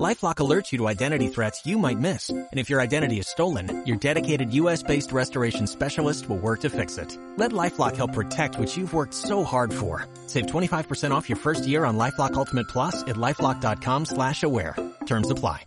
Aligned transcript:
LifeLock 0.00 0.36
alerts 0.36 0.72
you 0.72 0.78
to 0.78 0.88
identity 0.88 1.28
threats 1.28 1.66
you 1.66 1.76
might 1.78 1.98
miss. 1.98 2.30
And 2.30 2.48
if 2.58 2.70
your 2.70 2.80
identity 2.80 3.18
is 3.18 3.28
stolen, 3.28 3.84
your 3.86 3.98
dedicated 3.98 4.52
U.S.-based 4.54 5.12
restoration 5.12 5.66
specialist 5.66 6.28
will 6.30 6.38
work 6.38 6.60
to 6.60 6.70
fix 6.70 6.96
it. 6.96 7.18
Let 7.36 7.52
LifeLock 7.52 7.96
help 7.96 8.14
protect 8.14 8.58
what 8.58 8.74
you've 8.74 8.94
worked 8.94 9.12
so 9.12 9.44
hard 9.44 9.72
for. 9.72 10.06
Save 10.28 10.46
25% 10.46 11.10
off 11.10 11.28
your 11.28 11.36
first 11.36 11.66
year 11.66 11.84
on 11.84 11.98
LifeLock 11.98 12.34
Ultimate 12.34 12.68
Plus 12.68 13.02
at 13.02 13.16
LifeLock.com 13.16 14.06
slash 14.06 14.42
aware. 14.42 14.76
Terms 15.04 15.30
apply. 15.30 15.66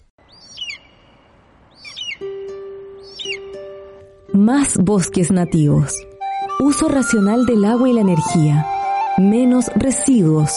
Más 4.33 4.75
bosques 4.77 5.31
nativos. 5.31 5.95
Uso 6.59 6.89
racional 6.89 7.45
del 7.45 7.63
agua 7.63 7.89
y 7.89 7.93
la 7.93 8.01
energía. 8.01 8.65
Menos 9.17 9.69
residuos. 9.75 10.51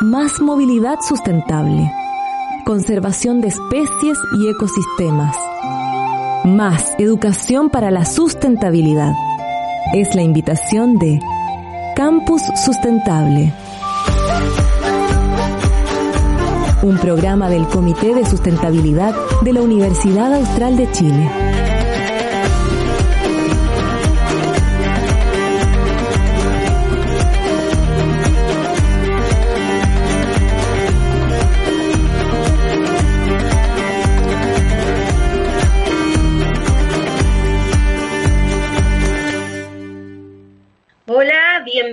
Más 0.00 0.40
movilidad 0.40 0.98
sustentable 1.02 1.88
conservación 2.66 3.40
de 3.40 3.46
especies 3.46 4.18
y 4.40 4.48
ecosistemas. 4.48 5.36
Más 6.44 6.96
educación 6.98 7.70
para 7.70 7.92
la 7.92 8.04
sustentabilidad. 8.04 9.12
Es 9.94 10.16
la 10.16 10.22
invitación 10.22 10.98
de 10.98 11.20
Campus 11.94 12.42
Sustentable. 12.56 13.52
Un 16.82 16.98
programa 16.98 17.48
del 17.48 17.68
Comité 17.68 18.16
de 18.16 18.26
Sustentabilidad 18.26 19.14
de 19.42 19.52
la 19.52 19.62
Universidad 19.62 20.34
Austral 20.34 20.76
de 20.76 20.90
Chile. 20.90 21.65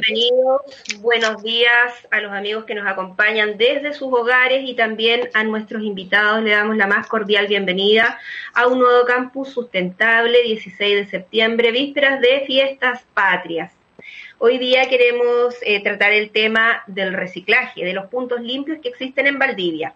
Bienvenidos, 0.05 0.61
buenos 0.99 1.43
días 1.43 2.07
a 2.11 2.19
los 2.19 2.31
amigos 2.31 2.65
que 2.65 2.75
nos 2.75 2.87
acompañan 2.87 3.57
desde 3.57 3.93
sus 3.93 4.11
hogares 4.11 4.63
y 4.67 4.75
también 4.75 5.29
a 5.33 5.43
nuestros 5.43 5.83
invitados. 5.83 6.43
Le 6.43 6.51
damos 6.51 6.75
la 6.77 6.87
más 6.87 7.07
cordial 7.07 7.47
bienvenida 7.47 8.19
a 8.53 8.67
un 8.67 8.79
nuevo 8.79 9.05
campus 9.05 9.49
sustentable, 9.49 10.41
16 10.43 10.95
de 10.95 11.05
septiembre, 11.05 11.71
vísperas 11.71 12.19
de 12.21 12.43
fiestas 12.45 13.03
patrias. 13.13 13.71
Hoy 14.39 14.57
día 14.57 14.89
queremos 14.89 15.55
eh, 15.61 15.81
tratar 15.81 16.11
el 16.11 16.31
tema 16.31 16.83
del 16.87 17.13
reciclaje, 17.13 17.85
de 17.85 17.93
los 17.93 18.07
puntos 18.07 18.41
limpios 18.41 18.79
que 18.81 18.89
existen 18.89 19.27
en 19.27 19.39
Valdivia. 19.39 19.93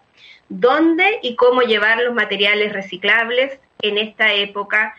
¿Dónde 0.48 1.18
y 1.22 1.34
cómo 1.34 1.62
llevar 1.62 2.02
los 2.02 2.14
materiales 2.14 2.72
reciclables 2.72 3.58
en 3.82 3.98
esta 3.98 4.32
época? 4.32 4.94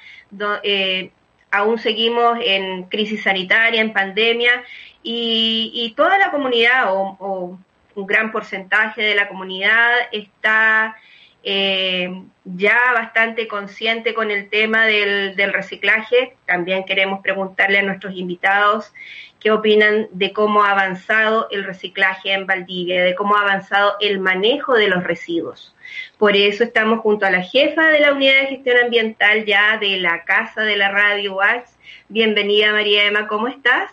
Eh, 0.64 1.12
aún 1.52 1.80
seguimos 1.80 2.38
en 2.44 2.83
crisis 2.83 3.23
sanitaria, 3.23 3.81
en 3.81 3.94
pandemia, 3.94 4.64
y, 5.02 5.94
toda 5.95 6.17
la 6.17 6.31
comunidad 6.31 6.94
o, 6.94 7.58
un 7.95 8.08
gran 8.08 8.31
porcentaje 8.31 9.02
de 9.02 9.16
la 9.16 9.28
comunidad 9.28 9.92
está 10.11 10.95
eh, 11.44 12.23
ya 12.45 12.77
bastante 12.94 13.47
consciente 13.47 14.14
con 14.14 14.31
el 14.31 14.50
tema 14.50 14.86
del, 14.86 15.36
reciclaje. 15.52 16.38
También 16.45 16.86
queremos 16.86 17.22
preguntarle 17.22 17.80
a 17.80 17.83
nuestros 17.83 18.16
invitados 18.16 18.94
qué 19.39 19.52
opinan 19.52 20.08
de 20.11 20.32
cómo 20.33 20.64
ha 20.64 20.71
avanzado 20.71 21.48
el 21.52 21.64
reciclaje 21.64 22.33
en 22.33 22.45
Valdivia, 22.45 23.04
de 23.04 23.15
cómo 23.15 23.36
ha 23.36 23.42
avanzado 23.42 23.95
el 23.99 24.20
manejo 24.20 24.76
de 24.76 24.88
los 24.88 25.04
residuos. 25.04 25.76
Por 26.17 26.36
eso 26.36 26.64
estamos 26.64 27.00
junto 27.00 27.26
a 27.26 27.32
la 27.32 27.42
jefa 27.42 27.88
de 27.88 28.00
la 28.00 28.14
Unidad 28.14 28.42
de 28.42 28.48
Gestión 28.48 28.77
Ambiental 28.83 29.45
ya 29.45 29.77
de 29.77 29.98
la 29.98 30.23
Casa 30.23 30.61
de 30.61 30.76
la 30.76 30.89
Radio 30.89 31.36
Wax. 31.36 31.77
Bienvenida 32.10 32.72
María 32.72 33.05
Emma, 33.05 33.27
¿cómo 33.27 33.48
estás? 33.48 33.92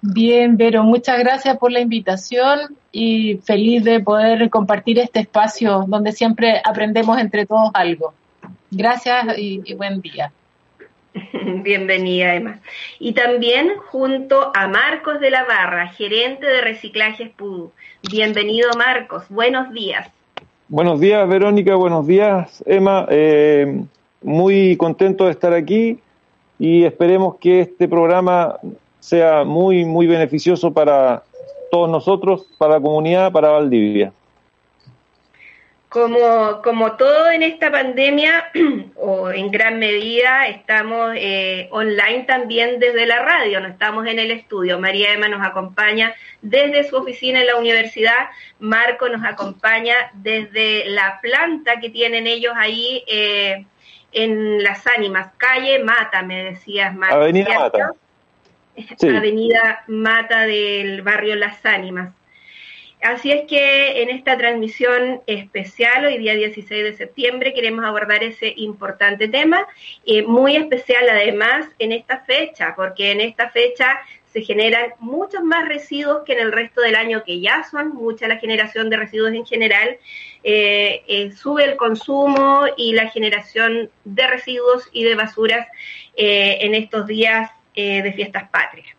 Bien, 0.00 0.56
Vero, 0.56 0.84
muchas 0.84 1.18
gracias 1.18 1.58
por 1.58 1.72
la 1.72 1.80
invitación 1.80 2.76
y 2.92 3.38
feliz 3.38 3.82
de 3.82 3.98
poder 3.98 4.48
compartir 4.48 4.98
este 5.00 5.20
espacio 5.20 5.84
donde 5.88 6.12
siempre 6.12 6.62
aprendemos 6.64 7.18
entre 7.18 7.46
todos 7.46 7.70
algo. 7.74 8.14
Gracias 8.70 9.36
y, 9.36 9.74
buen 9.74 10.00
día. 10.00 10.30
Bienvenida, 11.62 12.34
Emma. 12.34 12.60
Y 13.00 13.12
también 13.12 13.76
junto 13.90 14.52
a 14.54 14.68
Marcos 14.68 15.18
de 15.20 15.30
la 15.30 15.44
Barra, 15.44 15.88
gerente 15.88 16.46
de 16.46 16.60
Reciclaje 16.60 17.32
Pudu. 17.36 17.72
Bienvenido, 18.08 18.70
Marcos. 18.76 19.24
Buenos 19.28 19.72
días. 19.72 20.08
Buenos 20.70 21.00
días, 21.00 21.26
Verónica. 21.26 21.76
Buenos 21.76 22.06
días, 22.06 22.62
Emma. 22.66 23.06
Eh, 23.08 23.84
muy 24.22 24.76
contento 24.76 25.24
de 25.24 25.30
estar 25.30 25.54
aquí 25.54 25.98
y 26.58 26.84
esperemos 26.84 27.36
que 27.36 27.62
este 27.62 27.88
programa 27.88 28.58
sea 29.00 29.44
muy, 29.44 29.86
muy 29.86 30.06
beneficioso 30.06 30.70
para 30.70 31.22
todos 31.70 31.88
nosotros, 31.88 32.46
para 32.58 32.74
la 32.74 32.80
comunidad, 32.82 33.32
para 33.32 33.48
Valdivia. 33.48 34.12
Como, 35.88 36.60
como 36.62 36.96
todo 36.96 37.30
en 37.30 37.42
esta 37.42 37.70
pandemia, 37.70 38.50
o 38.96 39.30
en 39.30 39.50
gran 39.50 39.78
medida, 39.78 40.46
estamos 40.46 41.14
eh, 41.16 41.68
online 41.70 42.24
también 42.24 42.78
desde 42.78 43.06
la 43.06 43.20
radio, 43.20 43.60
no 43.60 43.68
estamos 43.68 44.06
en 44.06 44.18
el 44.18 44.30
estudio. 44.30 44.78
María 44.78 45.14
Emma 45.14 45.28
nos 45.28 45.46
acompaña 45.46 46.14
desde 46.42 46.84
su 46.84 46.96
oficina 46.96 47.40
en 47.40 47.46
la 47.46 47.56
universidad, 47.56 48.28
Marco 48.58 49.08
nos 49.08 49.24
acompaña 49.24 49.94
desde 50.12 50.84
la 50.90 51.20
planta 51.22 51.80
que 51.80 51.88
tienen 51.88 52.26
ellos 52.26 52.52
ahí 52.54 53.02
eh, 53.06 53.64
en 54.12 54.62
Las 54.62 54.86
Ánimas, 54.86 55.32
calle 55.36 55.82
Mata, 55.82 56.22
me 56.22 56.44
decías, 56.44 56.94
Marco. 56.94 57.16
Avenida 57.16 57.58
Mata. 57.58 57.92
Avenida 59.16 59.84
Mata 59.86 60.40
del 60.42 61.02
barrio 61.02 61.34
Las 61.34 61.64
Ánimas. 61.64 62.17
Así 63.02 63.30
es 63.30 63.46
que 63.46 64.02
en 64.02 64.10
esta 64.10 64.36
transmisión 64.36 65.22
especial, 65.26 66.04
hoy 66.04 66.18
día 66.18 66.34
16 66.34 66.82
de 66.82 66.96
septiembre, 66.96 67.54
queremos 67.54 67.84
abordar 67.84 68.24
ese 68.24 68.52
importante 68.56 69.28
tema, 69.28 69.68
eh, 70.04 70.22
muy 70.22 70.56
especial 70.56 71.08
además 71.08 71.66
en 71.78 71.92
esta 71.92 72.24
fecha, 72.24 72.74
porque 72.74 73.12
en 73.12 73.20
esta 73.20 73.50
fecha 73.50 74.00
se 74.32 74.42
generan 74.42 74.94
muchos 74.98 75.44
más 75.44 75.68
residuos 75.68 76.24
que 76.24 76.32
en 76.32 76.40
el 76.40 76.50
resto 76.50 76.80
del 76.80 76.96
año, 76.96 77.22
que 77.24 77.40
ya 77.40 77.62
son 77.62 77.90
mucha 77.90 78.26
la 78.26 78.38
generación 78.38 78.90
de 78.90 78.96
residuos 78.96 79.32
en 79.32 79.46
general, 79.46 79.96
eh, 80.42 81.02
eh, 81.06 81.30
sube 81.32 81.64
el 81.64 81.76
consumo 81.76 82.66
y 82.76 82.94
la 82.94 83.08
generación 83.10 83.90
de 84.04 84.26
residuos 84.26 84.88
y 84.92 85.04
de 85.04 85.14
basuras 85.14 85.68
en 86.16 86.74
estos 86.74 87.06
días 87.06 87.48
de 87.76 88.12
fiestas 88.12 88.50
patrias. 88.50 88.97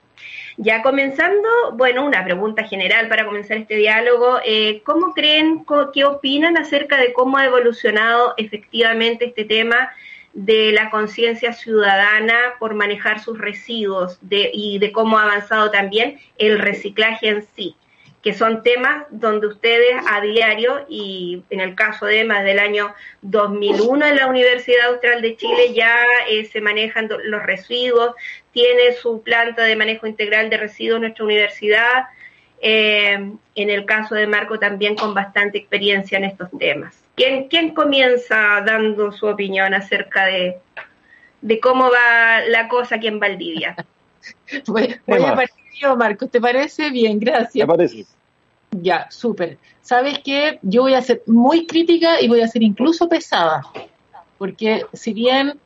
Ya 0.61 0.81
comenzando, 0.81 1.47
bueno, 1.75 2.05
una 2.05 2.21
pregunta 2.25 2.65
general 2.65 3.07
para 3.07 3.25
comenzar 3.25 3.55
este 3.55 3.77
diálogo. 3.77 4.41
Eh, 4.43 4.81
¿Cómo 4.83 5.13
creen, 5.13 5.65
qué 5.93 6.03
opinan 6.03 6.57
acerca 6.57 6.97
de 6.97 7.13
cómo 7.13 7.37
ha 7.37 7.45
evolucionado 7.45 8.33
efectivamente 8.35 9.23
este 9.23 9.45
tema 9.45 9.89
de 10.33 10.73
la 10.73 10.89
conciencia 10.89 11.53
ciudadana 11.53 12.35
por 12.59 12.73
manejar 12.73 13.21
sus 13.21 13.37
residuos 13.37 14.19
y 14.29 14.79
de 14.79 14.91
cómo 14.91 15.17
ha 15.17 15.23
avanzado 15.23 15.71
también 15.71 16.19
el 16.37 16.59
reciclaje 16.59 17.29
en 17.29 17.47
sí? 17.55 17.77
Que 18.21 18.33
son 18.33 18.63
temas 18.63 19.05
donde 19.11 19.47
ustedes 19.47 19.95
a 20.07 20.19
diario, 20.21 20.85
y 20.89 21.43
en 21.49 21.61
el 21.61 21.75
caso 21.75 22.05
de 22.05 22.25
más 22.25 22.43
del 22.43 22.59
año 22.59 22.93
2001 23.21 24.05
en 24.05 24.15
la 24.17 24.27
Universidad 24.27 24.87
Austral 24.87 25.21
de 25.21 25.37
Chile 25.37 25.73
ya 25.73 25.95
eh, 26.29 26.45
se 26.45 26.59
manejan 26.59 27.09
los 27.23 27.43
residuos, 27.43 28.15
tiene 28.51 28.93
su 28.93 29.21
planta 29.21 29.63
de 29.63 29.75
manejo 29.75 30.05
integral 30.05 30.49
de 30.49 30.57
residuos 30.57 30.99
nuestra 30.99 31.23
universidad, 31.23 32.07
eh, 32.61 33.31
en 33.55 33.69
el 33.69 33.85
caso 33.85 34.15
de 34.15 34.27
Marco 34.27 34.59
también 34.59 34.95
con 34.95 35.13
bastante 35.13 35.57
experiencia 35.57 36.17
en 36.17 36.25
estos 36.25 36.49
temas. 36.59 37.01
¿Quién, 37.15 37.47
quién 37.47 37.73
comienza 37.73 38.61
dando 38.65 39.13
su 39.13 39.27
opinión 39.27 39.73
acerca 39.73 40.25
de, 40.25 40.57
de 41.41 41.59
cómo 41.61 41.89
va 41.89 42.41
la 42.47 42.67
cosa 42.67 42.95
aquí 42.95 43.07
en 43.07 43.19
Valdivia? 43.19 43.75
voy, 44.67 44.99
a 45.07 45.35
partir 45.35 45.68
yo, 45.79 45.95
Marco, 45.95 46.27
¿te 46.27 46.39
parece? 46.39 46.89
Bien, 46.89 47.19
gracias. 47.19 47.67
Me 47.67 47.73
parece. 47.73 48.05
Ya, 48.71 49.07
súper. 49.09 49.57
¿Sabes 49.81 50.19
qué? 50.23 50.59
Yo 50.61 50.83
voy 50.83 50.93
a 50.93 51.01
ser 51.01 51.23
muy 51.25 51.65
crítica 51.65 52.21
y 52.21 52.27
voy 52.27 52.41
a 52.41 52.47
ser 52.47 52.61
incluso 52.61 53.09
pesada, 53.09 53.63
porque 54.37 54.85
si 54.93 55.13
bien 55.13 55.59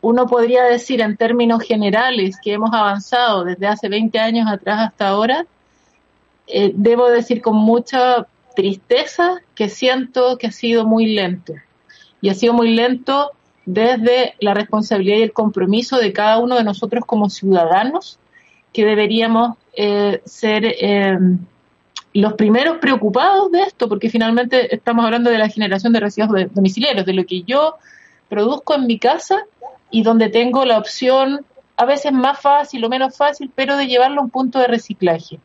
uno 0.00 0.26
podría 0.26 0.64
decir 0.64 1.02
en 1.02 1.16
términos 1.16 1.62
generales 1.62 2.38
que 2.42 2.54
hemos 2.54 2.72
avanzado 2.72 3.44
desde 3.44 3.66
hace 3.66 3.88
20 3.88 4.18
años 4.18 4.48
atrás 4.50 4.88
hasta 4.88 5.08
ahora, 5.08 5.46
eh, 6.46 6.72
debo 6.74 7.10
decir 7.10 7.42
con 7.42 7.56
mucha 7.56 8.26
tristeza 8.56 9.40
que 9.54 9.68
siento 9.68 10.38
que 10.38 10.46
ha 10.46 10.52
sido 10.52 10.86
muy 10.86 11.06
lento. 11.06 11.54
Y 12.22 12.30
ha 12.30 12.34
sido 12.34 12.54
muy 12.54 12.74
lento 12.74 13.32
desde 13.66 14.34
la 14.40 14.54
responsabilidad 14.54 15.18
y 15.18 15.22
el 15.22 15.32
compromiso 15.32 15.98
de 15.98 16.12
cada 16.12 16.38
uno 16.38 16.56
de 16.56 16.64
nosotros 16.64 17.04
como 17.06 17.28
ciudadanos, 17.30 18.18
que 18.72 18.84
deberíamos 18.84 19.56
eh, 19.74 20.20
ser 20.24 20.64
eh, 20.64 21.18
los 22.12 22.34
primeros 22.34 22.78
preocupados 22.78 23.50
de 23.52 23.62
esto, 23.62 23.88
porque 23.88 24.10
finalmente 24.10 24.74
estamos 24.74 25.04
hablando 25.04 25.30
de 25.30 25.38
la 25.38 25.48
generación 25.48 25.92
de 25.92 26.00
residuos 26.00 26.52
domiciliarios, 26.52 27.06
de 27.06 27.12
lo 27.12 27.24
que 27.24 27.42
yo 27.42 27.76
produzco 28.28 28.74
en 28.74 28.86
mi 28.86 28.98
casa 28.98 29.44
y 29.90 30.02
donde 30.02 30.28
tengo 30.28 30.64
la 30.64 30.78
opción, 30.78 31.44
a 31.76 31.84
veces 31.84 32.12
más 32.12 32.40
fácil 32.40 32.84
o 32.84 32.88
menos 32.88 33.16
fácil, 33.16 33.50
pero 33.54 33.76
de 33.76 33.86
llevarlo 33.86 34.20
a 34.20 34.24
un 34.24 34.30
punto 34.30 34.58
de 34.58 34.66
reciclaje. 34.66 35.38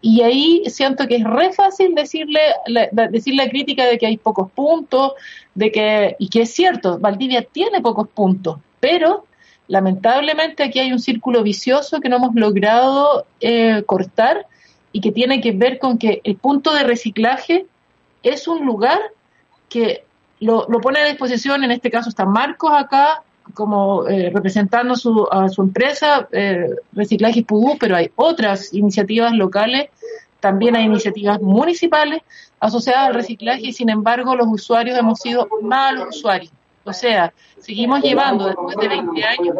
Y 0.00 0.22
ahí 0.22 0.62
siento 0.66 1.06
que 1.06 1.16
es 1.16 1.24
re 1.24 1.52
fácil 1.52 1.94
decirle 1.94 2.40
la, 2.66 2.88
decir 3.08 3.34
la 3.34 3.48
crítica 3.48 3.86
de 3.86 3.98
que 3.98 4.06
hay 4.06 4.18
pocos 4.18 4.50
puntos, 4.50 5.12
de 5.54 5.72
que 5.72 6.16
y 6.18 6.28
que 6.28 6.42
es 6.42 6.52
cierto, 6.52 6.98
Valdivia 6.98 7.42
tiene 7.42 7.80
pocos 7.80 8.08
puntos, 8.08 8.58
pero 8.78 9.24
lamentablemente 9.68 10.62
aquí 10.62 10.78
hay 10.78 10.92
un 10.92 10.98
círculo 10.98 11.42
vicioso 11.42 12.00
que 12.00 12.08
no 12.08 12.16
hemos 12.16 12.34
logrado 12.34 13.26
eh, 13.40 13.82
cortar 13.84 14.46
y 14.92 15.00
que 15.00 15.12
tiene 15.12 15.40
que 15.40 15.52
ver 15.52 15.78
con 15.78 15.98
que 15.98 16.20
el 16.24 16.36
punto 16.36 16.72
de 16.72 16.84
reciclaje 16.84 17.66
es 18.22 18.48
un 18.48 18.64
lugar 18.64 18.98
que 19.68 20.04
lo, 20.40 20.66
pone 20.80 21.00
a 21.00 21.06
disposición, 21.06 21.64
en 21.64 21.70
este 21.70 21.90
caso 21.90 22.08
está 22.08 22.24
Marcos 22.24 22.70
acá, 22.74 23.22
como 23.54 24.06
eh, 24.08 24.30
representando 24.34 24.96
su, 24.96 25.26
a 25.30 25.48
su 25.48 25.62
empresa, 25.62 26.28
eh, 26.32 26.68
Reciclaje 26.92 27.42
Pudú, 27.42 27.76
pero 27.78 27.96
hay 27.96 28.10
otras 28.16 28.74
iniciativas 28.74 29.32
locales, 29.32 29.88
también 30.40 30.76
hay 30.76 30.84
iniciativas 30.84 31.40
municipales 31.40 32.22
asociadas 32.60 33.08
al 33.08 33.14
reciclaje 33.14 33.62
y 33.66 33.72
sin 33.72 33.88
embargo 33.88 34.34
los 34.36 34.46
usuarios 34.48 34.98
hemos 34.98 35.20
sido 35.20 35.48
malos 35.62 36.16
usuarios. 36.16 36.52
O 36.86 36.92
sea, 36.92 37.32
seguimos 37.58 38.00
llevando 38.00 38.46
después 38.46 38.76
de 38.76 38.88
20 38.88 39.24
años 39.24 39.56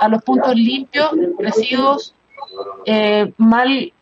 a 0.00 0.08
los 0.08 0.22
puntos 0.22 0.54
limpios 0.54 1.10
residuos 1.38 2.14
eh, 2.86 3.32
mal 3.36 3.92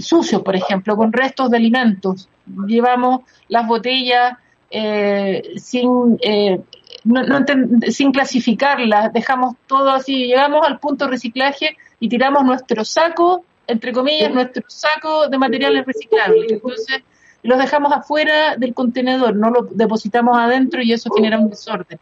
sucios, 0.00 0.42
por 0.42 0.56
ejemplo, 0.56 0.96
con 0.96 1.12
restos 1.12 1.50
de 1.50 1.58
alimentos. 1.58 2.28
Llevamos 2.66 3.20
las 3.48 3.66
botellas 3.66 4.38
eh, 4.70 5.54
sin 5.56 6.18
eh, 6.22 6.60
no, 7.04 7.44
sin 7.88 8.12
clasificarlas, 8.12 9.12
dejamos 9.12 9.54
todo 9.66 9.90
así, 9.90 10.26
llegamos 10.26 10.66
al 10.66 10.78
punto 10.78 11.04
de 11.04 11.12
reciclaje 11.12 11.76
y 12.00 12.08
tiramos 12.08 12.44
nuestro 12.44 12.84
saco, 12.84 13.44
entre 13.66 13.92
comillas, 13.92 14.32
nuestro 14.32 14.62
saco 14.66 15.28
de 15.28 15.38
materiales 15.38 15.86
reciclables. 15.86 16.52
Entonces, 16.52 17.02
los 17.42 17.58
dejamos 17.58 17.92
afuera 17.92 18.56
del 18.56 18.74
contenedor, 18.74 19.36
no 19.36 19.50
lo 19.50 19.62
depositamos 19.70 20.36
adentro 20.36 20.82
y 20.82 20.92
eso 20.92 21.10
genera 21.14 21.38
un 21.38 21.50
desorden. 21.50 21.98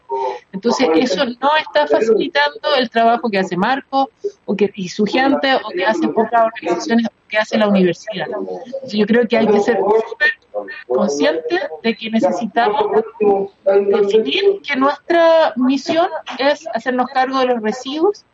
Entonces, 0.53 0.89
eso 0.95 1.25
no 1.27 1.51
está 1.59 1.87
facilitando 1.87 2.75
el 2.79 2.89
trabajo 2.89 3.29
que 3.29 3.39
hace 3.39 3.57
Marco 3.57 4.11
o 4.47 4.57
que 4.57 4.71
y 4.75 4.89
su 4.89 5.05
gente 5.05 5.55
o 5.57 5.69
que 5.71 5.85
hacen 5.85 6.11
otras 6.17 6.47
organizaciones 6.47 7.07
que 7.29 7.39
hace 7.39 7.59
la 7.59 7.69
universidad. 7.69 8.27
yo 8.87 9.07
creo 9.07 9.27
que 9.29 9.37
hay 9.37 9.47
que 9.47 9.61
ser 9.61 9.77
súper 9.77 10.31
conscientes 10.87 11.61
de 11.83 11.97
que 11.97 12.11
necesitamos 12.11 12.85
definir 13.65 14.61
que 14.67 14.77
nuestra 14.77 15.53
misión 15.57 16.09
es 16.39 16.67
hacernos 16.73 17.09
cargo 17.11 17.39
de 17.39 17.47
los 17.47 17.63
residuos, 17.63 18.25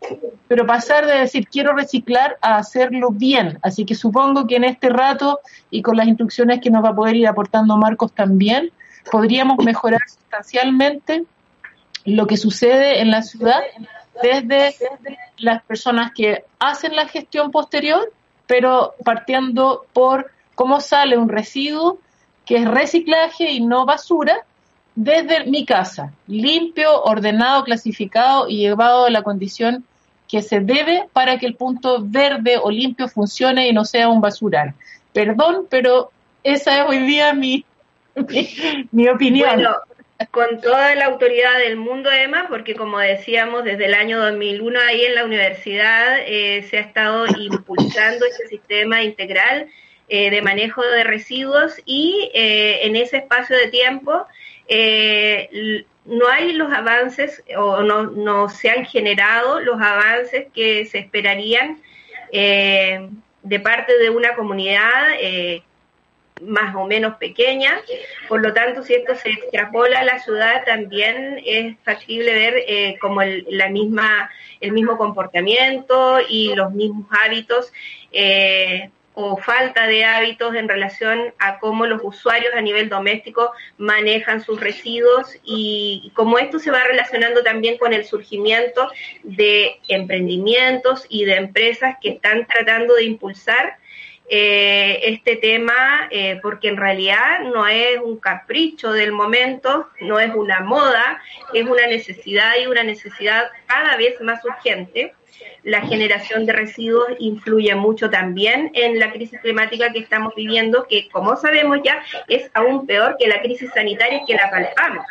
pero 0.48 0.66
pasar 0.66 1.06
de 1.06 1.18
decir 1.18 1.48
quiero 1.48 1.74
reciclar 1.74 2.38
a 2.40 2.56
hacerlo 2.56 3.10
bien. 3.10 3.58
Así 3.62 3.84
que 3.84 3.94
supongo 3.94 4.46
que 4.46 4.56
en 4.56 4.64
este 4.64 4.88
rato 4.88 5.40
y 5.70 5.82
con 5.82 5.96
las 5.96 6.06
instrucciones 6.06 6.60
que 6.60 6.70
nos 6.70 6.84
va 6.84 6.90
a 6.90 6.94
poder 6.94 7.16
ir 7.16 7.26
aportando 7.26 7.76
Marcos 7.76 8.12
también, 8.12 8.70
podríamos 9.10 9.58
mejorar 9.64 10.00
sustancialmente 10.06 11.24
lo 12.04 12.26
que 12.26 12.36
sucede 12.36 13.00
en 13.00 13.10
la 13.10 13.22
ciudad 13.22 13.60
desde 14.22 14.74
las 15.38 15.62
personas 15.62 16.12
que 16.12 16.44
hacen 16.58 16.94
la 16.94 17.06
gestión 17.06 17.50
posterior 17.50 18.12
pero 18.52 18.94
partiendo 19.02 19.86
por 19.94 20.30
cómo 20.54 20.80
sale 20.80 21.16
un 21.16 21.30
residuo 21.30 21.98
que 22.44 22.56
es 22.56 22.68
reciclaje 22.68 23.50
y 23.50 23.60
no 23.60 23.86
basura 23.86 24.44
desde 24.94 25.46
mi 25.46 25.64
casa, 25.64 26.12
limpio, 26.26 27.02
ordenado, 27.02 27.64
clasificado 27.64 28.48
y 28.48 28.58
llevado 28.58 29.06
a 29.06 29.10
la 29.10 29.22
condición 29.22 29.84
que 30.28 30.42
se 30.42 30.60
debe 30.60 31.04
para 31.12 31.38
que 31.38 31.46
el 31.46 31.54
punto 31.54 31.98
verde 32.00 32.58
o 32.62 32.70
limpio 32.70 33.08
funcione 33.08 33.68
y 33.68 33.72
no 33.72 33.84
sea 33.84 34.08
un 34.08 34.20
basural. 34.20 34.74
Perdón, 35.12 35.66
pero 35.68 36.10
esa 36.42 36.78
es 36.78 36.88
hoy 36.88 36.98
día 37.00 37.32
mi, 37.34 37.64
mi, 38.92 39.08
opinión 39.08 39.64
con 40.30 40.60
toda 40.60 40.94
la 40.94 41.06
autoridad 41.06 41.58
del 41.58 41.76
mundo, 41.76 42.10
Emma, 42.10 42.46
porque 42.48 42.74
como 42.74 42.98
decíamos, 42.98 43.64
desde 43.64 43.86
el 43.86 43.94
año 43.94 44.20
2001 44.20 44.78
ahí 44.88 45.04
en 45.04 45.14
la 45.14 45.24
universidad 45.24 46.18
eh, 46.26 46.66
se 46.70 46.78
ha 46.78 46.80
estado 46.80 47.26
impulsando 47.26 48.24
ese 48.24 48.46
sistema 48.48 49.02
integral 49.02 49.68
eh, 50.14 50.30
de 50.30 50.42
manejo 50.42 50.82
de 50.82 51.04
residuos 51.04 51.80
y 51.86 52.30
eh, 52.34 52.80
en 52.82 52.96
ese 52.96 53.16
espacio 53.16 53.56
de 53.56 53.68
tiempo 53.68 54.26
no 56.04 56.28
hay 56.28 56.52
los 56.52 56.72
avances 56.72 57.42
o 57.56 57.82
no, 57.82 58.04
no 58.04 58.48
se 58.48 58.70
han 58.70 58.84
generado 58.84 59.60
los 59.60 59.80
avances 59.80 60.48
que 60.54 60.84
se 60.86 60.98
esperarían 60.98 61.80
de 62.30 63.60
parte 63.60 63.98
de 63.98 64.10
una 64.10 64.34
comunidad 64.34 65.08
más 66.42 66.74
o 66.74 66.86
menos 66.86 67.16
pequeña, 67.16 67.80
por 68.28 68.42
lo 68.42 68.52
tanto, 68.52 68.82
si 68.82 68.94
esto 68.94 69.14
se 69.14 69.30
extrapola 69.30 70.00
a 70.00 70.04
la 70.04 70.18
ciudad, 70.18 70.64
también 70.64 71.40
es 71.44 71.76
factible 71.84 72.32
ver 72.32 72.54
eh, 72.66 72.98
como 73.00 73.22
el, 73.22 73.46
la 73.48 73.68
misma, 73.68 74.30
el 74.60 74.72
mismo 74.72 74.96
comportamiento 74.96 76.18
y 76.28 76.54
los 76.54 76.72
mismos 76.72 77.06
hábitos 77.10 77.72
eh, 78.10 78.90
o 79.14 79.36
falta 79.36 79.86
de 79.86 80.04
hábitos 80.04 80.54
en 80.54 80.68
relación 80.68 81.34
a 81.38 81.58
cómo 81.58 81.86
los 81.86 82.00
usuarios 82.02 82.54
a 82.54 82.60
nivel 82.60 82.88
doméstico 82.88 83.52
manejan 83.76 84.40
sus 84.40 84.60
residuos 84.60 85.36
y 85.44 86.10
cómo 86.14 86.38
esto 86.38 86.58
se 86.58 86.70
va 86.70 86.82
relacionando 86.84 87.42
también 87.42 87.76
con 87.76 87.92
el 87.92 88.04
surgimiento 88.04 88.88
de 89.22 89.80
emprendimientos 89.88 91.06
y 91.08 91.24
de 91.24 91.34
empresas 91.34 91.96
que 92.00 92.10
están 92.10 92.46
tratando 92.46 92.94
de 92.94 93.04
impulsar 93.04 93.76
eh, 94.28 95.00
este 95.02 95.36
tema 95.36 96.08
eh, 96.10 96.38
porque 96.42 96.68
en 96.68 96.76
realidad 96.76 97.40
no 97.40 97.66
es 97.66 97.98
un 98.02 98.18
capricho 98.18 98.92
del 98.92 99.12
momento, 99.12 99.88
no 100.00 100.18
es 100.20 100.34
una 100.34 100.60
moda, 100.60 101.20
es 101.52 101.64
una 101.66 101.86
necesidad 101.86 102.52
y 102.62 102.66
una 102.66 102.82
necesidad 102.82 103.50
cada 103.66 103.96
vez 103.96 104.20
más 104.20 104.44
urgente. 104.44 105.14
La 105.64 105.80
generación 105.82 106.44
de 106.46 106.52
residuos 106.52 107.08
influye 107.18 107.74
mucho 107.74 108.10
también 108.10 108.70
en 108.74 108.98
la 108.98 109.12
crisis 109.12 109.38
climática 109.40 109.92
que 109.92 110.00
estamos 110.00 110.34
viviendo, 110.34 110.86
que 110.88 111.08
como 111.10 111.36
sabemos 111.36 111.78
ya 111.84 112.02
es 112.28 112.50
aún 112.54 112.86
peor 112.86 113.16
que 113.18 113.28
la 113.28 113.40
crisis 113.40 113.70
sanitaria 113.72 114.22
que 114.26 114.34
la 114.34 114.50
palpamos. 114.50 115.04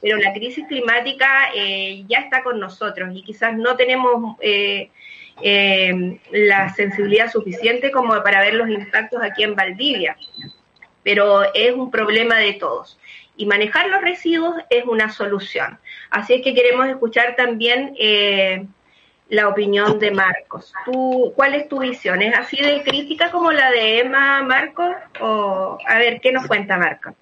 Pero 0.00 0.18
la 0.18 0.32
crisis 0.32 0.66
climática 0.68 1.50
eh, 1.54 2.04
ya 2.06 2.18
está 2.18 2.42
con 2.42 2.60
nosotros 2.60 3.10
y 3.14 3.22
quizás 3.22 3.56
no 3.56 3.76
tenemos 3.76 4.36
eh, 4.40 4.90
eh, 5.42 6.18
la 6.30 6.72
sensibilidad 6.74 7.30
suficiente 7.30 7.90
como 7.90 8.22
para 8.22 8.40
ver 8.40 8.54
los 8.54 8.68
impactos 8.68 9.22
aquí 9.22 9.42
en 9.42 9.54
Valdivia, 9.54 10.16
pero 11.02 11.42
es 11.54 11.72
un 11.72 11.90
problema 11.90 12.38
de 12.38 12.54
todos. 12.54 12.98
Y 13.36 13.46
manejar 13.46 13.88
los 13.88 14.00
residuos 14.00 14.54
es 14.70 14.84
una 14.84 15.10
solución. 15.10 15.78
Así 16.10 16.34
es 16.34 16.42
que 16.42 16.54
queremos 16.54 16.86
escuchar 16.86 17.34
también 17.36 17.94
eh, 17.98 18.64
la 19.28 19.48
opinión 19.48 19.98
de 19.98 20.12
Marcos. 20.12 20.72
¿Tú, 20.84 21.32
¿Cuál 21.34 21.54
es 21.54 21.68
tu 21.68 21.80
visión? 21.80 22.22
¿Es 22.22 22.36
así 22.36 22.56
de 22.56 22.82
crítica 22.84 23.32
como 23.32 23.50
la 23.50 23.70
de 23.72 24.00
Emma, 24.00 24.42
Marcos? 24.42 24.94
O, 25.20 25.78
a 25.84 25.98
ver, 25.98 26.20
¿qué 26.20 26.30
nos 26.30 26.46
cuenta 26.46 26.78
Marcos? 26.78 27.14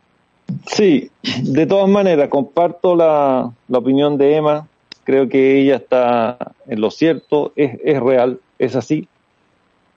Sí, 0.67 1.11
de 1.23 1.67
todas 1.67 1.89
maneras, 1.89 2.29
comparto 2.29 2.95
la, 2.95 3.51
la 3.69 3.79
opinión 3.79 4.19
de 4.19 4.37
Emma 4.37 4.69
creo 5.05 5.29
que 5.29 5.61
ella 5.61 5.77
está 5.77 6.39
en 6.67 6.81
lo 6.81 6.91
cierto, 6.91 7.53
es, 7.57 7.79
es 7.85 8.01
real, 8.01 8.41
es 8.59 8.77
así. 8.77 9.09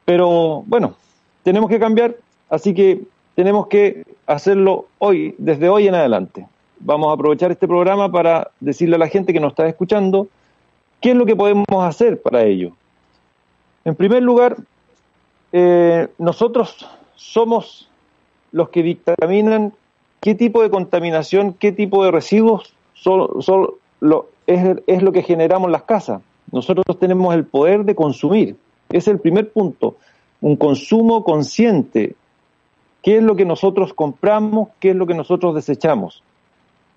Pero 0.06 0.64
bueno, 0.68 0.96
tenemos 1.44 1.70
que 1.70 1.80
cambiar, 1.80 2.16
así 2.50 2.74
que 2.74 3.02
tenemos 3.36 3.68
que 3.68 4.06
hacerlo 4.28 4.88
hoy, 5.00 5.36
desde 5.38 5.70
hoy 5.70 5.88
en 5.88 5.96
adelante. 5.96 6.48
Vamos 6.80 7.10
a 7.10 7.14
aprovechar 7.14 7.52
este 7.52 7.68
programa 7.68 8.12
para 8.12 8.52
decirle 8.60 8.96
a 8.96 9.00
la 9.00 9.08
gente 9.08 9.34
que 9.34 9.40
nos 9.40 9.52
está 9.52 9.68
escuchando 9.68 10.28
qué 11.02 11.12
es 11.12 11.16
lo 11.16 11.26
que 11.26 11.36
podemos 11.36 11.66
hacer 11.82 12.22
para 12.22 12.44
ello. 12.44 12.72
En 13.84 13.96
primer 13.96 14.24
lugar, 14.24 14.58
eh, 15.52 16.08
nosotros 16.18 16.88
somos 17.16 17.88
los 18.52 18.70
que 18.70 18.84
dictaminan 18.84 19.74
qué 20.22 20.34
tipo 20.34 20.62
de 20.62 20.70
contaminación, 20.70 21.54
qué 21.54 21.72
tipo 21.72 22.04
de 22.04 22.12
residuos 22.12 22.74
son, 22.94 23.42
son 23.42 23.68
es, 24.48 25.02
lo 25.02 25.12
que 25.12 25.24
generamos 25.24 25.72
las 25.72 25.84
casas. 25.84 26.22
Nosotros 26.52 27.00
tenemos 27.00 27.34
el 27.34 27.46
poder 27.46 27.84
de 27.84 27.96
consumir. 27.96 28.56
Es 28.90 29.08
el 29.08 29.20
primer 29.20 29.52
punto. 29.52 29.96
Un 30.42 30.56
consumo 30.56 31.24
consciente 31.24 32.16
qué 33.02 33.18
es 33.18 33.24
lo 33.24 33.36
que 33.36 33.46
nosotros 33.46 33.94
compramos, 33.94 34.70
qué 34.80 34.92
es 34.92 34.96
lo 34.96 35.08
que 35.08 35.14
nosotros 35.14 35.56
desechamos. 35.56 36.24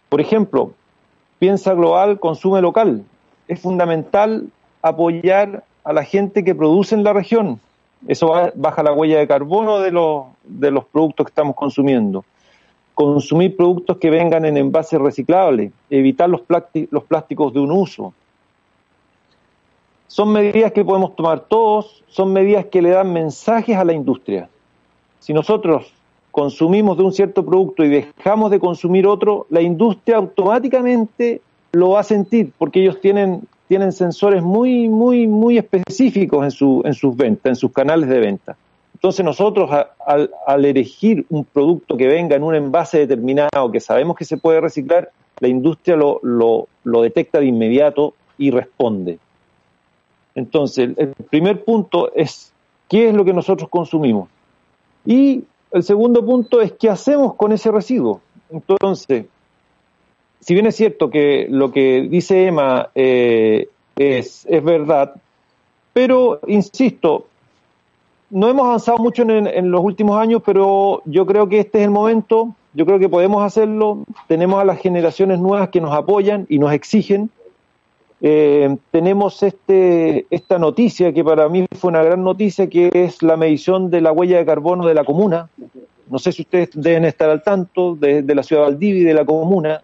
Por 0.09 0.21
ejemplo, 0.21 0.73
piensa 1.39 1.75
global, 1.75 2.19
consume 2.19 2.61
local. 2.61 3.05
Es 3.47 3.61
fundamental 3.61 4.49
apoyar 4.83 5.65
a 5.85 5.93
la 5.93 6.05
gente 6.05 6.45
que 6.45 6.55
produce 6.55 6.95
en 6.95 7.05
la 7.05 7.13
región. 7.13 7.61
Eso 8.07 8.33
baja 8.55 8.83
la 8.83 8.93
huella 8.93 9.19
de 9.19 9.27
carbono 9.27 9.81
de 9.81 9.91
los, 9.91 10.27
de 10.45 10.71
los 10.71 10.85
productos 10.85 11.27
que 11.27 11.31
estamos 11.31 11.57
consumiendo. 11.57 12.25
Consumir 12.99 13.57
productos 13.57 13.99
que 13.99 14.11
vengan 14.11 14.45
en 14.45 14.57
envases 14.57 14.99
reciclables, 14.99 15.73
evitar 15.89 16.29
los, 16.29 16.41
plásticos 16.41 17.55
de 17.55 17.61
un 17.61 17.71
uso. 17.71 18.13
Son 20.09 20.33
medidas 20.33 20.73
que 20.73 20.85
podemos 20.85 21.15
tomar 21.15 21.41
todos, 21.41 22.03
son 22.09 22.33
medidas 22.33 22.67
que 22.67 22.83
le 22.83 22.91
dan 22.91 23.13
mensajes 23.13 23.77
a 23.77 23.85
la 23.85 23.93
industria. 23.93 24.49
Si 25.21 25.33
nosotros 25.33 25.93
consumimos 26.33 26.97
de 26.97 27.05
un 27.05 27.13
cierto 27.13 27.47
producto 27.47 27.85
y 27.85 27.89
dejamos 27.89 28.51
de 28.51 28.59
consumir 28.59 29.07
otro, 29.07 29.47
la 29.49 29.61
industria 29.61 30.17
automáticamente 30.17 31.41
lo 31.71 31.91
va 31.91 32.01
a 32.01 32.03
sentir 32.03 32.51
porque 32.59 32.81
ellos 32.81 33.01
tienen 33.01 33.47
tienen 33.69 33.93
sensores 33.93 34.43
muy, 34.43 34.89
muy, 34.89 35.29
muy 35.29 35.59
específicos 35.59 36.43
en, 36.43 36.51
su, 36.51 36.83
en 36.85 36.95
sus 36.95 37.15
ventas, 37.15 37.51
en 37.51 37.57
sus 37.57 37.71
canales 37.71 38.09
de 38.09 38.19
venta. 38.19 38.57
Entonces 38.99 39.25
nosotros 39.25 39.71
al, 40.05 40.31
al, 40.45 40.65
elegir 40.65 41.25
un 41.29 41.45
producto 41.45 41.97
que 41.97 42.09
venga 42.09 42.35
en 42.35 42.43
un 42.43 42.57
envase 42.57 42.99
determinado, 42.99 43.71
que 43.71 43.79
sabemos 43.79 44.17
que 44.17 44.25
se 44.25 44.39
puede 44.39 44.61
reciclar, 44.61 45.13
la 45.39 45.47
industria 45.47 45.95
lo, 45.95 46.21
lo, 46.23 47.03
detecta 47.03 47.39
de 47.39 47.47
inmediato 47.47 48.15
y 48.39 48.51
responde. 48.51 49.21
Entonces, 50.35 50.91
el 50.97 51.15
primer 51.31 51.63
punto 51.63 52.13
es 52.13 52.53
qué 52.89 53.09
es 53.09 53.15
lo 53.15 53.25
que 53.25 53.33
nosotros 53.33 53.69
consumimos. 53.69 54.29
Y 55.07 55.45
el 55.71 55.85
segundo 55.85 56.25
punto 56.27 56.61
es 56.61 56.73
qué 56.73 56.89
hacemos 56.89 57.35
con 57.35 57.53
ese 57.53 57.71
residuo. 57.71 58.21
Entonces, 58.51 59.27
si 60.41 60.55
bien 60.55 60.67
es 60.67 60.75
cierto 60.75 61.09
que 61.09 61.47
lo 61.49 61.71
que 61.71 62.09
dice 62.11 62.47
Emma 62.47 62.91
eh, 62.97 63.69
es, 63.95 64.45
es, 64.49 64.65
verdad, 64.65 65.15
pero 65.93 66.41
insisto, 66.49 67.29
no 68.31 68.49
hemos 68.49 68.67
avanzado 68.67 68.99
mucho 68.99 69.23
en, 69.23 69.47
en, 69.47 69.71
los 69.71 69.83
últimos 69.83 70.19
años, 70.19 70.43
pero 70.45 71.03
yo 71.05 71.27
creo 71.27 71.49
que 71.49 71.61
este 71.61 71.79
es 71.79 71.85
el 71.85 71.91
momento, 71.91 72.55
yo 72.75 72.85
creo 72.85 72.99
que 72.99 73.09
podemos 73.09 73.43
hacerlo, 73.43 74.05
tenemos 74.27 74.61
a 74.61 74.65
las 74.65 74.79
generaciones 74.79 75.39
nuevas 75.39 75.71
que 75.71 75.81
nos 75.81 75.95
apoyan 75.95 76.47
y 76.49 76.59
nos 76.59 76.73
exigen. 76.73 77.31
Eh, 78.21 78.77
tenemos 78.91 79.43
este, 79.43 80.27
esta 80.31 80.59
noticia 80.59 81.13
que 81.13 81.23
para 81.23 81.49
mí 81.49 81.67
fue 81.77 81.91
una 81.91 82.03
gran 82.03 82.23
noticia, 82.23 82.69
que 82.69 82.91
es 82.93 83.23
la 83.23 83.37
medición 83.37 83.91
de 83.91 84.01
la 84.01 84.13
huella 84.13 84.39
de 84.39 84.47
carbono 84.47 84.87
de 84.87 84.95
la 84.95 85.05
comuna. 85.05 85.49
No 86.11 86.19
sé 86.19 86.33
si 86.33 86.43
ustedes 86.43 86.71
deben 86.75 87.05
estar 87.05 87.31
al 87.31 87.43
tanto 87.43 87.95
de, 87.95 88.23
de 88.23 88.35
la 88.35 88.43
ciudad 88.43 88.63
de 88.63 88.71
Valdivia 88.71 89.03
y 89.03 89.05
de 89.05 89.15
la 89.15 89.25
comuna. 89.25 89.83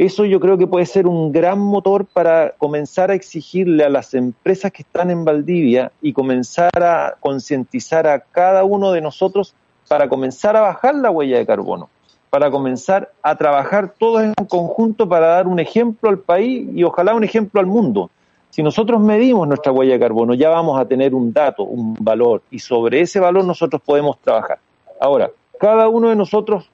Eso 0.00 0.24
yo 0.24 0.40
creo 0.40 0.56
que 0.56 0.66
puede 0.66 0.86
ser 0.86 1.06
un 1.06 1.30
gran 1.30 1.58
motor 1.58 2.06
para 2.06 2.54
comenzar 2.56 3.10
a 3.10 3.14
exigirle 3.14 3.84
a 3.84 3.90
las 3.90 4.14
empresas 4.14 4.72
que 4.72 4.80
están 4.80 5.10
en 5.10 5.26
Valdivia 5.26 5.92
y 6.00 6.14
comenzar 6.14 6.70
a 6.82 7.16
concientizar 7.20 8.06
a 8.06 8.20
cada 8.20 8.64
uno 8.64 8.92
de 8.92 9.02
nosotros 9.02 9.52
para 9.88 10.08
comenzar 10.08 10.56
a 10.56 10.62
bajar 10.62 10.94
la 10.94 11.10
huella 11.10 11.36
de 11.36 11.44
carbono, 11.44 11.90
para 12.30 12.50
comenzar 12.50 13.12
a 13.22 13.36
trabajar 13.36 13.92
todos 13.98 14.22
en 14.22 14.32
conjunto 14.48 15.06
para 15.06 15.26
dar 15.26 15.46
un 15.46 15.60
ejemplo 15.60 16.08
al 16.08 16.20
país 16.20 16.66
y 16.74 16.82
ojalá 16.82 17.14
un 17.14 17.24
ejemplo 17.24 17.60
al 17.60 17.66
mundo. 17.66 18.08
Si 18.48 18.62
nosotros 18.62 19.02
medimos 19.02 19.46
nuestra 19.46 19.70
huella 19.70 19.92
de 19.92 20.00
carbono, 20.00 20.32
ya 20.32 20.48
vamos 20.48 20.80
a 20.80 20.86
tener 20.86 21.14
un 21.14 21.30
dato, 21.30 21.64
un 21.64 21.94
valor, 22.00 22.40
y 22.50 22.58
sobre 22.58 23.02
ese 23.02 23.20
valor 23.20 23.44
nosotros 23.44 23.82
podemos 23.84 24.18
trabajar. 24.20 24.60
Ahora, 24.98 25.30
cada 25.58 25.90
uno 25.90 26.08
de 26.08 26.16
nosotros 26.16 26.70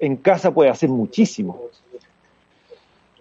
en 0.00 0.16
casa 0.16 0.50
puede 0.50 0.70
hacer 0.70 0.88
muchísimo. 0.88 1.56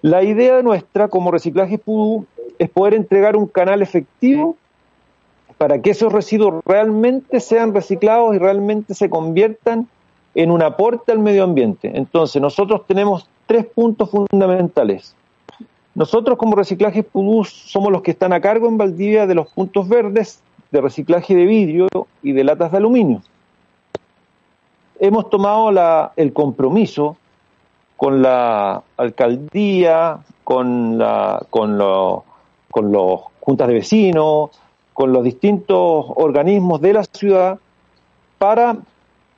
La 0.08 0.24
idea 0.24 0.62
nuestra 0.62 1.10
como 1.10 1.32
reciclaje 1.32 1.78
PUDU 1.78 2.26
es 2.60 2.70
poder 2.70 2.94
entregar 2.94 3.36
un 3.36 3.46
canal 3.46 3.82
efectivo 3.82 4.56
para 5.58 5.82
que 5.82 5.90
esos 5.90 6.14
residuos 6.14 6.64
realmente 6.66 7.42
sean 7.42 7.74
reciclados 7.74 8.34
y 8.34 8.40
realmente 8.40 8.94
se 8.94 9.10
conviertan 9.10 9.90
en 10.34 10.50
un 10.50 10.62
aporte 10.62 11.12
al 11.12 11.20
medio 11.20 11.44
ambiente. 11.44 11.92
Entonces, 11.94 12.42
nosotros 12.42 12.88
tenemos 12.88 13.28
tres 13.48 13.66
puntos 13.66 14.10
fundamentales. 14.10 15.14
Nosotros 15.94 16.38
como 16.38 16.56
reciclaje 16.56 17.04
PUDU 17.04 17.44
somos 17.44 17.92
los 17.92 18.02
que 18.02 18.12
están 18.12 18.32
a 18.32 18.40
cargo 18.40 18.70
en 18.70 18.78
Valdivia 18.78 19.28
de 19.28 19.36
los 19.36 19.52
puntos 19.52 19.90
verdes 19.90 20.40
de 20.72 20.80
reciclaje 20.80 21.36
de 21.36 21.46
vidrio 21.46 21.90
y 22.24 22.32
de 22.32 22.46
latas 22.46 22.72
de 22.72 22.78
aluminio. 22.78 23.22
Hemos 25.02 25.30
tomado 25.30 25.70
la, 25.70 26.14
el 26.16 26.32
compromiso 26.32 27.18
con 27.98 28.22
la 28.22 28.84
alcaldía, 28.96 30.20
con, 30.44 30.98
la, 30.98 31.46
con, 31.50 31.77
lo, 31.77 32.24
con 32.72 32.92
los 32.92 33.22
juntas 33.42 33.68
de 33.68 33.74
vecinos, 33.74 34.51
con 34.94 35.12
los 35.12 35.24
distintos 35.24 36.06
organismos 36.16 36.80
de 36.80 36.94
la 36.94 37.04
ciudad 37.04 37.60
para 38.38 38.77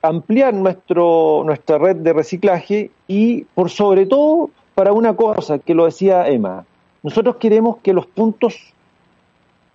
ampliar 0.02 0.54
nuestro, 0.54 1.42
nuestra 1.44 1.78
red 1.78 1.96
de 1.96 2.12
reciclaje 2.12 2.90
y 3.08 3.42
por 3.54 3.70
sobre 3.70 4.06
todo 4.06 4.50
para 4.74 4.92
una 4.92 5.14
cosa 5.14 5.58
que 5.58 5.74
lo 5.74 5.86
decía 5.86 6.28
Emma, 6.28 6.64
nosotros 7.02 7.36
queremos 7.36 7.78
que 7.82 7.92
los 7.92 8.06
puntos 8.06 8.56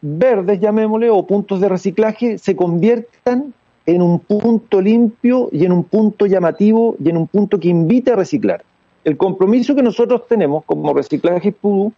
verdes, 0.01 0.59
llamémosle, 0.59 1.09
o 1.09 1.25
puntos 1.25 1.59
de 1.59 1.69
reciclaje 1.69 2.37
se 2.37 2.55
conviertan 2.55 3.53
en 3.85 4.01
un 4.01 4.19
punto 4.19 4.81
limpio 4.81 5.49
y 5.51 5.65
en 5.65 5.71
un 5.71 5.83
punto 5.83 6.25
llamativo 6.25 6.95
y 7.03 7.09
en 7.09 7.17
un 7.17 7.27
punto 7.27 7.59
que 7.59 7.69
invite 7.69 8.11
a 8.11 8.15
reciclar. 8.15 8.63
El 9.05 9.17
compromiso 9.17 9.75
que 9.75 9.83
nosotros 9.83 10.27
tenemos 10.27 10.65
como 10.65 10.91
reciclaje 10.93 11.51
PUDU 11.51 11.93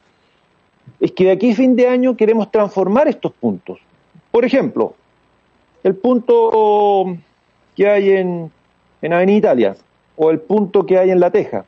es 1.00 1.12
que 1.14 1.24
de 1.24 1.32
aquí 1.32 1.52
a 1.52 1.56
fin 1.56 1.76
de 1.76 1.88
año 1.88 2.18
queremos 2.18 2.52
transformar 2.52 3.08
estos 3.08 3.32
puntos. 3.32 3.80
Por 4.30 4.44
ejemplo, 4.44 4.94
el 5.84 5.96
punto 5.96 7.18
que 7.76 7.90
hay 7.90 8.12
en, 8.12 8.52
en 9.02 9.14
Avenida 9.14 9.38
Italia 9.38 9.76
o 10.18 10.32
el 10.32 10.40
punto 10.42 10.86
que 10.86 10.98
hay 10.98 11.12
en 11.12 11.22
La 11.22 11.32
Teja, 11.32 11.64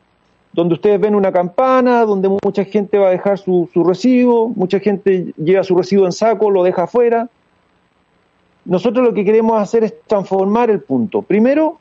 donde 0.52 0.74
ustedes 0.74 1.00
ven 1.00 1.14
una 1.14 1.32
campana, 1.32 2.04
donde 2.04 2.28
mucha 2.28 2.64
gente 2.64 2.98
va 2.98 3.08
a 3.08 3.12
dejar 3.12 3.38
su, 3.38 3.68
su 3.72 3.82
recibo, 3.82 4.48
mucha 4.48 4.78
gente 4.78 5.32
lleva 5.36 5.64
su 5.64 5.74
recibo 5.74 6.04
en 6.04 6.12
saco, 6.12 6.50
lo 6.50 6.62
deja 6.64 6.82
afuera. 6.82 7.30
Nosotros 8.66 9.06
lo 9.06 9.14
que 9.14 9.24
queremos 9.24 9.58
hacer 9.58 9.84
es 9.84 9.94
transformar 10.06 10.68
el 10.68 10.80
punto. 10.80 11.22
Primero, 11.22 11.78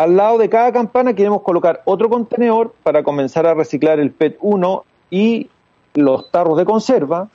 al 0.00 0.16
lado 0.16 0.38
de 0.38 0.48
cada 0.48 0.72
campana 0.72 1.12
queremos 1.12 1.42
colocar 1.42 1.82
otro 1.84 2.08
contenedor 2.08 2.74
para 2.82 3.02
comenzar 3.02 3.46
a 3.46 3.52
reciclar 3.52 4.00
el 4.00 4.12
PET 4.12 4.38
1 4.40 4.84
y 5.10 5.50
los 5.92 6.30
tarros 6.30 6.56
de 6.56 6.64
conserva, 6.64 7.28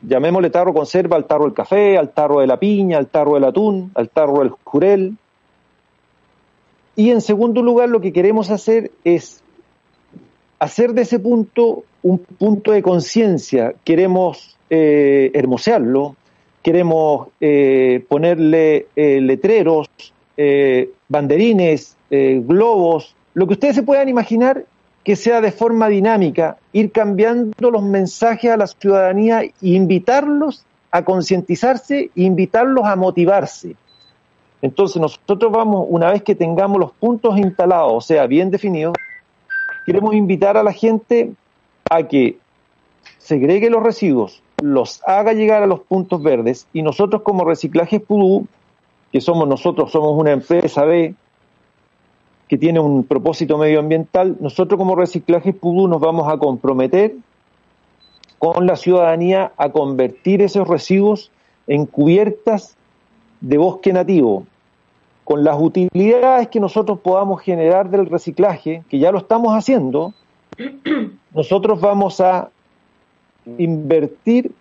llamémosle 0.00 0.48
tarro 0.48 0.72
conserva 0.72 1.16
al 1.16 1.26
tarro 1.26 1.44
del 1.44 1.52
café, 1.52 1.98
al 1.98 2.14
tarro 2.14 2.40
de 2.40 2.46
la 2.46 2.56
piña, 2.58 2.96
al 2.96 3.08
tarro 3.08 3.34
del 3.34 3.44
atún, 3.44 3.92
al 3.94 4.08
tarro 4.08 4.38
del 4.38 4.48
jurel. 4.64 5.18
Y 6.96 7.10
en 7.10 7.20
segundo 7.20 7.60
lugar, 7.62 7.90
lo 7.90 8.00
que 8.00 8.14
queremos 8.14 8.48
hacer 8.48 8.90
es 9.04 9.42
hacer 10.60 10.94
de 10.94 11.02
ese 11.02 11.18
punto 11.18 11.84
un 12.02 12.20
punto 12.20 12.72
de 12.72 12.80
conciencia. 12.80 13.74
Queremos 13.84 14.56
eh, 14.70 15.30
hermosearlo, 15.34 16.16
queremos 16.62 17.28
eh, 17.38 18.02
ponerle 18.08 18.86
eh, 18.96 19.20
letreros, 19.20 19.90
banderines, 21.08 21.97
eh, 22.10 22.42
globos, 22.44 23.14
lo 23.34 23.46
que 23.46 23.54
ustedes 23.54 23.76
se 23.76 23.82
puedan 23.82 24.08
imaginar 24.08 24.64
que 25.04 25.16
sea 25.16 25.40
de 25.40 25.52
forma 25.52 25.88
dinámica, 25.88 26.58
ir 26.72 26.92
cambiando 26.92 27.70
los 27.70 27.82
mensajes 27.82 28.50
a 28.50 28.56
la 28.56 28.66
ciudadanía 28.66 29.42
e 29.42 29.52
invitarlos 29.60 30.64
a 30.90 31.04
concientizarse 31.04 32.10
e 32.14 32.22
invitarlos 32.22 32.84
a 32.84 32.96
motivarse. 32.96 33.76
Entonces 34.60 35.00
nosotros 35.00 35.52
vamos, 35.52 35.86
una 35.88 36.10
vez 36.10 36.22
que 36.22 36.34
tengamos 36.34 36.78
los 36.78 36.92
puntos 36.92 37.38
instalados, 37.38 37.92
o 37.92 38.00
sea, 38.00 38.26
bien 38.26 38.50
definidos, 38.50 38.94
queremos 39.86 40.14
invitar 40.14 40.56
a 40.56 40.62
la 40.62 40.72
gente 40.72 41.32
a 41.88 42.02
que 42.02 42.38
segregue 43.18 43.70
los 43.70 43.82
residuos, 43.82 44.42
los 44.60 45.00
haga 45.06 45.32
llegar 45.32 45.62
a 45.62 45.66
los 45.66 45.80
puntos 45.80 46.22
verdes 46.22 46.66
y 46.72 46.82
nosotros 46.82 47.22
como 47.22 47.44
Reciclaje 47.44 48.00
Pudú, 48.00 48.46
que 49.12 49.20
somos 49.20 49.48
nosotros, 49.48 49.92
somos 49.92 50.18
una 50.18 50.32
empresa 50.32 50.84
B, 50.84 51.14
que 52.48 52.58
tiene 52.58 52.80
un 52.80 53.04
propósito 53.04 53.58
medioambiental, 53.58 54.36
nosotros 54.40 54.78
como 54.78 54.96
Reciclaje 54.96 55.52
Pudú 55.52 55.86
nos 55.86 56.00
vamos 56.00 56.32
a 56.32 56.38
comprometer 56.38 57.14
con 58.38 58.66
la 58.66 58.76
ciudadanía 58.76 59.52
a 59.56 59.70
convertir 59.70 60.42
esos 60.42 60.66
residuos 60.66 61.30
en 61.66 61.84
cubiertas 61.86 62.76
de 63.40 63.58
bosque 63.58 63.92
nativo, 63.92 64.46
con 65.24 65.44
las 65.44 65.60
utilidades 65.60 66.48
que 66.48 66.60
nosotros 66.60 67.00
podamos 67.00 67.42
generar 67.42 67.90
del 67.90 68.06
reciclaje, 68.06 68.82
que 68.88 68.98
ya 68.98 69.12
lo 69.12 69.18
estamos 69.18 69.52
haciendo, 69.52 70.14
nosotros 71.34 71.80
vamos 71.80 72.20
a 72.20 72.48
invertir 73.58 74.52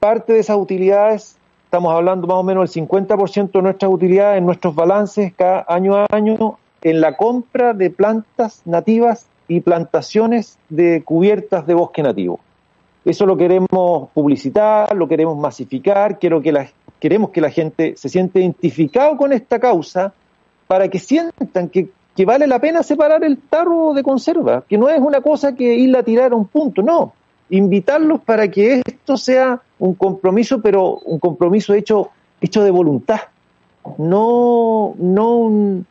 parte 0.00 0.32
de 0.32 0.40
esas 0.40 0.56
utilidades 0.56 1.36
estamos 1.66 1.92
hablando 1.92 2.26
más 2.26 2.36
o 2.36 2.42
menos 2.42 2.72
del 2.72 2.86
50% 2.86 3.50
de 3.50 3.62
nuestras 3.62 3.92
utilidades 3.92 4.38
en 4.38 4.46
nuestros 4.46 4.74
balances 4.74 5.34
cada 5.34 5.66
año 5.68 5.96
a 5.96 6.06
año 6.10 6.58
en 6.86 7.00
la 7.00 7.16
compra 7.16 7.74
de 7.74 7.90
plantas 7.90 8.62
nativas 8.64 9.26
y 9.48 9.58
plantaciones 9.58 10.56
de 10.68 11.02
cubiertas 11.02 11.66
de 11.66 11.74
bosque 11.74 12.00
nativo. 12.00 12.38
Eso 13.04 13.26
lo 13.26 13.36
queremos 13.36 14.08
publicitar, 14.14 14.94
lo 14.94 15.08
queremos 15.08 15.36
masificar, 15.36 16.20
quiero 16.20 16.40
que 16.40 16.68
queremos 17.00 17.30
que 17.30 17.40
la 17.40 17.50
gente 17.50 17.94
se 17.96 18.08
siente 18.08 18.38
identificado 18.38 19.16
con 19.16 19.32
esta 19.32 19.58
causa 19.58 20.12
para 20.68 20.86
que 20.86 21.00
sientan 21.00 21.70
que, 21.70 21.88
que 22.14 22.24
vale 22.24 22.46
la 22.46 22.60
pena 22.60 22.84
separar 22.84 23.24
el 23.24 23.38
tarro 23.38 23.92
de 23.92 24.04
conserva, 24.04 24.62
que 24.68 24.78
no 24.78 24.88
es 24.88 25.00
una 25.00 25.20
cosa 25.20 25.56
que 25.56 25.74
ir 25.74 25.96
a 25.96 26.04
tirar 26.04 26.30
a 26.30 26.36
un 26.36 26.46
punto, 26.46 26.82
no, 26.82 27.14
invitarlos 27.50 28.20
para 28.20 28.48
que 28.48 28.80
esto 28.86 29.16
sea 29.16 29.60
un 29.80 29.94
compromiso, 29.94 30.62
pero 30.62 30.98
un 30.98 31.18
compromiso 31.18 31.74
hecho, 31.74 32.10
hecho 32.40 32.62
de 32.62 32.70
voluntad, 32.70 33.22
no, 33.98 34.94
no, 34.98 35.36
un, 35.36 35.86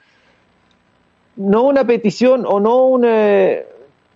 no 1.36 1.64
una 1.64 1.86
petición 1.86 2.46
o 2.48 2.60
no, 2.60 2.86
una, 2.86 3.56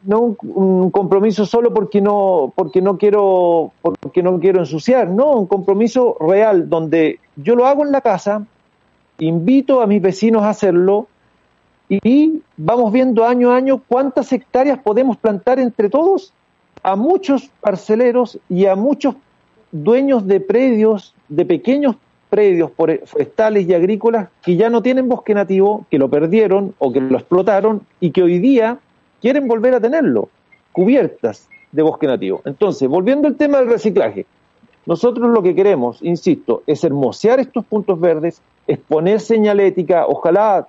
no 0.04 0.36
un, 0.42 0.92
compromiso 0.92 1.46
solo 1.46 1.74
porque 1.74 2.02
no, 2.02 2.54
porque 2.56 2.82
no 2.82 2.98
quiero, 2.98 3.72
porque 3.82 4.24
no 4.24 4.40
quiero 4.40 4.60
ensuciar, 4.60 5.10
no, 5.10 5.32
un 5.32 5.48
compromiso 5.48 6.16
real 6.20 6.70
donde 6.70 7.20
yo 7.36 7.56
lo 7.56 7.66
hago 7.66 7.86
en 7.86 7.92
la 7.92 8.02
casa, 8.02 8.46
invito 9.20 9.82
a 9.82 9.88
mis 9.88 10.02
vecinos 10.02 10.44
a 10.44 10.50
hacerlo 10.50 11.08
y 11.90 12.42
vamos 12.56 12.94
viendo 12.94 13.26
año 13.26 13.52
a 13.52 13.56
año 13.56 13.82
cuántas 13.88 14.32
hectáreas 14.32 14.80
podemos 14.80 15.18
plantar 15.18 15.60
entre 15.60 15.90
todos 15.90 16.34
a 16.84 16.96
muchos 16.96 17.50
parceleros 17.60 18.40
y 18.48 18.68
a 18.68 18.76
muchos 18.76 19.16
dueños 19.72 20.26
de 20.26 20.40
predios, 20.40 21.14
de 21.28 21.46
pequeños 21.46 21.96
predios 22.30 22.72
forestales 22.72 23.68
y 23.68 23.74
agrícolas 23.74 24.30
que 24.44 24.56
ya 24.56 24.70
no 24.70 24.82
tienen 24.82 25.10
bosque 25.10 25.34
nativo, 25.34 25.86
que 25.90 25.98
lo 25.98 26.10
perdieron 26.10 26.76
o 26.78 26.92
que 26.92 27.02
lo 27.02 27.18
explotaron 27.18 27.82
y 28.00 28.12
que 28.12 28.24
hoy 28.24 28.40
día 28.40 28.78
quieren 29.22 29.48
volver 29.48 29.74
a 29.74 29.80
tenerlo, 29.80 30.30
cubiertas 30.72 31.50
de 31.72 31.82
bosque 31.82 32.08
nativo. 32.08 32.42
Entonces, 32.46 32.88
volviendo 32.88 33.28
al 33.28 33.36
tema 33.36 33.60
del 33.60 33.70
reciclaje, 33.70 34.26
nosotros 34.86 35.30
lo 35.30 35.44
que 35.44 35.56
queremos, 35.56 36.02
insisto, 36.02 36.64
es 36.66 36.84
hermosear 36.84 37.40
estos 37.40 37.66
puntos 37.66 38.00
verdes, 38.00 38.42
exponer 38.68 39.20
señalética, 39.20 40.06
ojalá 40.08 40.68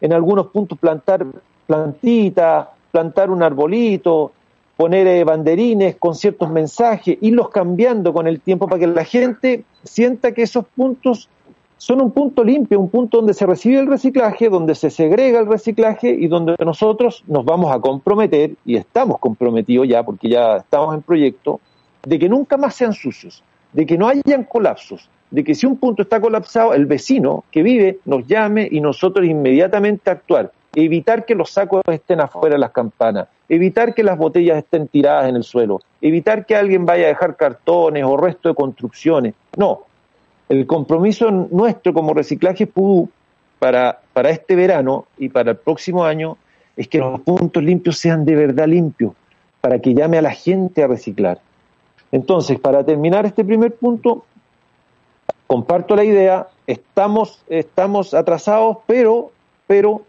en 0.00 0.12
algunos 0.12 0.48
puntos 0.48 0.78
plantar 0.78 1.26
plantita, 1.66 2.70
plantar 2.90 3.30
un 3.30 3.42
arbolito, 3.42 4.32
poner 4.80 5.06
eh, 5.08 5.24
banderines 5.24 5.96
con 5.96 6.14
ciertos 6.14 6.50
mensajes, 6.50 7.18
irlos 7.20 7.50
cambiando 7.50 8.14
con 8.14 8.26
el 8.26 8.40
tiempo 8.40 8.66
para 8.66 8.80
que 8.80 8.86
la 8.86 9.04
gente 9.04 9.64
sienta 9.84 10.32
que 10.32 10.40
esos 10.40 10.64
puntos 10.74 11.28
son 11.76 12.00
un 12.00 12.12
punto 12.12 12.42
limpio, 12.42 12.80
un 12.80 12.88
punto 12.88 13.18
donde 13.18 13.34
se 13.34 13.44
recibe 13.44 13.78
el 13.78 13.88
reciclaje, 13.88 14.48
donde 14.48 14.74
se 14.74 14.88
segrega 14.88 15.38
el 15.40 15.48
reciclaje 15.48 16.08
y 16.08 16.28
donde 16.28 16.56
nosotros 16.64 17.22
nos 17.26 17.44
vamos 17.44 17.70
a 17.76 17.78
comprometer, 17.78 18.52
y 18.64 18.76
estamos 18.76 19.18
comprometidos 19.18 19.86
ya, 19.86 20.02
porque 20.02 20.30
ya 20.30 20.56
estamos 20.56 20.94
en 20.94 21.02
proyecto, 21.02 21.60
de 22.02 22.18
que 22.18 22.30
nunca 22.30 22.56
más 22.56 22.74
sean 22.74 22.94
sucios, 22.94 23.44
de 23.74 23.84
que 23.84 23.98
no 23.98 24.08
hayan 24.08 24.44
colapsos, 24.44 25.10
de 25.30 25.44
que 25.44 25.54
si 25.54 25.66
un 25.66 25.76
punto 25.76 26.04
está 26.04 26.22
colapsado, 26.22 26.72
el 26.72 26.86
vecino 26.86 27.44
que 27.50 27.62
vive 27.62 27.98
nos 28.06 28.26
llame 28.26 28.66
y 28.70 28.80
nosotros 28.80 29.26
inmediatamente 29.26 30.10
actuar 30.10 30.52
evitar 30.74 31.24
que 31.24 31.34
los 31.34 31.50
sacos 31.50 31.82
estén 31.88 32.20
afuera 32.20 32.54
de 32.54 32.60
las 32.60 32.70
campanas, 32.70 33.28
evitar 33.50 33.94
que 33.94 34.04
las 34.04 34.16
botellas 34.16 34.58
estén 34.58 34.86
tiradas 34.86 35.28
en 35.28 35.34
el 35.34 35.42
suelo, 35.42 35.80
evitar 36.00 36.46
que 36.46 36.54
alguien 36.54 36.86
vaya 36.86 37.06
a 37.06 37.08
dejar 37.08 37.36
cartones 37.36 38.04
o 38.04 38.16
resto 38.16 38.48
de 38.48 38.54
construcciones. 38.54 39.34
No, 39.56 39.82
el 40.48 40.66
compromiso 40.66 41.30
nuestro 41.30 41.92
como 41.92 42.14
reciclaje 42.14 42.68
PUDU 42.68 43.10
para, 43.58 44.00
para 44.12 44.30
este 44.30 44.54
verano 44.54 45.06
y 45.18 45.28
para 45.28 45.50
el 45.50 45.56
próximo 45.56 46.04
año 46.04 46.36
es 46.76 46.86
que 46.86 46.98
los 46.98 47.20
puntos 47.22 47.62
limpios 47.62 47.98
sean 47.98 48.24
de 48.24 48.36
verdad 48.36 48.68
limpios, 48.68 49.12
para 49.60 49.80
que 49.80 49.94
llame 49.94 50.16
a 50.16 50.22
la 50.22 50.30
gente 50.30 50.84
a 50.84 50.86
reciclar. 50.86 51.40
Entonces, 52.12 52.58
para 52.58 52.84
terminar 52.84 53.26
este 53.26 53.44
primer 53.44 53.74
punto, 53.74 54.24
comparto 55.48 55.96
la 55.96 56.04
idea, 56.04 56.46
estamos, 56.68 57.42
estamos 57.48 58.14
atrasados, 58.14 58.78
pero, 58.86 59.32
pero 59.66 60.02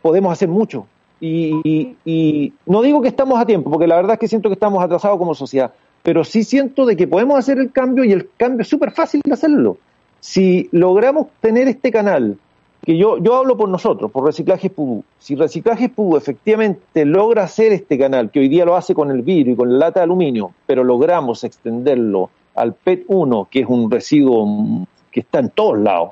podemos 0.00 0.32
hacer 0.32 0.48
mucho. 0.48 0.86
Y, 1.24 2.52
no 2.66 2.82
digo 2.82 3.00
que 3.00 3.08
estamos 3.08 3.40
a 3.40 3.46
tiempo, 3.46 3.70
porque 3.70 3.86
la 3.86 3.94
verdad 3.94 4.14
es 4.14 4.18
que 4.18 4.28
siento 4.28 4.48
que 4.48 4.54
estamos 4.54 4.82
atrasados 4.82 5.18
como 5.18 5.34
sociedad, 5.34 5.72
pero 6.02 6.24
sí 6.24 6.42
siento 6.42 6.84
de 6.84 6.96
que 6.96 7.06
podemos 7.06 7.38
hacer 7.38 7.58
el 7.58 7.70
cambio 7.70 8.02
y 8.02 8.10
el 8.10 8.28
cambio 8.36 8.62
es 8.62 8.68
súper 8.68 8.90
fácil 8.90 9.20
de 9.24 9.32
hacerlo. 9.32 9.78
Si 10.18 10.68
logramos 10.72 11.28
tener 11.40 11.68
este 11.68 11.92
canal, 11.92 12.38
que 12.84 12.96
yo, 12.96 13.18
yo 13.18 13.36
hablo 13.36 13.56
por 13.56 13.68
nosotros, 13.68 14.10
por 14.10 14.24
Reciclaje 14.24 14.68
Pudú, 14.68 15.04
si 15.20 15.36
Reciclaje 15.36 15.88
Pudú 15.88 16.16
efectivamente 16.16 17.04
logra 17.04 17.44
hacer 17.44 17.70
este 17.72 17.96
canal, 17.96 18.30
que 18.32 18.40
hoy 18.40 18.48
día 18.48 18.64
lo 18.64 18.74
hace 18.74 18.92
con 18.92 19.12
el 19.12 19.22
vidrio 19.22 19.52
y 19.52 19.56
con 19.56 19.72
la 19.72 19.86
lata 19.86 20.00
de 20.00 20.04
aluminio, 20.04 20.52
pero 20.66 20.82
logramos 20.82 21.44
extenderlo 21.44 22.30
al 22.56 22.74
PET1, 22.74 23.46
que 23.48 23.60
es 23.60 23.66
un 23.68 23.88
residuo 23.88 24.86
que 25.12 25.20
está 25.20 25.38
en 25.38 25.50
todos 25.50 25.78
lados, 25.78 26.10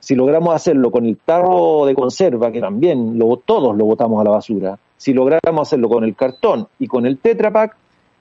si 0.00 0.14
logramos 0.14 0.54
hacerlo 0.54 0.90
con 0.90 1.06
el 1.06 1.16
tarro 1.16 1.84
de 1.86 1.94
conserva, 1.94 2.52
que 2.52 2.60
también 2.60 3.18
lo, 3.18 3.36
todos 3.36 3.76
lo 3.76 3.84
botamos 3.84 4.20
a 4.20 4.24
la 4.24 4.30
basura, 4.30 4.78
si 4.96 5.12
logramos 5.12 5.68
hacerlo 5.68 5.88
con 5.88 6.04
el 6.04 6.14
cartón 6.14 6.68
y 6.78 6.86
con 6.86 7.06
el 7.06 7.18
Tetra 7.18 7.50
Pak, 7.50 7.76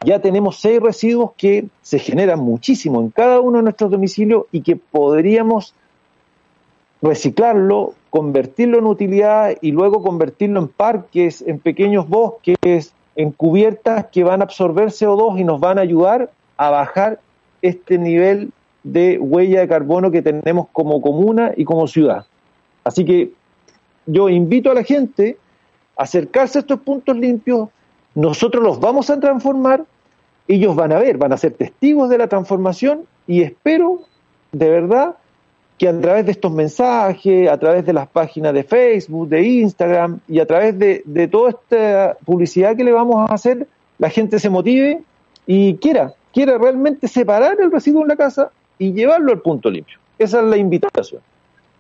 ya 0.06 0.20
tenemos 0.20 0.60
seis 0.60 0.80
residuos 0.80 1.32
que 1.38 1.68
se 1.82 2.00
generan 2.00 2.40
muchísimo 2.40 3.02
en 3.02 3.10
cada 3.10 3.40
uno 3.40 3.58
de 3.58 3.64
nuestros 3.64 3.90
domicilios 3.90 4.46
y 4.52 4.62
que 4.62 4.76
podríamos 4.76 5.74
reciclarlo, 7.02 7.94
convertirlo 8.10 8.80
en 8.80 8.86
utilidad 8.86 9.56
y 9.62 9.72
luego 9.72 10.04
convertirlo 10.04 10.60
en 10.60 10.68
parques, 10.68 11.44
en 11.46 11.60
pequeños 11.60 12.08
bosques, 12.08 12.94
en 13.16 13.32
cubiertas 13.32 14.08
que 14.08 14.24
van 14.24 14.42
a 14.42 14.46
absorber 14.46 14.90
CO2 14.90 15.40
y 15.40 15.44
nos 15.44 15.60
van 15.60 15.80
a 15.80 15.82
ayudar 15.82 16.32
a 16.58 16.70
bajar 16.70 17.20
este 17.62 17.98
nivel 17.98 18.52
de 18.92 19.18
huella 19.20 19.62
de 19.62 19.68
carbono 19.68 20.12
que 20.12 20.22
tenemos 20.22 20.68
como 20.72 21.02
comuna 21.02 21.52
y 21.56 21.66
como 21.66 21.88
ciudad. 21.88 22.26
Así 22.84 23.04
que 23.06 23.32
yo 24.06 24.30
invito 24.30 24.72
a 24.72 24.74
la 24.74 24.84
gente 24.84 25.38
a 25.98 26.04
acercarse 26.04 26.60
a 26.60 26.62
estos 26.62 26.80
puntos 26.80 27.18
limpios, 27.18 27.70
nosotros 28.16 28.64
los 28.64 28.80
vamos 28.80 29.10
a 29.10 29.20
transformar, 29.20 29.84
ellos 30.48 30.76
van 30.76 30.94
a 30.94 31.00
ver, 31.00 31.18
van 31.18 31.34
a 31.34 31.38
ser 31.38 31.54
testigos 31.54 32.10
de 32.10 32.18
la 32.18 32.28
transformación 32.28 33.06
y 33.28 33.42
espero 33.42 34.00
de 34.52 34.70
verdad 34.70 35.16
que 35.78 35.88
a 35.88 36.00
través 36.00 36.26
de 36.26 36.32
estos 36.32 36.52
mensajes, 36.52 37.50
a 37.50 37.58
través 37.58 37.86
de 37.86 37.94
las 37.94 38.08
páginas 38.08 38.54
de 38.54 38.64
Facebook, 38.64 39.28
de 39.28 39.44
Instagram 39.44 40.20
y 40.28 40.40
a 40.40 40.46
través 40.46 40.80
de, 40.80 41.28
toda 41.28 41.52
esta 41.52 42.18
publicidad 42.26 42.76
que 42.76 42.84
le 42.84 42.92
vamos 42.92 43.30
a 43.30 43.34
hacer, 43.34 43.68
la 44.00 44.10
gente 44.10 44.40
se 44.40 44.50
motive 44.50 45.04
y 45.46 45.76
quiera, 45.76 46.14
quiera 46.34 46.58
realmente 46.58 47.08
separar 47.08 47.60
el 47.60 47.72
residuo 47.72 48.02
en 48.02 48.08
la 48.08 48.16
casa 48.16 48.52
y 48.80 48.94
llevarlo 48.94 49.32
al 49.32 49.42
punto 49.42 49.70
limpio. 49.70 49.98
Esa 50.18 50.40
es 50.40 50.46
la 50.46 50.58
invitación. 50.58 51.22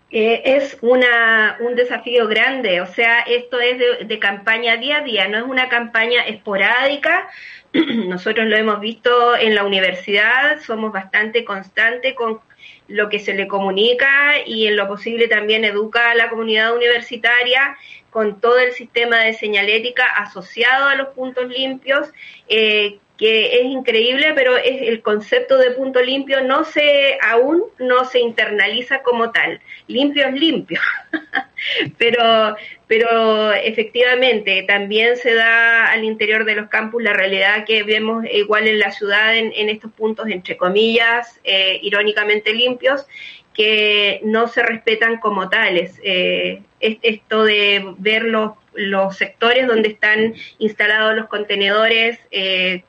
Eh, 0.09 0.41
es 0.45 0.77
una, 0.81 1.57
un 1.59 1.75
desafío 1.75 2.27
grande, 2.27 2.79
o 2.79 2.85
sea, 2.85 3.19
esto 3.21 3.59
es 3.59 3.77
de, 3.77 4.05
de, 4.05 4.19
campaña 4.19 4.77
día 4.77 4.99
a 4.99 5.03
día, 5.03 5.27
no 5.27 5.37
es 5.37 5.43
una 5.43 5.67
campaña 5.67 6.21
esporádica. 6.21 7.27
Nosotros 7.73 8.47
lo 8.47 8.55
hemos 8.55 8.79
visto 8.79 9.35
en 9.35 9.53
la 9.53 9.65
universidad, 9.65 10.61
somos 10.61 10.93
bastante 10.93 11.43
constantes 11.43 12.13
con 12.13 12.39
lo 12.87 13.09
que 13.09 13.19
se 13.19 13.33
le 13.33 13.47
comunica 13.47 14.35
y 14.45 14.67
en 14.67 14.77
lo 14.77 14.87
posible 14.87 15.27
también 15.27 15.65
educa 15.65 16.11
a 16.11 16.15
la 16.15 16.29
comunidad 16.29 16.73
universitaria 16.73 17.75
con 18.09 18.39
todo 18.39 18.57
el 18.59 18.71
sistema 18.71 19.19
de 19.19 19.33
señalética 19.33 20.05
asociado 20.05 20.87
a 20.87 20.95
los 20.95 21.09
puntos 21.09 21.49
limpios. 21.49 22.07
Eh, 22.47 22.99
que 23.17 23.59
es 23.59 23.65
increíble, 23.65 24.33
pero 24.35 24.55
es 24.57 24.83
el 24.83 25.01
concepto 25.01 25.57
de 25.57 25.71
punto 25.71 26.01
limpio 26.01 26.43
no 26.43 26.63
se 26.63 27.17
aún 27.21 27.63
no 27.79 28.05
se 28.05 28.19
internaliza 28.19 29.01
como 29.01 29.31
tal. 29.31 29.59
Limpio 29.87 30.27
es 30.27 30.33
limpio. 30.33 30.79
pero 31.97 32.55
pero 32.85 33.53
efectivamente 33.53 34.63
también 34.67 35.17
se 35.17 35.33
da 35.33 35.91
al 35.91 36.03
interior 36.03 36.45
de 36.45 36.55
los 36.55 36.69
campus 36.69 37.01
la 37.01 37.13
realidad 37.13 37.65
que 37.65 37.83
vemos 37.83 38.23
igual 38.31 38.67
en 38.67 38.79
la 38.79 38.91
ciudad 38.91 39.35
en, 39.35 39.51
estos 39.69 39.91
puntos 39.91 40.27
entre 40.29 40.55
comillas 40.55 41.39
eh, 41.43 41.79
irónicamente 41.81 42.53
limpios 42.53 43.07
que 43.53 44.21
no 44.23 44.47
se 44.47 44.61
respetan 44.61 45.17
como 45.19 45.49
tales. 45.49 45.99
Eh, 46.03 46.61
esto 46.79 47.43
de 47.43 47.95
ver 47.97 48.23
los, 48.23 48.51
los 48.75 49.17
sectores 49.17 49.65
donde 49.65 49.89
están 49.89 50.35
instalados 50.59 51.15
los 51.15 51.27
contenedores 51.27 52.19
eh, 52.29 52.83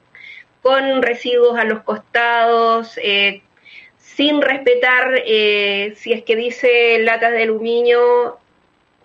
con 0.63 1.03
residuos 1.03 1.59
a 1.59 1.65
los 1.65 1.83
costados, 1.83 2.99
eh, 3.03 3.43
sin 3.97 4.43
respetar, 4.43 5.23
eh, 5.27 5.95
si 5.97 6.13
es 6.13 6.25
que 6.25 6.37
dice 6.37 6.99
latas 7.01 7.33
de 7.33 7.45
aluminio, 7.45 8.39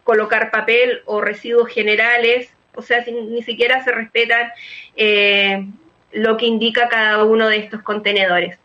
colocar 0.03 0.51
papel 0.51 1.01
o 1.05 1.21
residuos 1.21 1.69
generales, 1.69 2.49
o 2.75 2.81
sea, 2.81 3.05
ni 3.05 3.43
siquiera 3.43 3.83
se 3.83 3.91
respetan 3.91 4.51
eh, 4.95 5.65
lo 6.11 6.37
que 6.37 6.45
indica 6.45 6.89
cada 6.89 7.23
uno 7.23 7.47
de 7.47 7.57
estos 7.57 7.81
contenedores. 7.81 8.57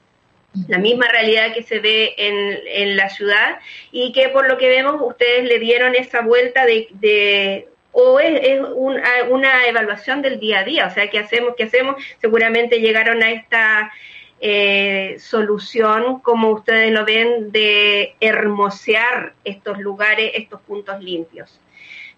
la 0.66 0.79
misma 0.79 1.07
realidad 1.09 1.53
que 1.53 1.62
se 1.62 1.79
ve 1.79 2.14
en, 2.16 2.59
en, 2.66 2.96
la 2.96 3.11
ciudad 3.11 3.59
y 3.92 4.12
que 4.12 4.31
por 4.31 4.48
lo 4.48 4.57
que 4.57 4.68
vemos 4.68 4.96
ustedes 5.01 5.44
le 5.44 5.59
dieron 5.59 5.94
esa 5.94 6.22
vuelta 6.22 6.64
de, 6.64 6.88
de 6.92 7.68
o 8.00 8.20
es, 8.20 8.40
es 8.44 8.61
una 8.61 9.66
evaluación 9.66 10.22
del 10.22 10.38
día 10.38 10.61
a 10.61 10.64
día, 10.64 10.87
o 10.87 10.90
sea, 10.90 11.11
¿qué 11.11 11.18
hacemos? 11.18 11.54
¿Qué 11.56 11.64
hacemos? 11.64 11.96
Seguramente 12.20 12.78
llegaron 12.78 13.24
a 13.24 13.32
esta 13.32 13.92
eh, 14.40 15.16
solución, 15.18 16.20
como 16.20 16.50
ustedes 16.50 16.92
lo 16.92 17.04
ven, 17.04 17.50
de 17.50 18.14
hermosear 18.20 19.34
estos 19.42 19.78
lugares, 19.80 20.30
estos 20.34 20.61
puntos 20.61 21.02
limpios. 21.02 21.61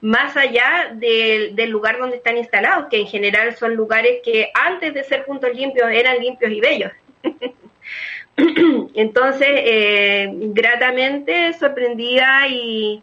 Más 0.02 0.36
allá 0.36 0.92
del 0.92 1.70
lugar 1.70 1.98
donde 1.98 2.16
están 2.16 2.36
instalados, 2.36 2.88
que 2.90 2.98
en 2.98 3.06
general 3.06 3.56
son 3.56 3.74
lugares 3.74 4.20
que 4.22 4.50
antes 4.52 4.92
de 4.92 5.02
ser 5.02 5.24
puntos 5.24 5.54
limpios 5.54 5.90
eran 5.90 6.18
limpios 6.18 6.52
y 6.52 6.60
bellos. 6.60 6.92
Entonces, 8.94 9.48
eh, 9.48 10.28
gratamente 10.30 11.54
sorprendida 11.54 12.48
y 12.48 13.02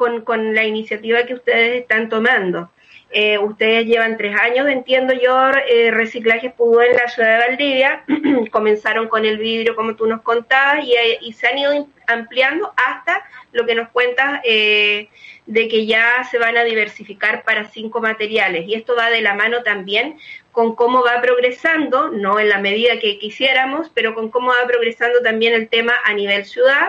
con, 0.00 0.22
con 0.22 0.54
la 0.54 0.64
iniciativa 0.64 1.24
que 1.24 1.34
ustedes 1.34 1.82
están 1.82 2.08
tomando. 2.08 2.70
Eh, 3.10 3.36
ustedes 3.36 3.84
llevan 3.84 4.16
tres 4.16 4.34
años, 4.40 4.66
entiendo 4.66 5.12
yo, 5.12 5.50
eh, 5.68 5.90
reciclaje 5.90 6.48
pudo 6.48 6.80
en 6.80 6.96
la 6.96 7.06
ciudad 7.08 7.38
de 7.38 7.48
Valdivia. 7.48 8.04
Comenzaron 8.50 9.08
con 9.08 9.26
el 9.26 9.36
vidrio, 9.36 9.76
como 9.76 9.96
tú 9.96 10.06
nos 10.06 10.22
contabas, 10.22 10.86
y, 10.86 10.94
eh, 10.94 11.18
y, 11.20 11.34
se 11.34 11.48
han 11.48 11.58
ido 11.58 11.86
ampliando 12.06 12.72
hasta 12.78 13.22
lo 13.52 13.66
que 13.66 13.74
nos 13.74 13.90
cuentas 13.90 14.40
eh, 14.44 15.10
de 15.44 15.68
que 15.68 15.84
ya 15.84 16.24
se 16.30 16.38
van 16.38 16.56
a 16.56 16.64
diversificar 16.64 17.44
para 17.44 17.68
cinco 17.68 18.00
materiales. 18.00 18.66
Y 18.66 18.72
esto 18.72 18.96
va 18.96 19.10
de 19.10 19.20
la 19.20 19.34
mano 19.34 19.62
también 19.62 20.16
con 20.50 20.74
cómo 20.74 21.04
va 21.04 21.20
progresando, 21.20 22.08
no 22.08 22.40
en 22.40 22.48
la 22.48 22.58
medida 22.58 22.98
que 22.98 23.18
quisiéramos, 23.18 23.90
pero 23.92 24.14
con 24.14 24.30
cómo 24.30 24.48
va 24.48 24.66
progresando 24.66 25.20
también 25.20 25.52
el 25.52 25.68
tema 25.68 25.92
a 26.04 26.14
nivel 26.14 26.46
ciudad 26.46 26.88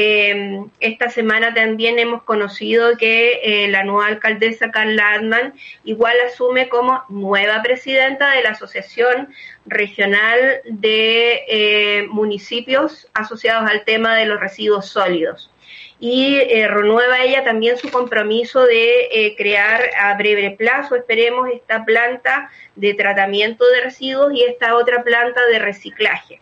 eh, 0.00 0.64
esta 0.78 1.10
semana 1.10 1.52
también 1.54 1.98
hemos 1.98 2.22
conocido 2.22 2.96
que 2.96 3.40
eh, 3.42 3.68
la 3.68 3.82
nueva 3.82 4.06
alcaldesa 4.06 4.70
Carla 4.70 5.14
Adman 5.14 5.54
igual 5.82 6.14
asume 6.24 6.68
como 6.68 7.02
nueva 7.08 7.62
presidenta 7.64 8.30
de 8.30 8.44
la 8.44 8.50
Asociación 8.50 9.34
Regional 9.66 10.60
de 10.66 11.42
eh, 11.48 12.06
Municipios 12.10 13.08
asociados 13.12 13.68
al 13.68 13.84
tema 13.84 14.14
de 14.14 14.26
los 14.26 14.38
residuos 14.38 14.86
sólidos. 14.86 15.50
Y 15.98 16.38
renueva 16.68 17.24
ella 17.24 17.42
también 17.42 17.76
su 17.76 17.90
compromiso 17.90 18.64
de 18.64 19.34
crear 19.36 19.82
a 20.00 20.14
breve 20.14 20.52
plazo, 20.52 20.94
esperemos, 20.94 21.48
esta 21.52 21.84
planta 21.84 22.52
de 22.76 22.94
tratamiento 22.94 23.66
de 23.66 23.80
residuos 23.80 24.32
y 24.32 24.44
esta 24.44 24.76
otra 24.76 25.02
planta 25.02 25.44
de 25.46 25.58
reciclaje. 25.58 26.40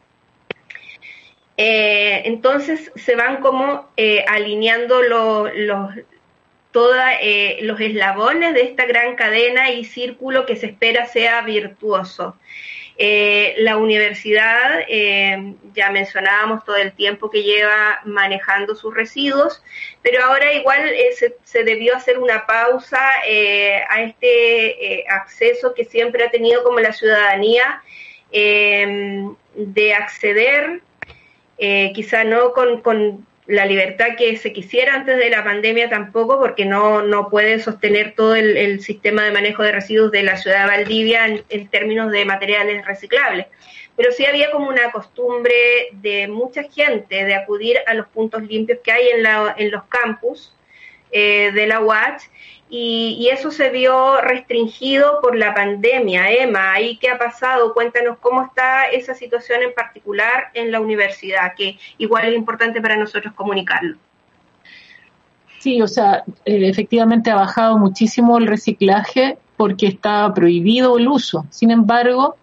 Eh, 1.56 2.22
entonces 2.26 2.92
se 2.96 3.16
van 3.16 3.38
como 3.40 3.88
eh, 3.96 4.24
alineando 4.28 5.02
los, 5.02 5.50
eh, 7.22 7.58
los 7.62 7.80
eslabones 7.80 8.52
de 8.52 8.62
esta 8.62 8.84
gran 8.84 9.16
cadena 9.16 9.70
y 9.70 9.84
círculo 9.84 10.44
que 10.44 10.56
se 10.56 10.66
espera 10.66 11.06
sea 11.06 11.40
virtuoso. 11.42 12.36
la 12.98 13.76
universidad, 13.76 14.86
ya 15.74 15.90
mencionábamos 15.90 16.64
todo 16.64 16.76
el 16.76 16.92
tiempo 16.92 17.30
que 17.30 17.42
lleva 17.42 18.00
manejando 18.04 18.74
sus 18.74 18.94
residuos, 18.94 19.62
pero 20.02 20.24
ahora 20.24 20.52
igual 20.54 20.80
se, 21.14 21.36
se, 21.44 21.64
debió 21.64 21.94
hacer 21.96 22.18
una 22.18 22.46
pausa 22.46 23.00
a 23.88 24.02
este 24.02 25.04
acceso 25.08 25.74
que 25.74 25.84
siempre 25.84 26.24
ha 26.24 26.30
tenido 26.30 26.62
como 26.64 26.80
la 26.80 26.92
ciudadanía 26.92 27.82
de 28.32 29.94
acceder 29.94 30.82
eh, 31.58 31.92
quizá 31.94 32.24
no 32.24 32.52
con, 32.52 32.80
con, 32.80 33.26
la 33.46 33.64
libertad 33.64 34.16
que 34.18 34.36
se 34.36 34.52
quisiera 34.52 34.94
antes 34.94 35.18
de 35.18 35.30
la 35.30 35.44
pandemia 35.44 35.88
tampoco, 35.88 36.38
porque 36.38 36.64
no, 36.64 37.02
no 37.02 37.30
puede 37.30 37.60
sostener 37.60 38.14
todo 38.16 38.34
el, 38.34 38.80
sistema 38.80 39.22
de 39.22 39.30
manejo 39.30 39.62
de 39.62 39.70
residuos 39.70 40.10
de 40.10 40.24
la 40.24 40.36
ciudad 40.36 40.62
de 40.62 40.76
Valdivia 40.76 41.26
en, 41.48 41.68
términos 41.68 42.10
de 42.10 42.24
materiales 42.24 42.84
reciclables. 42.84 43.46
Pero 43.96 44.10
sí 44.10 44.26
había 44.26 44.50
como 44.50 44.68
una 44.68 44.90
costumbre 44.90 45.54
de 45.92 46.26
mucha 46.26 46.64
gente 46.64 47.24
de 47.24 47.34
acudir 47.34 47.78
a 47.86 47.94
los 47.94 48.08
puntos 48.08 48.42
limpios 48.42 48.80
que 48.82 48.92
hay 48.92 49.08
en, 49.10 49.22
la, 49.22 49.54
en 49.56 49.70
los 49.70 49.84
campus 49.84 50.55
eh, 51.10 51.52
de 51.52 51.66
la 51.66 51.80
UACH 51.80 52.22
y, 52.68 53.28
eso 53.30 53.50
se 53.50 53.70
vio 53.70 54.20
restringido 54.20 55.20
por 55.20 55.36
la 55.36 55.54
pandemia. 55.54 56.30
Emma, 56.30 56.72
¿ahí 56.72 56.96
qué 56.96 57.10
ha 57.10 57.18
pasado? 57.18 57.72
Cuéntanos 57.74 58.18
cómo 58.18 58.42
está 58.42 58.86
esa 58.86 59.14
situación 59.14 59.62
en 59.62 59.72
particular 59.74 60.50
en 60.54 60.72
la 60.72 60.80
universidad, 60.80 61.54
que 61.56 61.78
igual 61.98 62.26
es 62.26 62.36
importante 62.36 62.80
para 62.80 62.96
nosotros 62.96 63.34
comunicarlo. 63.34 63.96
Sí, 65.60 65.80
o 65.80 65.88
sea, 65.88 66.24
eh, 66.44 66.68
efectivamente 66.68 67.30
ha 67.30 67.36
bajado 67.36 67.78
muchísimo 67.78 68.38
el 68.38 68.46
reciclaje 68.46 69.38
porque 69.56 69.86
está 69.86 70.32
prohibido 70.34 70.98
el 70.98 71.08
uso. 71.08 71.46
Sin 71.50 71.70
embargo, 71.70 72.36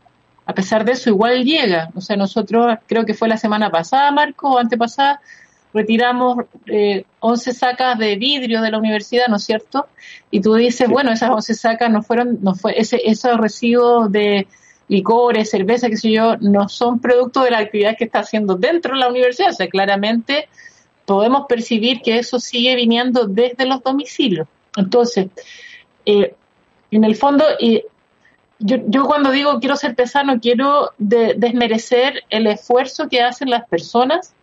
a 0.45 0.53
pesar 0.53 0.83
de 0.85 0.93
eso, 0.93 1.09
igual 1.09 1.43
llega. 1.43 1.89
O 1.95 2.01
sea, 2.01 2.17
nosotros, 2.17 2.77
creo 2.87 3.05
que 3.05 3.13
fue 3.13 3.27
la 3.27 3.37
semana 3.37 3.69
pasada, 3.69 4.11
Marco, 4.11 4.51
o 4.51 4.59
antepasada, 4.59 5.21
retiramos 5.73 6.45
eh, 6.67 7.05
11 7.19 7.53
sacas 7.53 7.97
de 7.97 8.15
vidrio 8.15 8.61
de 8.61 8.71
la 8.71 8.77
universidad, 8.77 9.27
¿no 9.27 9.37
es 9.37 9.43
cierto? 9.43 9.87
Y 10.31 10.41
tú 10.41 10.55
dices, 10.55 10.87
bueno, 10.87 11.11
esas 11.11 11.31
11 11.31 11.53
sacas 11.55 11.89
no 11.89 12.03
fueron, 12.03 12.39
no 12.41 12.55
fue, 12.55 12.79
ese, 12.79 13.01
esos 13.03 13.37
residuos 13.37 14.11
de 14.11 14.47
licores, 14.87 15.49
cerveza, 15.49 15.89
qué 15.89 15.97
sé 15.97 16.11
yo, 16.11 16.37
no 16.37 16.69
son 16.69 16.99
producto 16.99 17.43
de 17.43 17.51
la 17.51 17.59
actividad 17.59 17.97
que 17.97 18.03
está 18.03 18.19
haciendo 18.19 18.55
dentro 18.55 18.93
de 18.93 18.99
la 18.99 19.09
universidad. 19.09 19.49
O 19.49 19.53
sea, 19.53 19.67
claramente 19.67 20.47
podemos 21.05 21.45
percibir 21.47 22.01
que 22.01 22.19
eso 22.19 22.39
sigue 22.39 22.75
viniendo 22.75 23.25
desde 23.25 23.65
los 23.65 23.81
domicilios. 23.81 24.47
Entonces, 24.77 25.27
eh, 26.05 26.35
en 26.91 27.03
el 27.03 27.15
fondo, 27.15 27.45
eh, 27.59 27.85
yo, 28.59 28.77
yo, 28.87 29.05
cuando 29.05 29.31
digo 29.31 29.59
quiero 29.59 29.75
ser 29.75 29.95
pesano, 29.95 30.39
quiero 30.39 30.91
desmerecer 30.97 32.23
el 32.29 32.47
esfuerzo 32.47 33.09
que 33.09 33.21
hacen 33.21 33.49
las 33.49 33.67
personas 33.67 34.33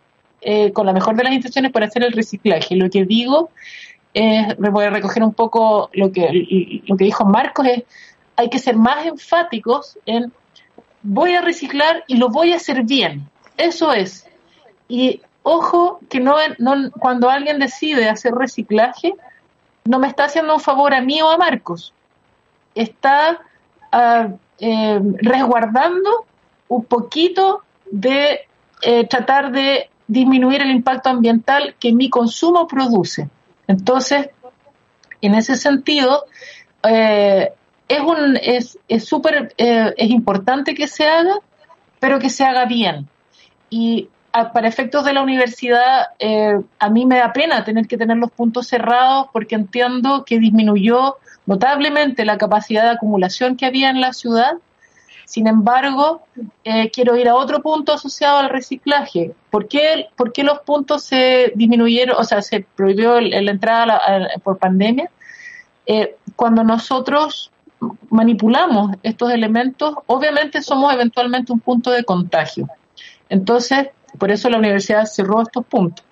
eh, 0.41 0.71
con 0.73 0.85
la 0.85 0.93
mejor 0.93 1.15
de 1.15 1.23
las 1.23 1.33
intenciones 1.33 1.71
para 1.71 1.85
hacer 1.85 2.03
el 2.03 2.13
reciclaje. 2.13 2.75
Lo 2.75 2.89
que 2.89 3.05
digo 3.05 3.51
es, 4.13 4.57
me 4.59 4.69
voy 4.69 4.85
a 4.85 4.89
recoger 4.89 5.23
un 5.23 5.33
poco 5.33 5.89
lo 5.93 6.11
que, 6.11 6.81
lo 6.85 6.97
que 6.97 7.05
dijo 7.05 7.25
Marcos, 7.25 7.67
es 7.67 7.83
hay 8.35 8.49
que 8.49 8.59
ser 8.59 8.75
más 8.75 9.05
enfáticos 9.05 9.99
en 10.05 10.33
voy 11.03 11.35
a 11.35 11.41
reciclar 11.41 12.03
y 12.07 12.17
lo 12.17 12.29
voy 12.29 12.53
a 12.53 12.55
hacer 12.55 12.83
bien. 12.83 13.29
Eso 13.57 13.93
es. 13.93 14.27
Y 14.87 15.21
ojo 15.43 15.99
que 16.09 16.19
no, 16.19 16.35
no 16.57 16.91
cuando 16.91 17.29
alguien 17.29 17.59
decide 17.59 18.09
hacer 18.09 18.33
reciclaje, 18.33 19.13
no 19.85 19.99
me 19.99 20.07
está 20.07 20.25
haciendo 20.25 20.55
un 20.55 20.59
favor 20.59 20.93
a 20.93 21.01
mí 21.01 21.21
o 21.21 21.29
a 21.29 21.37
Marcos. 21.37 21.93
Está 22.75 23.41
uh, 23.93 24.37
eh, 24.59 24.99
resguardando 25.17 26.25
un 26.67 26.85
poquito 26.85 27.61
de 27.89 28.47
eh, 28.81 29.07
tratar 29.07 29.51
de 29.51 29.90
disminuir 30.11 30.61
el 30.61 30.71
impacto 30.71 31.09
ambiental 31.09 31.75
que 31.79 31.93
mi 31.93 32.09
consumo 32.09 32.67
produce. 32.67 33.29
Entonces, 33.67 34.29
en 35.21 35.35
ese 35.35 35.55
sentido, 35.55 36.25
eh, 36.83 37.51
es 37.87 37.99
un 38.01 38.37
es 38.41 38.77
es 38.89 39.09
eh, 39.57 39.93
es 39.95 40.09
importante 40.09 40.75
que 40.75 40.87
se 40.87 41.05
haga, 41.05 41.35
pero 41.99 42.19
que 42.19 42.29
se 42.29 42.43
haga 42.43 42.65
bien. 42.65 43.07
Y 43.69 44.09
para 44.31 44.67
efectos 44.67 45.05
de 45.05 45.13
la 45.13 45.21
universidad, 45.21 46.07
eh, 46.19 46.59
a 46.79 46.89
mí 46.89 47.05
me 47.05 47.17
da 47.17 47.31
pena 47.31 47.63
tener 47.63 47.87
que 47.87 47.97
tener 47.97 48.17
los 48.17 48.31
puntos 48.31 48.67
cerrados 48.67 49.27
porque 49.31 49.55
entiendo 49.55 50.25
que 50.25 50.39
disminuyó 50.39 51.17
notablemente 51.45 52.25
la 52.25 52.37
capacidad 52.37 52.83
de 52.83 52.89
acumulación 52.91 53.55
que 53.55 53.65
había 53.65 53.89
en 53.89 54.01
la 54.01 54.11
ciudad 54.11 54.53
sin 55.31 55.47
embargo, 55.47 56.23
eh, 56.65 56.91
quiero 56.91 57.15
ir 57.15 57.29
a 57.29 57.35
otro 57.35 57.61
punto 57.61 57.93
asociado 57.93 58.39
al 58.39 58.49
reciclaje. 58.49 59.33
¿Por 59.49 59.69
qué, 59.69 60.09
por 60.17 60.33
qué 60.33 60.43
los 60.43 60.59
puntos 60.59 61.05
se 61.05 61.53
disminuyeron, 61.55 62.17
o 62.19 62.25
sea, 62.25 62.41
se 62.41 62.65
prohibió 62.75 63.21
la 63.21 63.51
entrada 63.51 64.01
por 64.43 64.57
pandemia? 64.57 65.09
Eh, 65.85 66.17
cuando 66.35 66.65
nosotros 66.65 67.49
manipulamos 68.09 68.97
estos 69.03 69.31
elementos, 69.31 69.95
obviamente 70.05 70.61
somos 70.61 70.93
eventualmente 70.93 71.53
un 71.53 71.61
punto 71.61 71.91
de 71.91 72.03
contagio. 72.03 72.67
Entonces, 73.29 73.87
por 74.19 74.31
eso 74.31 74.49
la 74.49 74.57
universidad 74.57 75.05
cerró 75.05 75.41
estos 75.41 75.65
puntos. 75.65 76.05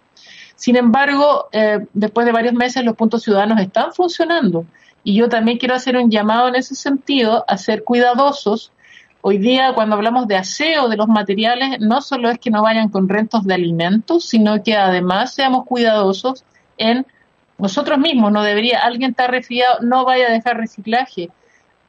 Sin 0.56 0.78
embargo, 0.78 1.50
eh, 1.52 1.86
después 1.94 2.26
de 2.26 2.32
varios 2.32 2.54
meses 2.54 2.86
los 2.86 2.96
puntos 2.96 3.24
ciudadanos 3.24 3.60
están 3.60 3.92
funcionando 3.92 4.66
y 5.04 5.16
yo 5.16 5.28
también 5.28 5.58
quiero 5.58 5.76
hacer 5.76 5.98
un 5.98 6.10
llamado 6.10 6.48
en 6.48 6.56
ese 6.56 6.74
sentido 6.74 7.44
a 7.50 7.58
ser 7.58 7.84
cuidadosos 7.84 8.72
Hoy 9.22 9.38
día, 9.38 9.74
cuando 9.74 9.98
hablamos 9.98 10.30
de 10.30 10.38
aseo 10.38 10.88
de 10.88 10.96
los 10.96 11.10
materiales, 11.10 11.82
no 11.82 12.02
solo 12.02 12.30
es 12.30 12.40
que 12.40 12.52
no 12.52 12.62
vayan 12.62 12.88
con 12.88 13.10
rentos 13.10 13.44
de 13.44 13.54
alimentos, 13.54 14.24
sino 14.24 14.64
que 14.64 14.78
además 14.78 15.34
seamos 15.34 15.66
cuidadosos 15.66 16.46
en 16.78 17.06
nosotros 17.58 18.00
mismos. 18.00 18.32
No 18.32 18.44
debería, 18.44 18.80
alguien 18.80 19.12
está 19.12 19.28
resfriado, 19.28 19.80
no 19.82 20.06
vaya 20.06 20.28
a 20.28 20.32
dejar 20.32 20.56
reciclaje, 20.56 21.30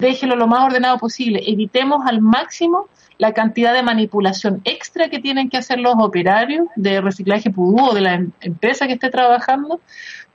déjelo 0.01 0.35
lo 0.35 0.49
más 0.49 0.65
ordenado 0.65 0.99
posible. 0.99 1.41
Evitemos 1.47 2.05
al 2.05 2.21
máximo 2.21 2.89
la 3.19 3.33
cantidad 3.33 3.75
de 3.75 3.85
manipulación 3.85 4.61
extra 4.65 5.09
que 5.09 5.21
tienen 5.21 5.51
que 5.51 5.59
hacer 5.59 5.79
los 5.79 5.95
operarios 5.99 6.67
de 6.75 7.01
reciclaje 7.01 7.51
pudú 7.51 7.91
o 7.91 7.95
de 7.95 8.01
la 8.01 8.15
em-, 8.15 8.33
empresa 8.41 8.89
que 8.89 8.95
esté 8.95 9.09
trabajando, 9.09 9.81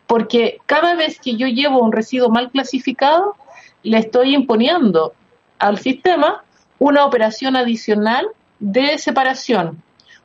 porque 0.08 0.60
cada 0.66 0.96
vez 0.96 1.20
que 1.20 1.36
yo 1.36 1.48
llevo 1.48 1.84
un 1.84 1.92
residuo 1.92 2.30
mal 2.30 2.52
clasificado, 2.52 3.36
le 3.84 3.98
estoy 3.98 4.34
imponiendo 4.34 5.14
al 5.60 5.78
sistema 5.78 6.45
una 6.80 7.06
operación 7.06 7.56
adicional 7.56 8.28
de 8.60 8.98
separación, 8.98 9.82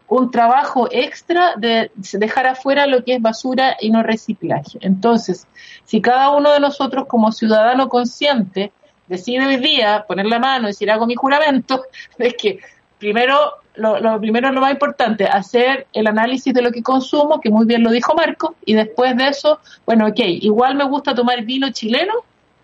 un 0.09 0.31
trabajo 0.31 0.89
extra 0.91 1.55
de 1.57 1.91
dejar 1.95 2.47
afuera 2.47 2.87
lo 2.87 3.05
que 3.05 3.15
es 3.15 3.23
basura 3.23 3.77
y 3.81 3.91
no 3.91 4.03
reciclaje. 4.03 4.79
Entonces, 4.81 5.47
si 5.85 6.01
cada 6.01 6.31
uno 6.31 6.51
de 6.53 6.61
nosotros 6.61 7.07
como 7.07 7.31
ciudadano 7.31 7.89
consciente 7.89 8.73
decide 9.07 9.47
hoy 9.47 9.57
día 9.57 10.05
poner 10.07 10.27
la 10.27 10.39
mano 10.39 10.65
y 10.65 10.73
decir 10.73 10.91
hago 10.91 11.07
mi 11.07 11.15
juramento, 11.15 11.85
es 12.19 12.35
que 12.35 12.59
primero, 12.99 13.55
lo, 13.75 14.01
lo 14.01 14.21
primero, 14.21 14.51
lo 14.51 14.61
más 14.61 14.73
importante, 14.73 15.27
hacer 15.27 15.87
el 15.93 16.07
análisis 16.09 16.53
de 16.53 16.63
lo 16.63 16.73
que 16.73 16.83
consumo, 16.83 17.41
que 17.41 17.51
muy 17.51 17.65
bien 17.65 17.83
lo 17.83 17.91
dijo 17.91 18.15
Marco, 18.15 18.57
y 18.65 18.75
después 18.75 19.17
de 19.17 19.29
eso, 19.29 19.61
bueno, 19.87 20.09
ok, 20.09 20.19
igual 20.19 20.75
me 20.75 20.85
gusta 20.85 21.15
tomar 21.15 21.43
vino 21.43 21.71
chileno, 21.71 22.15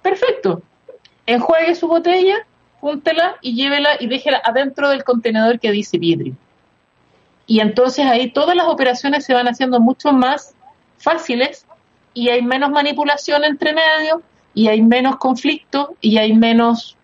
perfecto, 0.02 0.62
enjuague 1.26 1.74
su 1.74 1.86
botella, 1.88 2.44
júntela 2.86 3.34
y 3.42 3.56
llévela 3.56 3.96
y 3.98 4.06
déjela 4.06 4.40
adentro 4.44 4.88
del 4.90 5.02
contenedor 5.02 5.58
que 5.58 5.72
dice 5.72 5.98
vidrio. 5.98 6.34
Y 7.44 7.58
entonces 7.58 8.06
ahí 8.06 8.30
todas 8.30 8.54
las 8.54 8.68
operaciones 8.68 9.24
se 9.24 9.34
van 9.34 9.48
haciendo 9.48 9.80
mucho 9.80 10.12
más 10.12 10.54
fáciles 10.98 11.66
y 12.14 12.28
hay 12.28 12.42
menos 12.42 12.70
manipulación 12.70 13.42
entre 13.42 13.72
medios 13.72 14.20
y 14.54 14.68
hay 14.68 14.82
menos 14.82 15.16
conflicto 15.16 15.96
y 16.00 16.18
hay 16.18 16.32
menos 16.32 16.96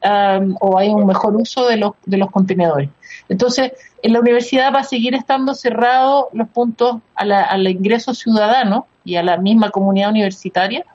o 0.60 0.78
hay 0.78 0.88
un 0.90 1.04
mejor 1.04 1.34
uso 1.34 1.66
de 1.66 1.78
los, 1.78 1.94
de 2.06 2.16
los 2.16 2.30
contenedores. 2.30 2.88
Entonces, 3.28 3.72
en 4.02 4.12
la 4.12 4.20
universidad 4.20 4.72
va 4.72 4.80
a 4.80 4.84
seguir 4.84 5.16
estando 5.16 5.52
cerrado 5.52 6.28
los 6.32 6.48
puntos 6.48 6.98
al 7.16 7.66
ingreso 7.66 8.14
ciudadano 8.14 8.86
y 9.04 9.16
a 9.16 9.24
la 9.24 9.36
misma 9.36 9.70
comunidad 9.70 10.10
universitaria, 10.10 10.86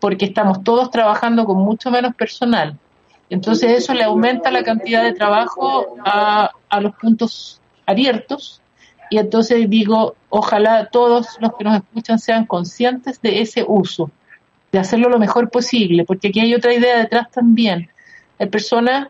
porque 0.00 0.24
estamos 0.24 0.64
todos 0.64 0.90
trabajando 0.90 1.44
con 1.44 1.58
mucho 1.58 1.90
menos 1.90 2.14
personal. 2.14 2.78
Entonces 3.30 3.72
eso 3.72 3.94
le 3.94 4.04
aumenta 4.04 4.50
la 4.50 4.62
cantidad 4.62 5.02
de 5.02 5.12
trabajo 5.12 5.96
a, 6.04 6.50
los 6.80 6.94
puntos 6.96 7.60
abiertos 7.86 8.60
y 9.10 9.18
entonces 9.18 9.68
digo, 9.70 10.16
ojalá 10.28 10.86
todos 10.86 11.36
los 11.40 11.54
que 11.56 11.64
nos 11.64 11.76
escuchan 11.76 12.18
sean 12.18 12.46
conscientes 12.46 13.20
de 13.22 13.40
ese 13.40 13.64
uso, 13.66 14.10
de 14.72 14.78
hacerlo 14.78 15.08
lo 15.08 15.18
mejor 15.18 15.50
posible, 15.50 16.04
porque 16.04 16.28
aquí 16.28 16.40
hay 16.40 16.54
otra 16.54 16.74
idea 16.74 16.98
detrás 16.98 17.30
también. 17.30 17.88
Hay 18.38 18.48
personas 18.48 19.08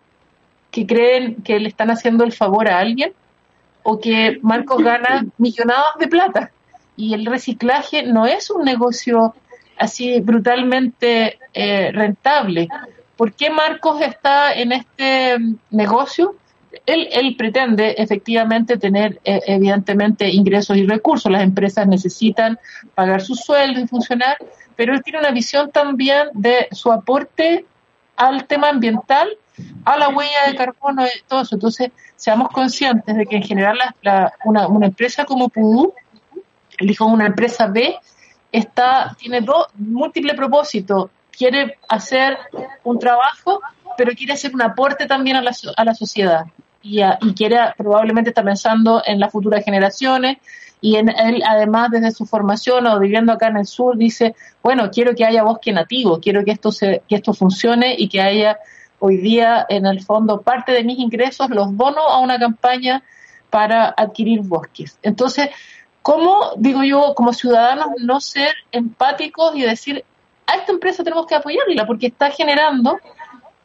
que 0.71 0.87
creen 0.87 1.37
que 1.37 1.59
le 1.59 1.69
están 1.69 1.91
haciendo 1.91 2.25
el 2.25 2.33
favor 2.33 2.69
a 2.69 2.79
alguien 2.79 3.13
o 3.83 4.01
que 4.01 4.39
Marcos 4.43 4.83
gana 4.83 5.25
millonadas 5.39 5.95
de 5.99 6.09
plata 6.09 6.51
y 6.97 7.15
el 7.15 7.27
reciclaje 7.27 8.03
no 8.03 8.27
es 8.27 8.51
un 8.51 8.65
negocio 8.65 9.35
así 9.77 10.21
brutalmente 10.21 11.39
eh, 11.53 11.91
rentable. 11.93 12.69
¿Por 13.17 13.33
qué 13.33 13.51
Marcos 13.51 14.01
está 14.01 14.53
en 14.55 14.73
este 14.73 15.37
negocio? 15.71 16.37
Él, 16.87 17.09
él 17.13 17.37
pretende 17.37 17.95
efectivamente 17.99 18.77
tener 18.77 19.21
eh, 19.25 19.41
evidentemente 19.47 20.29
ingresos 20.29 20.77
y 20.77 20.87
recursos. 20.87 21.31
Las 21.31 21.43
empresas 21.43 21.87
necesitan 21.87 22.59
pagar 22.95 23.23
sus 23.23 23.41
sueldos 23.41 23.85
y 23.85 23.87
funcionar, 23.87 24.37
pero 24.75 24.93
él 24.93 25.03
tiene 25.03 25.21
una 25.21 25.31
visión 25.31 25.71
también 25.71 26.29
de 26.33 26.69
su 26.73 26.91
aporte 26.91 27.65
al 28.17 28.47
tema 28.47 28.69
ambiental, 28.71 29.29
a 29.85 29.97
la 29.97 30.09
huella 30.09 30.49
de 30.49 30.57
carbono 30.57 31.07
y 31.07 31.23
todo 31.29 31.43
eso. 31.43 31.55
Entonces, 31.55 31.91
seamos 32.17 32.49
conscientes 32.49 33.17
de 33.17 33.27
que 33.27 33.37
en 33.37 33.43
general 33.43 33.79
una, 34.45 34.67
una 34.69 34.87
empresa 34.87 35.25
como 35.25 35.49
Pudú, 35.49 35.95
elijo 36.79 37.07
una 37.07 37.27
empresa 37.27 37.69
B, 37.69 37.97
está, 38.51 39.17
tiene 39.19 39.41
dos 39.41 39.67
múltiples 39.75 40.37
propósitos. 40.37 41.11
Quiere 41.37 41.79
hacer 41.89 42.39
un 42.83 42.99
trabajo, 42.99 43.61
pero 43.97 44.13
quiere 44.13 44.33
hacer 44.33 44.55
un 44.55 44.63
aporte 44.63 45.07
también 45.07 45.37
a 45.37 45.43
la, 45.43 45.53
a 45.77 45.85
la 45.85 45.95
sociedad. 45.95 46.47
Y, 46.83 47.01
y 47.03 47.35
quiere, 47.35 47.59
probablemente 47.77 48.31
está 48.31 48.43
pensando 48.43 49.03
en 49.05 49.19
las 49.21 49.33
futuras 49.33 49.65
generaciones, 49.65 50.39
y 50.81 50.97
en 50.97 51.09
él 51.09 51.43
además 51.49 51.91
desde 51.91 52.11
su 52.11 52.27
formación 52.27 52.87
o 52.87 52.99
viviendo 53.01 53.33
acá 53.33 53.47
en 53.47 53.57
el 53.57 53.65
sur 53.65 53.97
dice 53.97 54.35
bueno 54.63 54.91
quiero 54.91 55.15
que 55.15 55.25
haya 55.25 55.43
bosque 55.43 55.73
nativo 55.73 56.21
quiero 56.21 56.45
que 56.45 56.51
esto 56.51 56.73
se 56.73 57.03
que 57.09 57.15
esto 57.15 57.33
funcione 57.33 57.95
y 57.97 58.07
que 58.09 58.21
haya 58.21 58.59
hoy 58.99 59.17
día 59.17 59.65
en 59.71 59.87
el 59.87 60.03
fondo 60.03 60.43
parte 60.43 60.73
de 60.73 60.85
mis 60.85 60.99
ingresos 60.99 61.49
los 61.49 61.75
dono 61.75 62.03
a 62.03 62.19
una 62.19 62.39
campaña 62.39 63.03
para 63.49 63.95
adquirir 63.97 64.43
bosques 64.43 64.99
entonces 65.03 65.49
¿Cómo, 66.05 66.53
digo 66.59 66.85
yo, 66.85 67.15
como 67.15 67.33
ciudadanos, 67.33 67.87
no 67.99 68.21
ser 68.21 68.55
empáticos 68.73 69.57
y 69.57 69.63
decir, 69.63 70.05
a 70.47 70.57
esta 70.57 70.73
empresa 70.73 71.03
tenemos 71.03 71.27
que 71.27 71.35
apoyarla 71.35 71.87
porque 71.87 72.09
está 72.09 72.31
generando, 72.31 72.99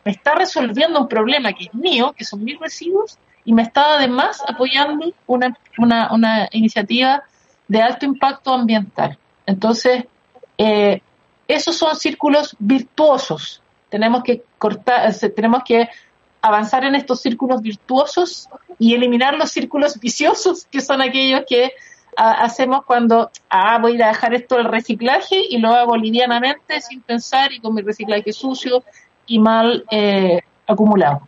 me 0.06 0.12
está 0.12 0.36
resolviendo 0.36 1.00
un 1.00 1.08
problema 1.08 1.54
que 1.54 1.65
es 1.65 1.74
mío, 1.74 2.13
que 2.18 2.26
son 2.26 2.44
mis 2.44 2.60
residuos, 2.60 3.18
y 3.46 3.54
me 3.54 3.63
está 3.63 3.96
además 3.96 4.42
apoyando 4.48 5.13
una, 5.28 5.58
una, 5.78 6.13
una 6.13 6.50
iniciativa 6.52 7.24
de 7.68 7.82
alto 7.82 8.06
impacto 8.06 8.54
ambiental. 8.54 9.18
Entonces, 9.46 10.06
eh, 10.58 11.02
esos 11.48 11.76
son 11.76 11.96
círculos 11.96 12.56
virtuosos. 12.60 13.62
Tenemos 13.89 14.24
que 14.24 14.44
cortar, 14.58 15.13
tenemos 15.36 15.63
que 15.63 15.89
avanzar 16.42 16.84
en 16.86 16.96
estos 16.96 17.22
círculos 17.22 17.62
virtuosos 17.62 18.48
y 18.78 18.94
eliminar 18.94 19.36
los 19.36 19.52
círculos 19.52 20.00
viciosos, 20.00 20.65
que 20.65 20.82
son 20.82 21.02
aquellos 21.02 21.42
que 21.48 21.74
hacemos 22.19 22.84
cuando, 22.86 23.32
ah, 23.49 23.77
voy 23.79 24.01
a 24.01 24.08
dejar 24.08 24.34
esto 24.34 24.58
al 24.58 24.65
reciclaje 24.65 25.41
y 25.49 25.58
lo 25.58 25.69
hago 25.69 25.95
livianamente, 25.95 26.82
sin 26.82 27.01
pensar 27.01 27.53
y 27.53 27.60
con 27.60 27.73
mi 27.73 27.82
reciclaje 27.82 28.34
sucio 28.34 28.84
y 29.25 29.39
mal 29.39 29.86
eh, 29.89 30.41
acumulado. 30.67 31.21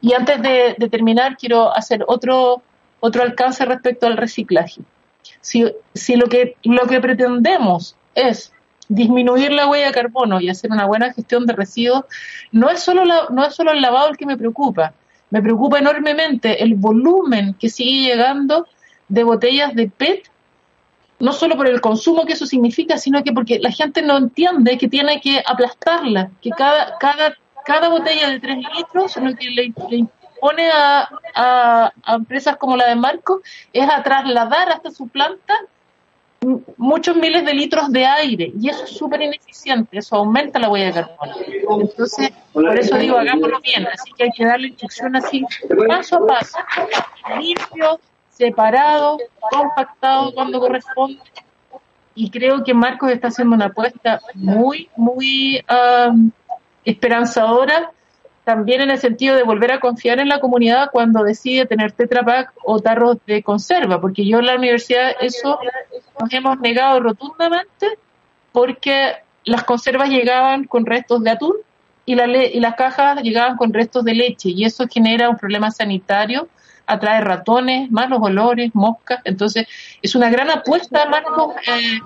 Y 0.00 0.14
antes 0.14 0.42
de, 0.42 0.74
terminar, 0.90 1.36
quiero 1.36 1.74
hacer 1.74 2.04
otro, 2.08 2.60
otro 3.00 3.22
alcance 3.22 3.64
respecto 3.64 4.06
al 4.06 4.16
reciclaje. 4.16 4.80
Si, 5.40 5.64
si 5.94 6.16
lo, 6.16 6.26
que, 6.26 6.56
lo 6.64 6.86
que 6.86 7.00
pretendemos 7.00 7.94
es 8.14 8.52
disminuir 8.88 9.52
la 9.52 9.68
huella 9.68 9.86
de 9.86 9.92
carbono 9.92 10.40
y 10.40 10.48
hacer 10.48 10.72
una 10.72 10.86
buena 10.86 11.12
gestión 11.12 11.46
de 11.46 11.52
residuos, 11.52 12.04
no 12.50 12.68
es 12.68 12.80
solo, 12.80 13.04
no 13.30 13.44
es 13.44 13.54
solo 13.54 13.70
el 13.70 13.80
lavado 13.80 14.08
el 14.08 14.16
que 14.16 14.26
me 14.26 14.36
preocupa, 14.36 14.92
me 15.30 15.40
preocupa 15.40 15.78
enormemente 15.78 16.62
el 16.62 16.74
volumen 16.74 17.54
que 17.54 17.68
sigue 17.68 18.08
llegando 18.08 18.66
de 19.08 19.24
botellas 19.24 19.74
de 19.74 19.88
PET, 19.88 20.31
no 21.22 21.32
solo 21.32 21.56
por 21.56 21.68
el 21.68 21.80
consumo 21.80 22.26
que 22.26 22.32
eso 22.32 22.46
significa, 22.46 22.98
sino 22.98 23.22
que 23.22 23.32
porque 23.32 23.60
la 23.60 23.70
gente 23.70 24.02
no 24.02 24.18
entiende 24.18 24.76
que 24.76 24.88
tiene 24.88 25.20
que 25.20 25.40
aplastarla, 25.46 26.30
que 26.40 26.50
cada, 26.50 26.98
cada, 26.98 27.36
cada 27.64 27.88
botella 27.88 28.28
de 28.28 28.40
3 28.40 28.58
litros 28.76 29.16
lo 29.18 29.32
que 29.36 29.50
le, 29.50 29.72
impone 29.92 30.68
a, 30.74 31.08
a, 31.36 31.92
empresas 32.12 32.56
como 32.56 32.76
la 32.76 32.88
de 32.88 32.96
Marco 32.96 33.40
es 33.72 33.88
a 33.88 34.02
trasladar 34.02 34.70
hasta 34.70 34.90
su 34.90 35.06
planta 35.06 35.54
muchos 36.76 37.14
miles 37.14 37.44
de 37.44 37.54
litros 37.54 37.92
de 37.92 38.04
aire 38.04 38.52
y 38.60 38.68
eso 38.68 38.82
es 38.82 38.90
súper 38.90 39.22
ineficiente, 39.22 39.98
eso 39.98 40.16
aumenta 40.16 40.58
la 40.58 40.70
huella 40.70 40.86
de 40.86 40.92
carbono. 40.92 41.34
Entonces, 41.82 42.32
por 42.52 42.76
eso 42.76 42.98
digo, 42.98 43.16
hagámoslo 43.16 43.60
bien, 43.60 43.86
así 43.86 44.10
que 44.16 44.24
hay 44.24 44.30
que 44.32 44.44
darle 44.44 44.66
instrucción 44.66 45.14
así, 45.14 45.44
paso 45.86 46.16
a 46.16 46.26
paso, 46.26 46.58
limpio, 47.38 48.00
separado, 48.32 49.18
compactado 49.50 50.32
cuando 50.34 50.60
corresponde. 50.60 51.20
Y 52.14 52.30
creo 52.30 52.62
que 52.62 52.74
Marcos 52.74 53.10
está 53.10 53.28
haciendo 53.28 53.54
una 53.54 53.66
apuesta 53.66 54.20
muy, 54.34 54.88
muy 54.96 55.64
um, 56.08 56.30
esperanzadora, 56.84 57.90
también 58.44 58.80
en 58.82 58.90
el 58.90 58.98
sentido 58.98 59.36
de 59.36 59.44
volver 59.44 59.72
a 59.72 59.80
confiar 59.80 60.18
en 60.18 60.28
la 60.28 60.40
comunidad 60.40 60.90
cuando 60.92 61.22
decide 61.22 61.64
tener 61.64 61.92
Tetra 61.92 62.52
o 62.64 62.80
tarros 62.80 63.18
de 63.26 63.42
conserva, 63.42 64.00
porque 64.00 64.26
yo 64.26 64.40
en 64.40 64.46
la 64.46 64.56
universidad 64.56 65.12
eso 65.20 65.58
nos 66.20 66.32
hemos 66.32 66.58
negado 66.58 67.00
rotundamente 67.00 67.98
porque 68.50 69.14
las 69.44 69.64
conservas 69.64 70.08
llegaban 70.08 70.64
con 70.64 70.84
restos 70.84 71.22
de 71.22 71.30
atún 71.30 71.54
y, 72.04 72.20
y 72.20 72.60
las 72.60 72.74
cajas 72.74 73.22
llegaban 73.22 73.56
con 73.56 73.72
restos 73.72 74.04
de 74.04 74.14
leche 74.14 74.50
y 74.50 74.64
eso 74.64 74.86
genera 74.90 75.30
un 75.30 75.36
problema 75.36 75.70
sanitario 75.70 76.48
atrae 76.92 77.20
ratones, 77.20 77.90
malos 77.90 78.20
olores, 78.22 78.74
moscas. 78.74 79.20
Entonces, 79.24 79.66
es 80.00 80.14
una 80.14 80.30
gran 80.30 80.50
apuesta, 80.50 81.06
Marco, 81.06 81.54
eh, 81.66 82.00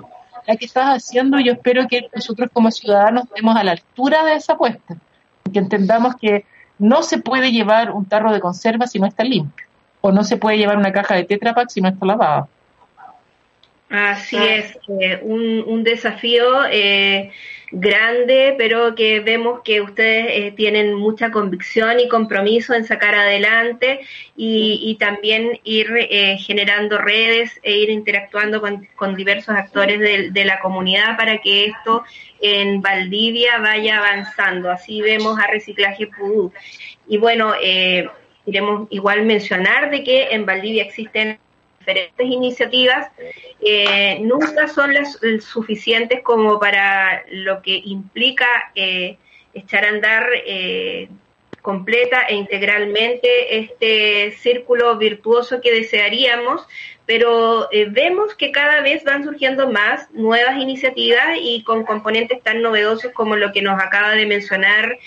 la 0.46 0.56
que 0.56 0.64
estás 0.64 0.86
haciendo. 0.86 1.38
Yo 1.40 1.52
espero 1.52 1.86
que 1.88 2.08
nosotros 2.14 2.50
como 2.52 2.70
ciudadanos 2.70 3.24
estemos 3.24 3.56
a 3.56 3.64
la 3.64 3.72
altura 3.72 4.24
de 4.24 4.34
esa 4.34 4.54
apuesta, 4.54 4.96
que 5.52 5.58
entendamos 5.58 6.14
que 6.16 6.44
no 6.78 7.02
se 7.02 7.18
puede 7.18 7.52
llevar 7.52 7.90
un 7.90 8.04
tarro 8.04 8.32
de 8.32 8.40
conserva 8.40 8.86
si 8.86 8.98
no 8.98 9.06
está 9.06 9.24
limpio, 9.24 9.66
o 10.00 10.12
no 10.12 10.24
se 10.24 10.36
puede 10.36 10.58
llevar 10.58 10.76
una 10.76 10.92
caja 10.92 11.14
de 11.14 11.24
Tetra 11.24 11.54
si 11.68 11.80
no 11.80 11.88
está 11.88 12.06
lavada. 12.06 12.48
Así 13.88 14.36
es, 14.36 14.76
eh, 15.00 15.20
un, 15.22 15.62
un, 15.64 15.84
desafío 15.84 16.64
eh, 16.68 17.30
grande, 17.72 18.54
pero 18.56 18.94
que 18.94 19.20
vemos 19.20 19.60
que 19.64 19.80
ustedes 19.80 20.26
eh, 20.28 20.52
tienen 20.56 20.94
mucha 20.94 21.30
convicción 21.30 21.98
y 21.98 22.08
compromiso 22.08 22.74
en 22.74 22.84
sacar 22.84 23.14
adelante 23.14 24.00
y, 24.36 24.96
también 25.00 25.58
ir 25.64 25.88
eh, 25.94 26.38
generando 26.38 26.98
redes 26.98 27.58
e 27.62 27.76
ir 27.76 27.90
interactuando 27.90 28.60
con, 28.60 29.16
diversos 29.16 29.54
actores 29.54 30.00
de, 30.32 30.44
la 30.44 30.60
comunidad 30.60 31.16
para 31.16 31.38
que 31.38 31.66
esto 31.66 32.04
en 32.40 32.80
Valdivia 32.80 33.58
vaya 33.58 33.98
avanzando. 33.98 34.70
Así 34.70 35.02
vemos 35.02 35.38
a 35.38 35.46
Reciclaje 35.46 36.06
Pudú. 36.06 36.52
Y 37.08 37.18
bueno, 37.18 37.52
eh, 37.62 38.08
queremos 38.44 38.86
igual 38.90 39.24
mencionar 39.24 39.90
de 39.90 40.04
que 40.04 40.28
en 40.30 40.46
Valdivia 40.46 40.84
existen 40.84 41.38
diferentes 41.86 42.26
iniciativas, 42.26 43.08
eh, 43.60 44.18
nunca 44.20 44.66
son 44.66 44.92
las 44.92 45.18
suficientes 45.40 46.20
como 46.22 46.58
para 46.58 47.24
lo 47.30 47.62
que 47.62 47.80
implica 47.84 48.46
eh, 48.74 49.16
echar 49.54 49.84
a 49.84 49.90
andar 49.90 50.26
eh, 50.34 51.08
completa 51.62 52.22
e 52.28 52.34
integralmente 52.34 53.58
este 53.58 54.32
círculo 54.32 54.96
virtuoso 54.96 55.60
que 55.60 55.72
desearíamos, 55.72 56.66
pero 57.06 57.68
vemos 57.90 58.34
que 58.34 58.50
cada 58.50 58.80
vez 58.80 59.04
van 59.04 59.22
surgiendo 59.24 59.70
más 59.70 60.10
nuevas 60.12 60.58
iniciativas 60.58 61.38
y 61.40 61.62
con 61.62 61.84
componentes 61.84 62.42
tan 62.42 62.62
novedosos 62.62 63.12
como 63.12 63.36
lo 63.36 63.52
que 63.52 63.62
nos 63.62 63.80
acaba 63.80 64.10
de 64.10 64.26
mencionar 64.26 64.98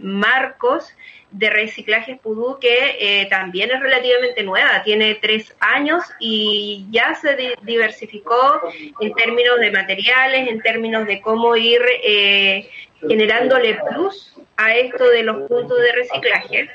Marcos, 0.00 0.94
de 1.32 1.50
reciclaje 1.50 2.18
Pudú 2.22 2.58
que 2.60 2.96
eh, 3.00 3.26
también 3.26 3.70
es 3.70 3.80
relativamente 3.80 4.42
nueva, 4.42 4.82
tiene 4.84 5.14
tres 5.16 5.54
años 5.60 6.04
y 6.20 6.86
ya 6.90 7.14
se 7.14 7.36
diversificó 7.62 8.60
en 9.00 9.12
términos 9.14 9.58
de 9.58 9.70
materiales, 9.70 10.48
en 10.48 10.60
términos 10.60 11.06
de 11.06 11.20
cómo 11.20 11.56
ir 11.56 11.80
eh, 12.04 12.68
generándole 13.00 13.78
plus 13.90 14.34
a 14.56 14.76
esto 14.76 15.08
de 15.08 15.22
los 15.22 15.48
puntos 15.48 15.78
de 15.80 15.92
reciclaje. 15.92 16.70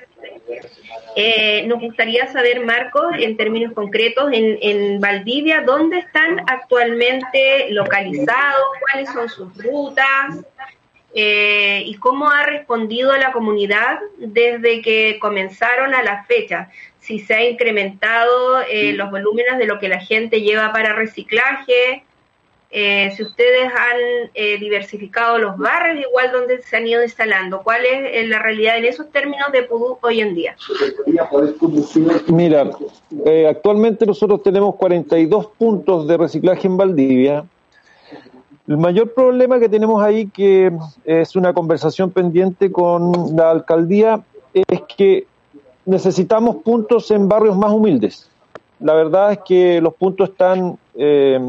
Eh, 1.16 1.64
nos 1.68 1.80
gustaría 1.80 2.28
saber, 2.28 2.64
Marcos, 2.66 3.16
en 3.20 3.38
términos 3.38 3.74
concretos, 3.74 4.32
en, 4.32 4.58
en 4.62 5.00
Valdivia, 5.00 5.62
¿dónde 5.62 6.00
están 6.00 6.42
actualmente 6.48 7.68
localizados? 7.72 8.66
¿Cuáles 8.80 9.10
son 9.12 9.30
sus 9.30 9.58
rutas? 9.64 10.46
Eh, 11.20 11.82
y 11.88 11.96
cómo 11.96 12.30
ha 12.30 12.46
respondido 12.46 13.12
la 13.18 13.32
comunidad 13.32 13.98
desde 14.20 14.84
que 14.84 15.18
comenzaron 15.20 15.96
a 15.96 16.04
la 16.04 16.26
fecha. 16.26 16.70
Si 17.00 17.18
se 17.18 17.34
ha 17.34 17.50
incrementado 17.50 18.62
eh, 18.70 18.94
los 18.94 19.10
volúmenes 19.10 19.58
de 19.58 19.66
lo 19.66 19.80
que 19.80 19.90
la 19.90 20.00
gente 20.00 20.42
lleva 20.42 20.72
para 20.72 20.94
reciclaje, 20.94 22.04
eh, 22.70 23.12
si 23.18 23.24
ustedes 23.24 23.64
han 23.64 24.60
diversificado 24.60 25.40
los 25.40 25.58
barrios, 25.58 26.06
igual 26.08 26.32
donde 26.32 26.62
se 26.62 26.78
han 26.78 26.86
ido 26.86 27.02
instalando. 27.02 27.64
¿Cuál 27.64 27.84
es 27.84 28.28
la 28.28 28.38
realidad 28.38 28.78
en 28.78 28.86
esos 28.86 29.10
términos 29.10 29.52
de 29.52 29.64
Pudú 29.64 29.98
hoy 30.04 30.22
en 30.22 30.36
día? 30.36 30.56
Mira, 32.28 32.70
actualmente 33.50 34.06
nosotros 34.06 34.44
tenemos 34.44 34.76
42 34.76 35.48
puntos 35.58 36.08
de 36.08 36.16
reciclaje 36.16 36.68
en 36.68 36.78
Valdivia 36.78 37.44
el 38.68 38.78
mayor 38.78 39.14
problema 39.14 39.60
que 39.60 39.70
tenemos 39.70 40.04
ahí, 40.04 40.28
que 40.28 40.72
es 41.06 41.36
una 41.36 41.54
conversación 41.54 42.12
pendiente 42.12 42.72
con 42.72 43.36
la 43.36 43.52
alcaldía, 43.52 44.22
es 44.54 44.82
que 44.98 45.26
necesitamos 45.86 46.58
puntos 46.58 47.10
en 47.12 47.30
barrios 47.30 47.56
más 47.56 47.72
humildes. 47.72 48.30
La 48.80 48.94
verdad 48.94 49.32
es 49.32 49.40
que 49.40 49.82
los 49.82 49.94
puntos 49.94 50.30
están 50.30 50.78
eh, 50.96 51.40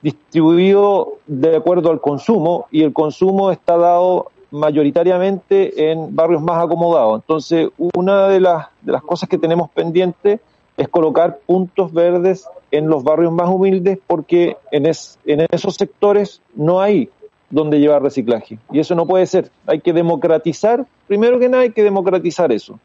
distribuidos 0.00 1.08
de 1.26 1.56
acuerdo 1.56 1.90
al 1.90 2.00
consumo 2.00 2.66
y 2.70 2.82
el 2.82 2.92
consumo 2.92 3.50
está 3.50 3.76
dado 3.76 4.30
mayoritariamente 4.50 5.90
en 5.90 6.16
barrios 6.16 6.42
más 6.42 6.64
acomodados. 6.64 7.20
Entonces, 7.20 7.68
una 7.94 8.28
de 8.28 8.40
las, 8.40 8.66
de 8.80 8.92
las 8.92 9.02
cosas 9.02 9.28
que 9.28 9.36
tenemos 9.36 9.68
pendiente 9.70 10.40
es 10.76 10.88
colocar 10.88 11.38
puntos 11.46 11.92
verdes 11.92 12.46
en 12.70 12.88
los 12.88 13.04
barrios 13.04 13.32
más 13.32 13.48
humildes 13.48 13.98
porque 14.06 14.56
en, 14.70 14.86
en 14.86 15.46
esos 15.50 15.74
sectores 15.74 16.40
no 16.54 16.80
hay 16.80 17.08
donde 17.50 17.78
llevar 17.78 18.02
reciclaje. 18.02 18.58
Y 18.72 18.80
eso 18.80 18.94
no 18.94 19.06
puede 19.06 19.26
ser. 19.26 19.50
Hay 19.66 19.80
que 19.80 19.92
democratizar, 19.92 20.84
primero 21.06 21.38
que 21.38 21.48
nada 21.48 21.62
hay 21.62 21.70
que 21.70 21.82
democratizar 21.82 22.52
eso. 22.52 22.78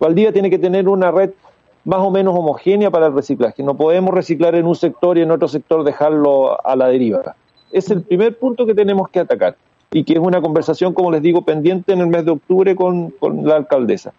Valdivia 0.00 0.32
tiene 0.32 0.50
que 0.50 0.58
tener 0.58 0.88
una 0.88 1.10
red 1.10 1.30
más 1.84 2.00
o 2.00 2.10
menos 2.10 2.36
homogénea 2.36 2.90
para 2.90 3.06
el 3.06 3.14
reciclaje. 3.14 3.62
No 3.62 3.76
podemos 3.76 4.14
reciclar 4.14 4.54
en 4.54 4.66
un 4.66 4.74
sector 4.74 5.18
y 5.18 5.22
en 5.22 5.30
otro 5.30 5.48
sector 5.48 5.84
dejarlo 5.84 6.64
a 6.64 6.76
la 6.76 6.88
deriva. 6.88 7.36
Es 7.70 7.90
el 7.90 8.02
primer 8.02 8.38
punto 8.38 8.66
que 8.66 8.74
tenemos 8.74 9.08
que 9.10 9.20
atacar 9.20 9.56
y 9.90 10.04
que 10.04 10.14
es 10.14 10.18
una 10.18 10.40
conversación, 10.40 10.94
como 10.94 11.10
les 11.10 11.22
digo, 11.22 11.42
pendiente 11.42 11.92
en 11.92 12.00
el 12.00 12.06
mes 12.06 12.24
de 12.24 12.32
octubre 12.32 12.74
con, 12.74 13.10
con 13.10 13.46
la 13.46 13.56
alcaldesa. 13.56 14.12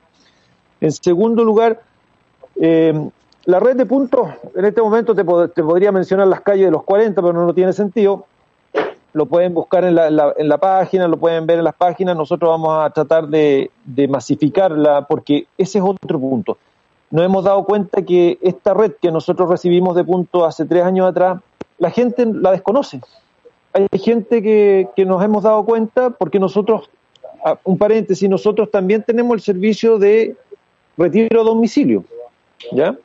En 0.81 0.91
segundo 0.91 1.43
lugar, 1.43 1.81
eh, 2.55 3.09
la 3.45 3.59
red 3.59 3.75
de 3.75 3.85
puntos, 3.85 4.29
en 4.55 4.65
este 4.65 4.81
momento 4.81 5.13
te, 5.13 5.23
podría 5.25 5.91
mencionar 5.91 6.27
las 6.27 6.41
calles 6.41 6.65
de 6.65 6.71
los 6.71 6.83
40, 6.83 7.21
pero 7.21 7.33
no, 7.33 7.53
tiene 7.53 7.73
sentido. 7.73 8.25
Lo 9.11 9.25
pueden 9.25 9.53
buscar 9.53 9.83
en 9.83 9.95
la, 9.95 10.33
en 10.37 10.49
la, 10.49 10.57
página, 10.57 11.07
lo 11.07 11.17
pueden 11.17 11.45
ver 11.45 11.59
en 11.59 11.65
las 11.65 11.75
páginas. 11.75 12.15
Nosotros 12.15 12.49
vamos 12.49 12.79
a 12.79 12.89
tratar 12.89 13.27
de, 13.27 13.69
masificarla 14.09 15.05
porque 15.07 15.45
ese 15.57 15.79
es 15.79 15.83
otro 15.83 16.19
punto. 16.19 16.57
Nos 17.11 17.25
hemos 17.25 17.43
dado 17.43 17.63
cuenta 17.65 18.01
que 18.01 18.39
esta 18.41 18.73
red 18.73 18.93
que 18.99 19.11
nosotros 19.11 19.49
recibimos 19.49 19.95
de 19.95 20.03
puntos 20.03 20.43
hace 20.47 20.65
tres 20.65 20.83
años 20.83 21.07
atrás, 21.07 21.39
la 21.77 21.91
gente 21.91 22.25
la 22.25 22.51
desconoce. 22.51 23.01
Hay 23.73 23.99
gente 23.99 24.41
que, 24.41 24.87
que 24.95 25.05
nos 25.05 25.21
hemos 25.23 25.43
dado 25.43 25.63
cuenta 25.65 26.11
porque 26.11 26.39
nosotros, 26.39 26.89
un 27.65 27.77
paréntesis, 27.77 28.27
nosotros 28.29 28.71
también 28.71 29.03
tenemos 29.03 29.35
el 29.35 29.41
servicio 29.41 29.99
de 29.99 30.35
retiro 30.97 31.41
a 31.41 31.43
domicilio. 31.43 32.03
¿Ya? 32.71 32.97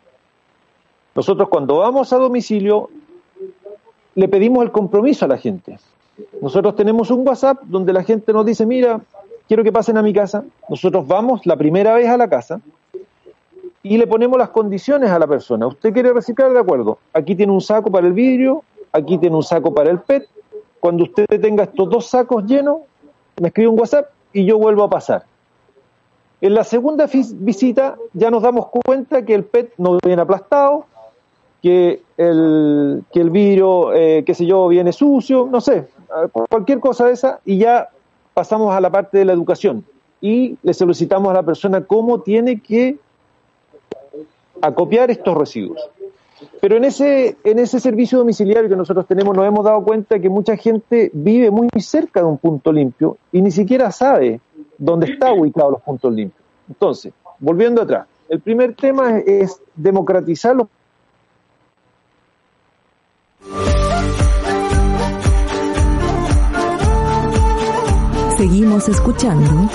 Nosotros 1.14 1.48
cuando 1.48 1.78
vamos 1.78 2.12
a 2.12 2.16
domicilio 2.16 2.90
le 4.14 4.28
pedimos 4.28 4.64
el 4.64 4.72
compromiso 4.72 5.24
a 5.24 5.28
la 5.28 5.38
gente. 5.38 5.78
Nosotros 6.40 6.74
tenemos 6.76 7.10
un 7.10 7.26
WhatsApp 7.26 7.62
donde 7.64 7.92
la 7.92 8.02
gente 8.02 8.32
nos 8.32 8.44
dice, 8.44 8.66
mira, 8.66 9.00
quiero 9.46 9.62
que 9.62 9.72
pasen 9.72 9.96
a 9.96 10.02
mi 10.02 10.12
casa. 10.12 10.44
Nosotros 10.68 11.06
vamos 11.06 11.46
la 11.46 11.56
primera 11.56 11.94
vez 11.94 12.08
a 12.08 12.16
la 12.16 12.28
casa 12.28 12.60
y 13.82 13.96
le 13.96 14.06
ponemos 14.06 14.38
las 14.38 14.50
condiciones 14.50 15.10
a 15.10 15.18
la 15.18 15.26
persona. 15.26 15.66
¿Usted 15.66 15.92
quiere 15.92 16.12
reciclar? 16.12 16.52
De 16.52 16.58
acuerdo. 16.58 16.98
Aquí 17.12 17.34
tiene 17.34 17.52
un 17.52 17.60
saco 17.60 17.90
para 17.90 18.06
el 18.06 18.12
vidrio, 18.12 18.62
aquí 18.92 19.18
tiene 19.18 19.36
un 19.36 19.42
saco 19.42 19.72
para 19.72 19.90
el 19.90 20.00
PET. 20.00 20.28
Cuando 20.80 21.04
usted 21.04 21.26
tenga 21.40 21.64
estos 21.64 21.88
dos 21.88 22.06
sacos 22.06 22.44
llenos, 22.44 22.78
me 23.40 23.48
escribe 23.48 23.68
un 23.68 23.78
WhatsApp 23.78 24.10
y 24.32 24.44
yo 24.44 24.58
vuelvo 24.58 24.84
a 24.84 24.90
pasar. 24.90 25.24
En 26.40 26.54
la 26.54 26.64
segunda 26.64 27.06
visita 27.06 27.96
ya 28.12 28.30
nos 28.30 28.42
damos 28.42 28.68
cuenta 28.68 29.24
que 29.24 29.34
el 29.34 29.44
PET 29.44 29.72
no 29.78 29.98
viene 30.04 30.22
aplastado, 30.22 30.86
que 31.62 32.02
el, 32.16 33.02
que 33.12 33.20
el 33.20 33.30
vidrio, 33.30 33.92
eh, 33.92 34.22
qué 34.24 34.34
sé 34.34 34.46
yo, 34.46 34.68
viene 34.68 34.92
sucio, 34.92 35.48
no 35.50 35.60
sé, 35.60 35.88
cualquier 36.48 36.78
cosa 36.78 37.06
de 37.06 37.12
esa, 37.12 37.40
y 37.44 37.58
ya 37.58 37.88
pasamos 38.34 38.72
a 38.72 38.80
la 38.80 38.90
parte 38.90 39.18
de 39.18 39.24
la 39.24 39.32
educación 39.32 39.84
y 40.20 40.56
le 40.62 40.74
solicitamos 40.74 41.30
a 41.30 41.34
la 41.34 41.42
persona 41.42 41.84
cómo 41.84 42.20
tiene 42.20 42.60
que 42.60 42.96
acopiar 44.60 45.10
estos 45.10 45.36
residuos. 45.36 45.80
Pero 46.60 46.76
en 46.76 46.84
ese, 46.84 47.36
en 47.42 47.58
ese 47.58 47.80
servicio 47.80 48.18
domiciliario 48.18 48.68
que 48.68 48.76
nosotros 48.76 49.06
tenemos 49.06 49.36
nos 49.36 49.46
hemos 49.46 49.64
dado 49.64 49.82
cuenta 49.82 50.20
que 50.20 50.28
mucha 50.28 50.56
gente 50.56 51.10
vive 51.12 51.50
muy 51.50 51.68
cerca 51.80 52.20
de 52.20 52.26
un 52.26 52.38
punto 52.38 52.72
limpio 52.72 53.16
y 53.32 53.42
ni 53.42 53.50
siquiera 53.50 53.90
sabe 53.90 54.40
dónde 54.78 55.12
están 55.12 55.38
ubicados 55.38 55.72
los 55.72 55.82
puntos 55.82 56.12
limpios. 56.14 56.42
Entonces, 56.68 57.12
volviendo 57.38 57.82
atrás, 57.82 58.06
el 58.28 58.40
primer 58.40 58.74
tema 58.74 59.18
es 59.18 59.60
democratizar 59.74 60.56
los 60.56 60.68
Seguimos 68.36 68.88
escuchando 68.88 69.68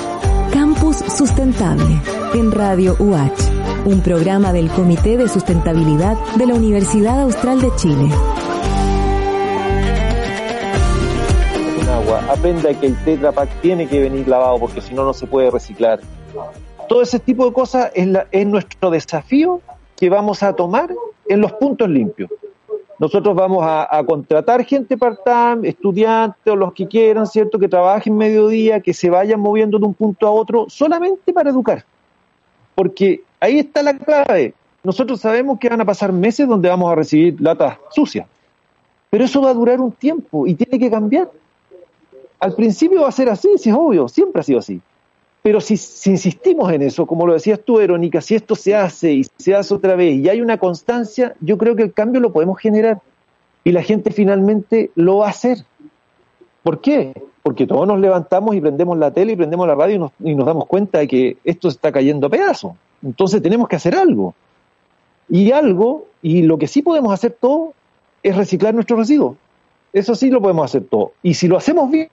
Campus 0.54 0.96
Sustentable 0.96 2.02
en 2.34 2.50
Radio 2.50 2.96
UH, 2.98 3.90
un 3.90 4.02
programa 4.02 4.54
del 4.54 4.70
Comité 4.70 5.18
de 5.18 5.28
Sustentabilidad 5.28 6.16
de 6.38 6.46
la 6.46 6.54
Universidad 6.54 7.20
Austral 7.24 7.60
de 7.60 7.76
Chile. 7.76 8.10
Aprenda 12.34 12.74
que 12.74 12.88
el 12.88 12.96
Tetra 13.04 13.32
Pak 13.32 13.48
tiene 13.62 13.88
que 13.88 14.00
venir 14.00 14.28
lavado 14.28 14.58
porque 14.58 14.82
si 14.82 14.96
no, 14.96 15.04
no 15.04 15.14
se 15.14 15.28
puede 15.28 15.52
reciclar. 15.52 16.00
Todo 16.90 17.04
ese 17.04 17.20
tipo 17.20 17.46
de 17.46 17.54
cosas 17.54 17.92
es, 17.94 18.08
es 18.32 18.48
nuestro 18.48 18.90
desafío 18.90 19.62
que 19.96 20.10
vamos 20.10 20.42
a 20.42 20.54
tomar 20.54 20.90
en 21.28 21.42
los 21.42 21.54
puntos 21.54 21.88
limpios. 21.88 22.32
Nosotros 22.98 23.36
vamos 23.36 23.64
a, 23.64 24.04
contratar 24.08 24.66
gente 24.66 24.98
part-time, 24.98 25.68
estudiantes 25.68 26.52
o 26.52 26.56
los 26.56 26.74
que 26.74 26.88
quieran, 26.88 27.28
¿cierto? 27.28 27.60
Que 27.60 27.68
trabajen 27.68 28.18
mediodía, 28.18 28.80
que 28.80 28.94
se 28.94 29.12
vayan 29.12 29.40
moviendo 29.40 29.78
de 29.78 29.86
un 29.86 29.94
punto 29.94 30.26
a 30.26 30.32
otro 30.32 30.66
solamente 30.70 31.34
para 31.34 31.52
educar. 31.52 31.86
Porque 32.74 33.22
ahí 33.40 33.60
está 33.60 33.84
la 33.84 33.96
clave. 33.96 34.56
Nosotros 34.84 35.22
sabemos 35.22 35.60
que 35.60 35.70
van 35.70 35.82
a 35.82 35.86
pasar 35.86 36.12
meses 36.12 36.48
donde 36.48 36.68
vamos 36.68 36.92
a 36.92 36.96
recibir 36.96 37.40
latas 37.40 37.78
sucias, 37.92 38.28
pero 39.12 39.26
eso 39.26 39.40
va 39.42 39.52
a 39.52 39.54
durar 39.54 39.80
un 39.80 39.92
tiempo 39.92 40.48
y 40.48 40.56
tiene 40.56 40.80
que 40.80 40.90
cambiar. 40.90 41.30
Al 42.44 42.56
principio 42.56 43.04
va 43.04 43.08
a 43.08 43.12
ser 43.14 43.30
así, 43.30 43.48
si 43.58 43.70
es 43.70 43.76
obvio, 43.76 44.10
siempre 44.10 44.42
ha 44.42 44.44
sido 44.44 44.60
así. 44.60 44.82
Pero 45.42 45.62
si, 45.62 45.76
insistimos 46.10 46.74
en 46.74 46.82
eso, 46.82 47.06
como 47.06 47.26
lo 47.26 47.32
decías 47.32 47.62
tú, 47.64 47.78
Verónica, 47.78 48.20
si 48.20 48.36
esto 48.36 48.54
se 48.54 48.76
hace 48.76 49.14
y 49.14 49.24
se 49.38 49.56
hace 49.56 49.74
otra 49.74 49.96
vez 49.96 50.16
y 50.18 50.28
hay 50.28 50.42
una 50.42 50.58
constancia, 50.58 51.36
yo 51.40 51.58
creo 51.58 51.78
que 51.78 51.84
el 51.84 51.94
cambio 51.94 52.20
lo 52.20 52.34
podemos 52.34 52.60
generar 52.60 53.00
y 53.64 53.72
la 53.72 53.82
gente 53.82 54.12
finalmente 54.12 54.92
lo 54.96 55.20
va 55.20 55.28
a 55.28 55.30
hacer. 55.30 55.60
¿Por 56.64 56.82
qué? 56.82 57.14
Porque 57.44 57.66
todos 57.66 57.88
nos 57.88 58.02
levantamos 58.02 58.58
y 58.58 58.60
prendemos 58.60 58.98
la 58.98 59.12
tele 59.12 59.32
y 59.32 59.36
prendemos 59.38 59.66
la 59.66 59.76
radio 59.76 59.96
y 59.96 60.00
nos, 60.00 60.12
y 60.20 60.36
nos 60.36 60.46
damos 60.46 60.66
cuenta 60.66 61.00
de 61.00 61.08
que 61.08 61.38
esto 61.46 61.72
se 61.72 61.78
está 61.78 61.94
cayendo 61.94 62.28
a 62.28 62.30
pedazos. 62.30 62.74
Entonces 63.02 63.42
tenemos 63.42 63.70
que 63.70 63.78
hacer 63.78 63.96
algo. 63.96 64.36
Y 65.30 65.54
algo, 65.54 66.08
y 66.22 66.42
lo 66.42 66.58
que 66.58 66.68
sí 66.68 66.82
podemos 66.82 67.14
hacer 67.14 67.38
todo, 67.40 67.72
es 68.22 68.36
reciclar 68.36 68.74
nuestros 68.74 69.00
residuos. 69.00 69.38
Eso 69.94 70.14
sí 70.14 70.30
lo 70.30 70.42
podemos 70.42 70.66
hacer 70.66 70.84
todo. 70.84 71.14
Y 71.24 71.36
si 71.36 71.48
lo 71.48 71.56
hacemos 71.56 71.90
bien, 71.90 72.10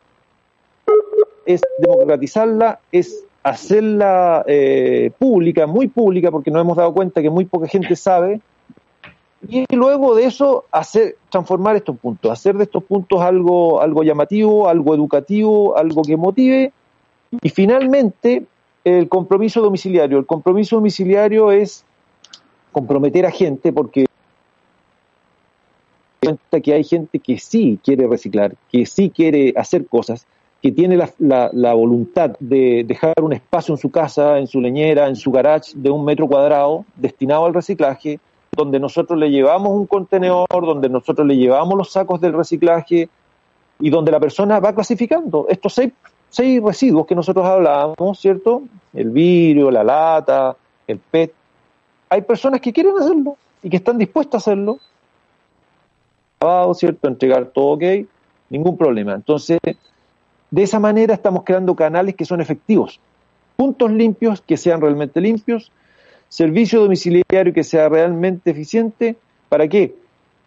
es 1.55 1.63
democratizarla, 1.79 2.81
es 2.93 3.25
hacerla 3.43 4.45
eh, 4.47 5.11
pública, 5.19 5.67
muy 5.67 5.89
pública, 5.89 6.31
porque 6.31 6.51
nos 6.51 6.61
hemos 6.61 6.77
dado 6.77 6.93
cuenta 6.93 7.23
que 7.23 7.31
muy 7.31 7.45
poca 7.45 7.67
gente 7.67 7.97
sabe, 7.97 8.41
y 9.49 9.65
luego 9.75 10.15
de 10.15 10.25
eso 10.25 10.67
hacer 10.71 11.17
transformar 11.31 11.77
estos 11.77 11.99
puntos, 11.99 12.31
hacer 12.31 12.57
de 12.57 12.65
estos 12.65 12.85
puntos 12.85 13.23
algo, 13.23 13.81
algo 13.81 14.03
llamativo, 14.03 14.69
algo 14.69 14.95
educativo, 14.95 15.77
algo 15.77 16.03
que 16.03 16.17
motive, 16.17 16.73
y 17.43 17.49
finalmente 17.49 18.45
el 18.85 19.09
compromiso 19.09 19.61
domiciliario. 19.61 20.19
El 20.19 20.27
compromiso 20.27 20.77
domiciliario 20.77 21.53
es 21.53 21.85
comprometer 22.73 23.27
a 23.27 23.31
gente 23.31 23.73
porque 23.73 24.07
que 26.63 26.75
hay 26.75 26.85
gente 26.85 27.19
que 27.19 27.39
sí 27.39 27.79
quiere 27.83 28.07
reciclar, 28.07 28.55
que 28.71 28.85
sí 28.85 29.11
quiere 29.11 29.55
hacer 29.57 29.87
cosas, 29.87 30.27
que 30.63 30.73
tiene 30.73 30.97
la, 30.97 31.51
la, 31.53 31.73
voluntad 31.75 32.37
de 32.39 32.85
dejar 32.87 33.15
un 33.23 33.33
espacio 33.33 33.75
en 33.75 33.79
su 33.79 33.91
casa, 33.91 34.39
en 34.39 34.47
su 34.47 34.61
leñera, 34.61 35.09
en 35.09 35.17
su 35.17 35.31
garage 35.31 35.73
de 35.75 35.91
un 35.91 36.05
metro 36.05 36.27
cuadrado 36.27 36.85
destinado 36.97 37.47
al 37.47 37.55
reciclaje, 37.55 38.21
donde 38.53 38.79
nosotros 38.79 39.19
le 39.19 39.31
llevamos 39.31 39.73
un 39.73 39.87
contenedor, 39.87 40.47
donde 40.51 40.91
nosotros 40.91 41.27
le 41.27 41.37
llevamos 41.37 41.79
los 41.79 41.91
sacos 41.91 42.21
del 42.21 42.35
reciclaje 42.35 43.09
y 43.79 43.91
donde 43.91 44.13
la 44.13 44.21
persona 44.21 44.61
va 44.61 44.75
clasificando 44.75 45.47
estos 45.49 45.73
seis, 45.73 45.93
seis 46.29 46.63
residuos 46.63 47.07
que 47.07 47.15
nosotros 47.15 47.47
hablábamos, 47.47 48.19
¿cierto? 48.19 48.63
El 48.93 49.11
vidrio, 49.11 49.71
la 49.71 49.83
lata, 49.83 50.55
el 50.87 50.99
PET. 50.99 51.33
Hay 52.11 52.21
personas 52.23 52.61
que 52.61 52.73
quieren 52.73 52.99
hacerlo 52.99 53.37
y 53.63 53.71
que 53.71 53.79
están 53.79 53.97
dispuestas 53.97 54.47
a 54.47 54.51
hacerlo. 54.51 54.79
¿Cierto? 56.75 57.07
Entregar 57.07 57.47
todo 57.47 57.75
ok, 57.75 57.83
ningún 58.49 58.77
problema. 58.77 59.15
Entonces, 59.15 59.59
de 60.51 60.63
esa 60.63 60.79
manera 60.81 61.15
estamos 61.15 61.45
creando 61.45 61.75
canales 61.75 62.15
que 62.15 62.25
son 62.25 62.41
efectivos, 62.41 63.01
puntos 63.57 63.91
limpios 63.93 64.41
que 64.41 64.57
sean 64.57 64.81
realmente 64.81 65.21
limpios, 65.21 65.71
servicio 66.29 66.81
domiciliario 66.81 67.53
que 67.53 67.65
sea 67.65 67.89
realmente 67.89 68.51
eficiente. 68.51 69.17
¿Para 69.49 69.69
qué? 69.69 69.95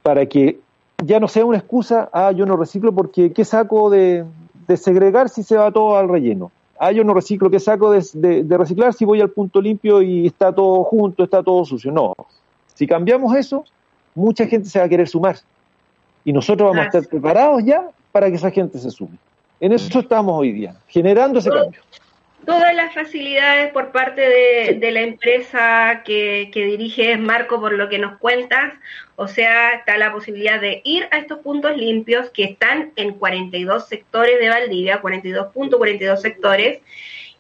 Para 0.01 0.25
que 0.25 0.59
ya 1.03 1.19
no 1.19 1.27
sea 1.27 1.45
una 1.45 1.57
excusa, 1.57 2.09
ah, 2.11 2.31
yo 2.31 2.45
no 2.45 2.57
reciclo 2.57 2.93
porque 2.93 3.31
¿qué 3.31 3.45
saco 3.45 3.89
de, 3.89 4.25
segregar 4.75 5.29
si 5.29 5.43
se 5.43 5.55
va 5.55 5.71
todo 5.71 5.97
al 5.97 6.09
relleno? 6.09 6.51
Ah, 6.79 6.91
yo 6.91 7.03
no 7.03 7.13
reciclo, 7.13 7.49
¿qué 7.49 7.59
saco 7.59 7.91
de, 7.91 8.45
reciclar 8.49 8.93
si 8.93 9.05
voy 9.05 9.21
al 9.21 9.29
punto 9.29 9.61
limpio 9.61 10.01
y 10.01 10.27
está 10.27 10.53
todo 10.53 10.83
junto, 10.83 11.23
está 11.23 11.43
todo 11.43 11.63
sucio? 11.63 11.91
No. 11.91 12.13
Si 12.73 12.87
cambiamos 12.87 13.35
eso, 13.35 13.63
mucha 14.15 14.47
gente 14.47 14.67
se 14.67 14.79
va 14.79 14.85
a 14.85 14.89
querer 14.89 15.07
sumar. 15.07 15.37
Y 16.25 16.33
nosotros 16.33 16.69
vamos 16.69 16.83
a 16.83 16.87
estar 16.87 17.07
preparados 17.07 17.63
ya 17.63 17.89
para 18.11 18.29
que 18.29 18.35
esa 18.35 18.51
gente 18.51 18.79
se 18.79 18.89
sume. 18.89 19.17
En 19.63 19.71
eso 19.71 20.01
estamos 20.01 20.37
hoy 20.37 20.51
día, 20.51 20.75
generando 20.89 21.39
ese 21.39 21.49
cambio. 21.49 21.79
Todas 22.45 22.75
las 22.75 22.93
facilidades 22.93 23.71
por 23.71 23.93
parte 23.93 24.19
de, 24.77 24.91
la 24.91 24.99
empresa 24.99 26.01
que, 26.03 26.49
que 26.51 26.65
diriges, 26.65 27.17
Marco, 27.17 27.61
por 27.61 27.71
lo 27.71 27.87
que 27.87 27.97
nos 27.97 28.17
cuentas, 28.17 28.73
o 29.15 29.29
sea, 29.29 29.75
está 29.75 29.97
la 29.97 30.11
posibilidad 30.11 30.59
de 30.59 30.81
ir 30.83 31.07
a 31.11 31.17
estos 31.17 31.39
puntos 31.39 31.77
limpios 31.77 32.29
que 32.31 32.43
están 32.43 32.91
en 32.97 33.13
42 33.13 33.87
sectores 33.87 34.37
de 34.37 34.49
Valdivia, 34.49 34.99
42 34.99 35.53
puntos, 35.53 35.77
42 35.77 36.21
sectores, 36.21 36.81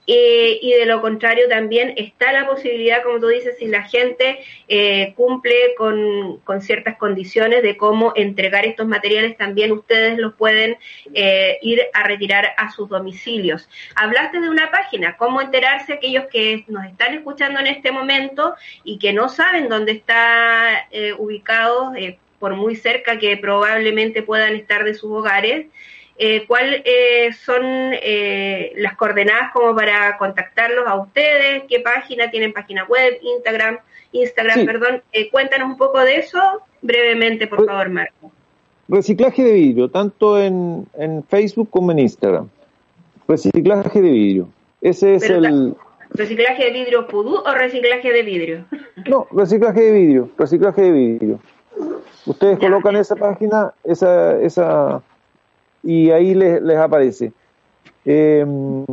eh, 0.05 0.59
y 0.61 0.73
de 0.73 0.85
lo 0.85 1.01
contrario 1.01 1.47
también 1.47 1.93
está 1.97 2.33
la 2.33 2.45
posibilidad, 2.45 3.03
como 3.03 3.19
tú 3.19 3.27
dices, 3.27 3.55
si 3.57 3.67
la 3.67 3.83
gente 3.83 4.39
eh, 4.67 5.13
cumple 5.15 5.75
con, 5.77 6.41
ciertas 6.61 6.97
condiciones 6.97 7.63
de 7.63 7.77
cómo 7.77 8.13
entregar 8.15 8.65
estos 8.65 8.87
materiales, 8.87 9.37
también 9.37 9.71
ustedes 9.71 10.17
los 10.17 10.33
pueden 10.33 10.77
eh, 11.13 11.57
ir 11.61 11.81
a 11.93 12.03
retirar 12.03 12.53
a 12.57 12.71
sus 12.71 12.89
domicilios. 12.89 13.69
Hablaste 13.95 14.39
de 14.39 14.49
una 14.49 14.71
página, 14.71 15.17
cómo 15.17 15.41
enterarse 15.41 15.93
aquellos 15.93 16.25
que 16.27 16.65
nos 16.67 16.85
están 16.85 17.13
escuchando 17.13 17.59
en 17.59 17.67
este 17.67 17.91
momento 17.91 18.55
y 18.83 18.99
que 18.99 19.13
no 19.13 19.29
saben 19.29 19.69
dónde 19.69 19.93
está 19.93 20.87
ubicado, 21.17 21.93
por 22.39 22.55
muy 22.55 22.75
cerca 22.75 23.17
que 23.19 23.37
probablemente 23.37 24.21
puedan 24.21 24.55
estar 24.55 24.83
de 24.83 24.93
sus 24.93 25.09
hogares 25.11 25.67
eh, 26.17 26.45
cuáles 26.47 26.81
eh, 26.85 27.33
son 27.33 27.63
eh, 27.63 28.73
las 28.77 28.95
coordenadas 28.95 29.51
como 29.51 29.75
para 29.75 30.17
contactarlos 30.17 30.85
a 30.87 30.95
ustedes, 30.95 31.63
qué 31.67 31.79
página 31.79 32.29
tienen, 32.29 32.53
página 32.53 32.83
web, 32.85 33.17
Instagram, 33.21 33.79
Instagram, 34.11 34.65
perdón. 34.65 35.01
Eh, 35.11 35.29
cuéntanos 35.31 35.69
un 35.69 35.77
poco 35.77 35.99
de 35.99 36.17
eso 36.17 36.39
brevemente, 36.81 37.47
por 37.47 37.65
favor, 37.65 37.89
Marco. 37.89 38.31
Reciclaje 38.87 39.43
de 39.43 39.53
vidrio, 39.53 39.89
tanto 39.89 40.39
en, 40.39 40.85
en 40.97 41.23
Facebook 41.23 41.69
como 41.69 41.91
en 41.91 41.99
Instagram. 41.99 42.49
Reciclaje 43.27 44.01
de 44.01 44.09
vidrio. 44.09 44.49
Ese 44.81 45.15
es 45.15 45.29
el... 45.29 45.75
¿Reciclaje 46.09 46.65
de 46.65 46.71
vidrio 46.71 47.07
pudú 47.07 47.37
o 47.37 47.53
reciclaje 47.53 48.11
de 48.11 48.23
vidrio? 48.23 48.65
No, 49.05 49.27
reciclaje 49.31 49.81
de 49.81 49.91
vidrio, 49.91 50.29
reciclaje 50.37 50.81
de 50.81 50.91
vidrio. 50.91 51.39
Ustedes 52.25 52.57
colocan 52.57 52.95
esa 52.95 53.17
página, 53.17 53.73
esa, 53.83 54.39
esa 54.39 55.01
y 55.83 56.09
ahí 56.11 56.33
les, 56.33 56.77
aparece. 56.77 57.33
Em, 58.05 58.85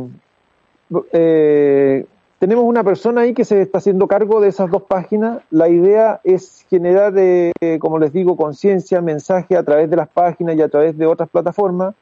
eh, 1.13 2.05
tenemos 2.39 2.65
una 2.65 2.83
persona 2.83 3.21
ahí 3.21 3.33
que 3.33 3.45
se 3.45 3.61
está 3.61 3.77
haciendo 3.77 4.07
cargo 4.07 4.41
de 4.41 4.49
esas 4.49 4.69
dos 4.69 4.83
páginas. 4.83 5.41
La 5.51 5.69
idea 5.69 6.19
es 6.23 6.65
generar, 6.69 7.13
eh, 7.15 7.51
como 7.79 7.99
les 7.99 8.11
digo, 8.11 8.35
conciencia, 8.35 9.01
mensaje 9.01 9.55
a 9.55 9.63
través 9.63 9.89
de 9.89 9.95
las 9.95 10.09
páginas 10.09 10.55
y 10.55 10.61
a 10.61 10.67
través 10.69 10.97
de 10.97 11.05
otras 11.05 11.29
plataformas, 11.29 11.95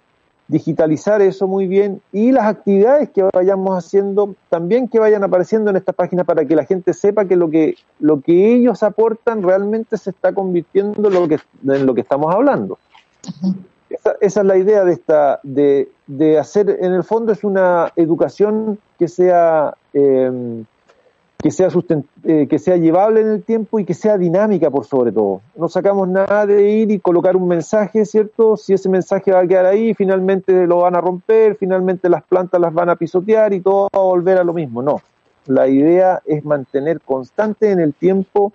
digitalizar 0.48 1.22
eso 1.22 1.48
muy 1.48 1.68
bien 1.68 2.02
y 2.12 2.32
las 2.32 2.46
actividades 2.46 3.12
que 3.12 3.22
vayamos 3.32 3.78
haciendo 3.78 4.34
también 4.50 4.88
que 4.88 4.98
vayan 4.98 5.24
apareciendo 5.24 5.70
en 5.70 5.76
estas 5.76 5.94
páginas 5.94 6.26
para 6.26 6.44
que 6.44 6.56
la 6.56 6.66
gente 6.66 6.94
sepa 6.96 7.26
que 7.26 7.36
lo 7.36 7.52
que 7.52 7.76
lo 8.00 8.22
que 8.22 8.56
ellos 8.56 8.82
aportan 8.82 9.44
realmente 9.44 9.96
se 9.96 10.10
está 10.10 10.34
convirtiendo 10.34 11.08
en 11.08 11.14
lo 11.14 11.28
que 11.28 11.38
en 11.68 11.86
lo 11.86 11.94
que 11.94 12.02
estamos 12.02 12.34
hablando. 12.34 12.80
Esa, 13.90 14.16
es 14.22 14.36
la 14.36 14.58
idea 14.58 14.84
de 14.84 14.94
esta, 14.94 15.40
de, 15.44 15.90
de, 16.06 16.38
hacer, 16.38 16.78
en 16.82 16.94
el 16.94 17.04
fondo 17.04 17.32
es 17.32 17.44
una 17.44 17.92
educación 17.96 18.78
que 19.00 19.08
sea, 19.08 19.74
em, 19.94 20.66
que, 21.40 21.50
sea 21.50 21.70
eh, 22.24 22.48
que 22.48 22.60
sea 22.60 22.78
llevable 22.78 23.22
en 23.22 23.30
el 23.30 23.44
tiempo 23.44 23.80
y 23.80 23.86
que 23.86 23.96
sea 23.96 24.18
dinámica 24.18 24.70
por 24.70 24.86
sobre 24.86 25.12
todo. 25.12 25.42
No 25.56 25.70
sacamos 25.70 26.08
nada 26.08 26.46
de 26.46 26.70
ir 26.70 26.92
y 26.92 27.00
colocar 27.00 27.36
un 27.36 27.48
mensaje, 27.48 28.06
¿cierto? 28.06 28.58
Si 28.58 28.74
ese 28.74 28.90
mensaje 28.90 29.32
va 29.32 29.40
a 29.40 29.48
quedar 29.48 29.66
ahí, 29.66 29.96
finalmente 29.96 30.68
lo 30.68 30.78
van 30.78 30.96
a 30.96 31.02
romper, 31.02 31.56
finalmente 31.56 32.10
las 32.10 32.24
plantas 32.24 32.62
las 32.62 32.74
van 32.74 32.90
a 32.90 32.96
pisotear 32.96 33.54
y 33.54 33.62
todo 33.62 33.90
va 33.94 34.00
a 34.00 34.04
volver 34.04 34.38
a 34.38 34.44
lo 34.44 34.54
mismo. 34.54 34.84
No, 34.84 35.02
la 35.48 35.68
idea 35.68 36.22
es 36.26 36.46
mantener 36.46 37.02
constante 37.02 37.72
en 37.72 37.80
el 37.80 37.96
tiempo 37.96 38.54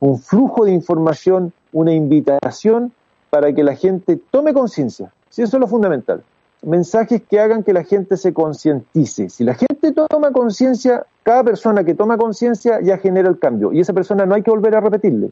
un 0.00 0.18
flujo 0.18 0.64
de 0.64 0.72
información, 0.72 1.52
una 1.72 1.92
invitación 1.92 2.92
para 3.34 3.52
que 3.52 3.64
la 3.64 3.74
gente 3.74 4.16
tome 4.30 4.54
conciencia. 4.54 5.10
Si 5.28 5.42
eso 5.42 5.56
es 5.56 5.60
lo 5.60 5.66
fundamental. 5.66 6.22
Mensajes 6.62 7.20
que 7.28 7.40
hagan 7.40 7.64
que 7.64 7.72
la 7.72 7.82
gente 7.82 8.16
se 8.16 8.32
concientice. 8.32 9.28
Si 9.28 9.42
la 9.42 9.54
gente 9.54 9.90
toma 9.90 10.30
conciencia, 10.30 11.04
cada 11.24 11.42
persona 11.42 11.82
que 11.82 11.96
toma 11.96 12.16
conciencia 12.16 12.80
ya 12.80 12.96
genera 12.96 13.28
el 13.28 13.40
cambio. 13.40 13.72
Y 13.72 13.80
esa 13.80 13.92
persona 13.92 14.24
no 14.24 14.36
hay 14.36 14.42
que 14.42 14.52
volver 14.52 14.76
a 14.76 14.80
repetirle. 14.80 15.30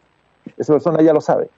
Esa 0.59 0.73
persona 0.73 1.01
ya 1.01 1.13
lo 1.13 1.21
sabe. 1.21 1.49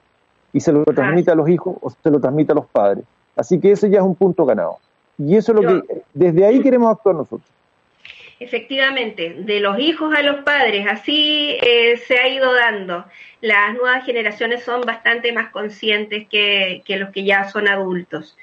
Y 0.53 0.59
se 0.59 0.71
lo 0.71 0.85
transmite 0.85 1.31
a 1.31 1.35
los 1.35 1.49
hijos 1.49 1.77
o 1.81 1.89
se 1.89 2.11
lo 2.11 2.19
transmite 2.19 2.51
a 2.51 2.55
los 2.55 2.67
padres. 2.67 3.05
Así 3.35 3.59
que 3.59 3.71
ese 3.71 3.89
ya 3.89 4.01
es 4.01 4.05
un 4.05 4.13
punto 4.13 4.45
ganado. 4.45 4.77
Y 5.17 5.37
eso 5.37 5.51
es 5.51 5.63
lo 5.63 5.67
que, 5.67 6.03
desde 6.13 6.45
ahí 6.45 6.61
queremos 6.61 6.91
actuar 6.91 7.15
nosotros. 7.15 7.49
Efectivamente, 8.39 9.33
de 9.39 9.61
los 9.61 9.79
hijos 9.79 10.13
a 10.13 10.21
los 10.21 10.43
padres, 10.43 10.85
así 10.89 11.57
eh, 11.61 11.95
se 12.05 12.19
ha 12.19 12.27
ido 12.27 12.53
dando. 12.53 13.05
Las 13.39 13.73
nuevas 13.75 14.05
generaciones 14.05 14.63
son 14.63 14.81
bastante 14.81 15.31
más 15.31 15.51
conscientes 15.51 16.27
que, 16.27 16.83
los 16.87 17.11
que 17.11 17.23
ya 17.23 17.49
son 17.49 17.69
adultos. 17.69 18.37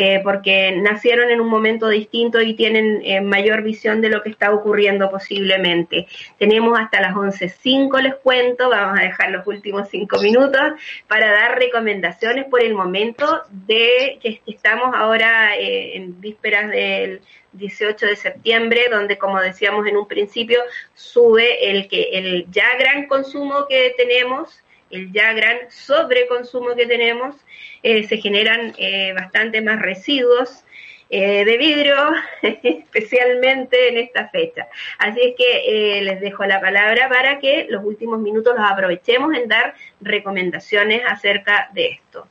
Eh, 0.00 0.20
porque 0.22 0.70
nacieron 0.76 1.28
en 1.28 1.40
un 1.40 1.48
momento 1.48 1.88
distinto 1.88 2.40
y 2.40 2.54
tienen 2.54 3.00
eh, 3.02 3.20
mayor 3.20 3.62
visión 3.62 4.00
de 4.00 4.08
lo 4.08 4.22
que 4.22 4.30
está 4.30 4.52
ocurriendo 4.54 5.10
posiblemente. 5.10 6.06
Tenemos 6.38 6.78
hasta 6.78 7.00
las 7.00 7.14
11.05, 7.14 8.00
les 8.02 8.14
cuento, 8.14 8.70
vamos 8.70 8.96
a 9.00 9.02
dejar 9.02 9.32
los 9.32 9.44
últimos 9.44 9.88
cinco 9.88 10.20
minutos 10.20 10.62
para 11.08 11.32
dar 11.32 11.58
recomendaciones 11.58 12.44
por 12.44 12.62
el 12.62 12.74
momento 12.74 13.42
de 13.50 14.20
que 14.22 14.40
estamos 14.46 14.94
ahora 14.94 15.56
eh, 15.56 15.96
en 15.96 16.20
vísperas 16.20 16.70
del 16.70 17.20
18 17.54 18.06
de 18.06 18.14
septiembre, 18.14 18.86
donde 18.92 19.18
como 19.18 19.40
decíamos 19.40 19.84
en 19.88 19.96
un 19.96 20.06
principio, 20.06 20.60
sube 20.94 21.72
el 21.72 21.88
que 21.88 22.10
el 22.12 22.46
ya 22.52 22.76
gran 22.78 23.08
consumo 23.08 23.66
que 23.68 23.94
tenemos, 23.96 24.62
el 24.90 25.12
ya 25.12 25.32
gran 25.32 25.70
sobreconsumo 25.70 26.74
que 26.74 26.86
tenemos, 26.86 27.36
eh, 27.82 28.06
se 28.06 28.18
generan 28.18 28.74
eh, 28.78 29.12
bastante 29.14 29.60
más 29.60 29.80
residuos 29.80 30.64
eh, 31.10 31.44
de 31.44 31.56
vidrio, 31.56 31.96
especialmente 32.42 33.88
en 33.88 33.98
esta 33.98 34.28
fecha. 34.28 34.66
Así 34.98 35.20
es 35.22 35.34
que 35.36 36.00
les 36.02 36.20
dejo 36.20 36.44
la 36.44 36.60
palabra 36.60 37.08
para 37.08 37.38
que 37.38 37.66
los 37.68 37.84
últimos 37.84 38.20
minutos 38.20 38.54
los 38.56 38.70
aprovechemos 38.70 39.34
en 39.34 39.48
dar 39.48 39.74
recomendaciones 40.00 41.02
acerca 41.06 41.70
de 41.72 41.86
esto. 41.86 42.26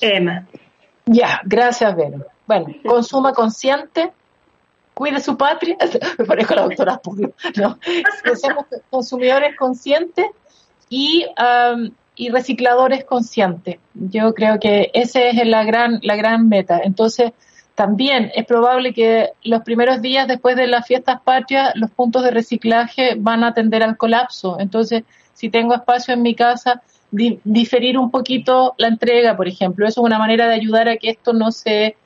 Emma. 0.00 0.46
Ya, 1.06 1.40
gracias, 1.44 1.96
Vero. 1.96 2.26
Bueno, 2.46 2.66
consuma 2.84 3.32
consciente, 3.32 4.12
cuide 4.94 5.20
su 5.20 5.36
patria, 5.36 5.76
me 6.18 6.24
parezco 6.24 6.54
la 6.54 6.62
doctora 6.62 6.98
Pudio, 6.98 7.32
¿no? 7.56 7.78
Somos 8.34 8.66
consumidores 8.90 9.56
conscientes 9.56 10.26
y, 10.88 11.26
y 12.14 12.30
recicladores 12.30 13.04
conscientes. 13.04 13.78
Yo 13.94 14.34
creo 14.34 14.58
que 14.58 14.90
esa 14.94 15.20
es 15.20 15.46
la 15.46 15.64
gran, 15.64 16.00
la 16.02 16.16
gran 16.16 16.48
meta. 16.48 16.80
Entonces, 16.82 17.32
también 17.74 18.32
es 18.34 18.46
probable 18.46 18.94
que 18.94 19.30
los 19.44 19.62
primeros 19.62 20.00
días 20.00 20.26
después 20.26 20.56
de 20.56 20.66
las 20.66 20.86
fiestas 20.86 21.20
patrias, 21.22 21.72
los 21.74 21.90
puntos 21.90 22.24
de 22.24 22.30
reciclaje 22.30 23.16
van 23.18 23.44
a 23.44 23.52
tender 23.52 23.82
al 23.82 23.98
colapso. 23.98 24.58
Entonces, 24.58 25.04
si 25.34 25.50
tengo 25.50 25.74
espacio 25.74 26.14
en 26.14 26.22
mi 26.22 26.34
casa, 26.34 26.82
diferir 27.10 27.98
un 27.98 28.10
poquito 28.10 28.74
la 28.78 28.88
entrega, 28.88 29.36
por 29.36 29.46
ejemplo. 29.46 29.86
Eso 29.86 30.00
es 30.00 30.06
una 30.06 30.18
manera 30.18 30.48
de 30.48 30.54
ayudar 30.54 30.88
a 30.88 30.96
que 30.96 31.10
esto 31.10 31.34
no 31.34 31.52
se 31.52 31.96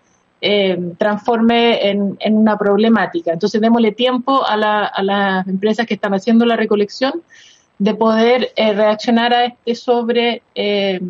eh, 0.40 0.78
transforme 0.98 1.88
en, 1.88 2.16
una 2.30 2.58
problemática. 2.58 3.32
Entonces, 3.32 3.60
démosle 3.60 3.92
tiempo 3.92 4.44
a, 4.44 4.56
las 4.56 5.46
empresas 5.46 5.86
que 5.86 5.94
están 5.94 6.14
haciendo 6.14 6.44
la 6.46 6.56
recolección 6.56 7.22
de 7.80 7.94
poder 7.94 8.52
eh, 8.54 8.72
reaccionar 8.72 9.34
a 9.34 9.44
este 9.46 9.74
sobre, 9.74 10.42
eh, 10.54 11.00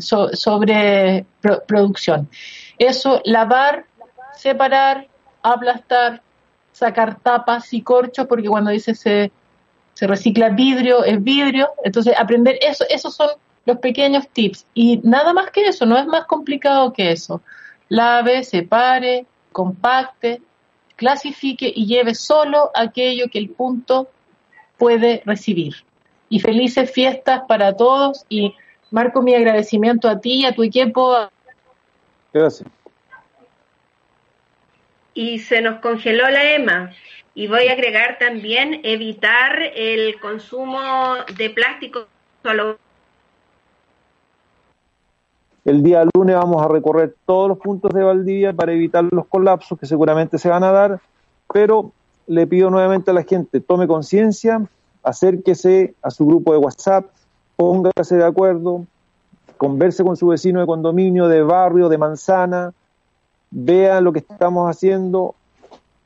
sobre 0.00 1.26
producción. 1.68 2.28
Eso, 2.76 3.22
lavar, 3.24 3.84
separar, 4.36 5.06
aplastar, 5.42 6.20
sacar 6.72 7.20
tapas 7.20 7.72
y 7.72 7.82
corchos, 7.82 8.26
porque 8.26 8.48
cuando 8.48 8.72
dice 8.72 8.94
se 8.94 9.30
se 10.00 10.06
recicla 10.06 10.48
vidrio, 10.48 11.04
es 11.04 11.22
vidrio, 11.22 11.68
entonces 11.84 12.14
aprender 12.18 12.58
eso, 12.62 12.86
esos 12.88 13.14
son 13.14 13.28
los 13.66 13.78
pequeños 13.80 14.26
tips 14.28 14.64
y 14.72 14.98
nada 15.04 15.34
más 15.34 15.50
que 15.50 15.66
eso, 15.66 15.84
no 15.84 15.98
es 15.98 16.06
más 16.06 16.24
complicado 16.24 16.94
que 16.94 17.12
eso. 17.12 17.42
Lave, 17.90 18.42
separe, 18.44 19.26
compacte, 19.52 20.40
clasifique 20.96 21.70
y 21.76 21.84
lleve 21.84 22.14
solo 22.14 22.70
aquello 22.74 23.26
que 23.30 23.38
el 23.40 23.50
punto 23.50 24.08
puede 24.80 25.22
recibir. 25.26 25.74
Y 26.30 26.40
felices 26.40 26.90
fiestas 26.90 27.42
para 27.46 27.76
todos 27.76 28.24
y 28.28 28.54
marco 28.90 29.20
mi 29.20 29.34
agradecimiento 29.34 30.08
a 30.08 30.18
ti 30.18 30.40
y 30.40 30.46
a 30.46 30.54
tu 30.54 30.62
equipo. 30.64 31.14
Gracias. 32.32 32.68
Y 35.14 35.38
se 35.40 35.60
nos 35.60 35.80
congeló 35.80 36.28
la 36.30 36.54
EMA. 36.54 36.92
Y 37.34 37.46
voy 37.46 37.68
a 37.68 37.72
agregar 37.72 38.18
también 38.18 38.80
evitar 38.82 39.60
el 39.76 40.18
consumo 40.18 41.14
de 41.36 41.50
plástico 41.50 42.06
El 45.64 45.82
día 45.82 46.04
lunes 46.14 46.36
vamos 46.36 46.64
a 46.64 46.68
recorrer 46.68 47.14
todos 47.26 47.48
los 47.50 47.58
puntos 47.58 47.92
de 47.92 48.02
Valdivia 48.02 48.52
para 48.52 48.72
evitar 48.72 49.04
los 49.10 49.26
colapsos 49.26 49.78
que 49.78 49.86
seguramente 49.86 50.38
se 50.38 50.48
van 50.48 50.64
a 50.64 50.72
dar, 50.72 51.00
pero 51.52 51.92
le 52.26 52.46
pido 52.46 52.70
nuevamente 52.70 53.10
a 53.10 53.14
la 53.14 53.22
gente, 53.22 53.60
tome 53.60 53.86
conciencia, 53.86 54.62
acérquese 55.02 55.94
a 56.02 56.10
su 56.10 56.26
grupo 56.26 56.52
de 56.52 56.58
WhatsApp, 56.58 57.06
póngase 57.56 58.16
de 58.16 58.24
acuerdo, 58.24 58.86
converse 59.56 60.04
con 60.04 60.16
su 60.16 60.28
vecino 60.28 60.60
de 60.60 60.66
condominio, 60.66 61.28
de 61.28 61.42
barrio, 61.42 61.88
de 61.88 61.98
manzana, 61.98 62.72
vea 63.50 64.00
lo 64.00 64.12
que 64.12 64.20
estamos 64.20 64.70
haciendo, 64.70 65.34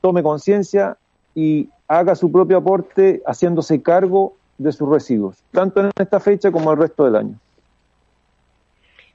tome 0.00 0.22
conciencia 0.22 0.96
y 1.34 1.68
haga 1.86 2.14
su 2.14 2.32
propio 2.32 2.58
aporte 2.58 3.22
haciéndose 3.26 3.82
cargo 3.82 4.34
de 4.58 4.72
sus 4.72 4.88
residuos, 4.88 5.36
tanto 5.52 5.80
en 5.80 5.90
esta 5.96 6.20
fecha 6.20 6.50
como 6.50 6.72
el 6.72 6.78
resto 6.78 7.04
del 7.04 7.16
año. 7.16 7.34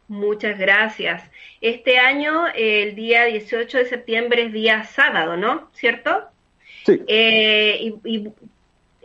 Muchas 0.08 0.58
gracias. 0.58 1.22
Este 1.62 2.00
año, 2.00 2.48
el 2.56 2.96
día 2.96 3.26
18 3.26 3.78
de 3.78 3.86
septiembre 3.86 4.46
es 4.46 4.54
día 4.54 4.84
sábado, 4.84 5.38
¿no? 5.38 5.70
¿Cierto? 5.74 6.24
Eh, 6.88 7.94
y, 8.04 8.30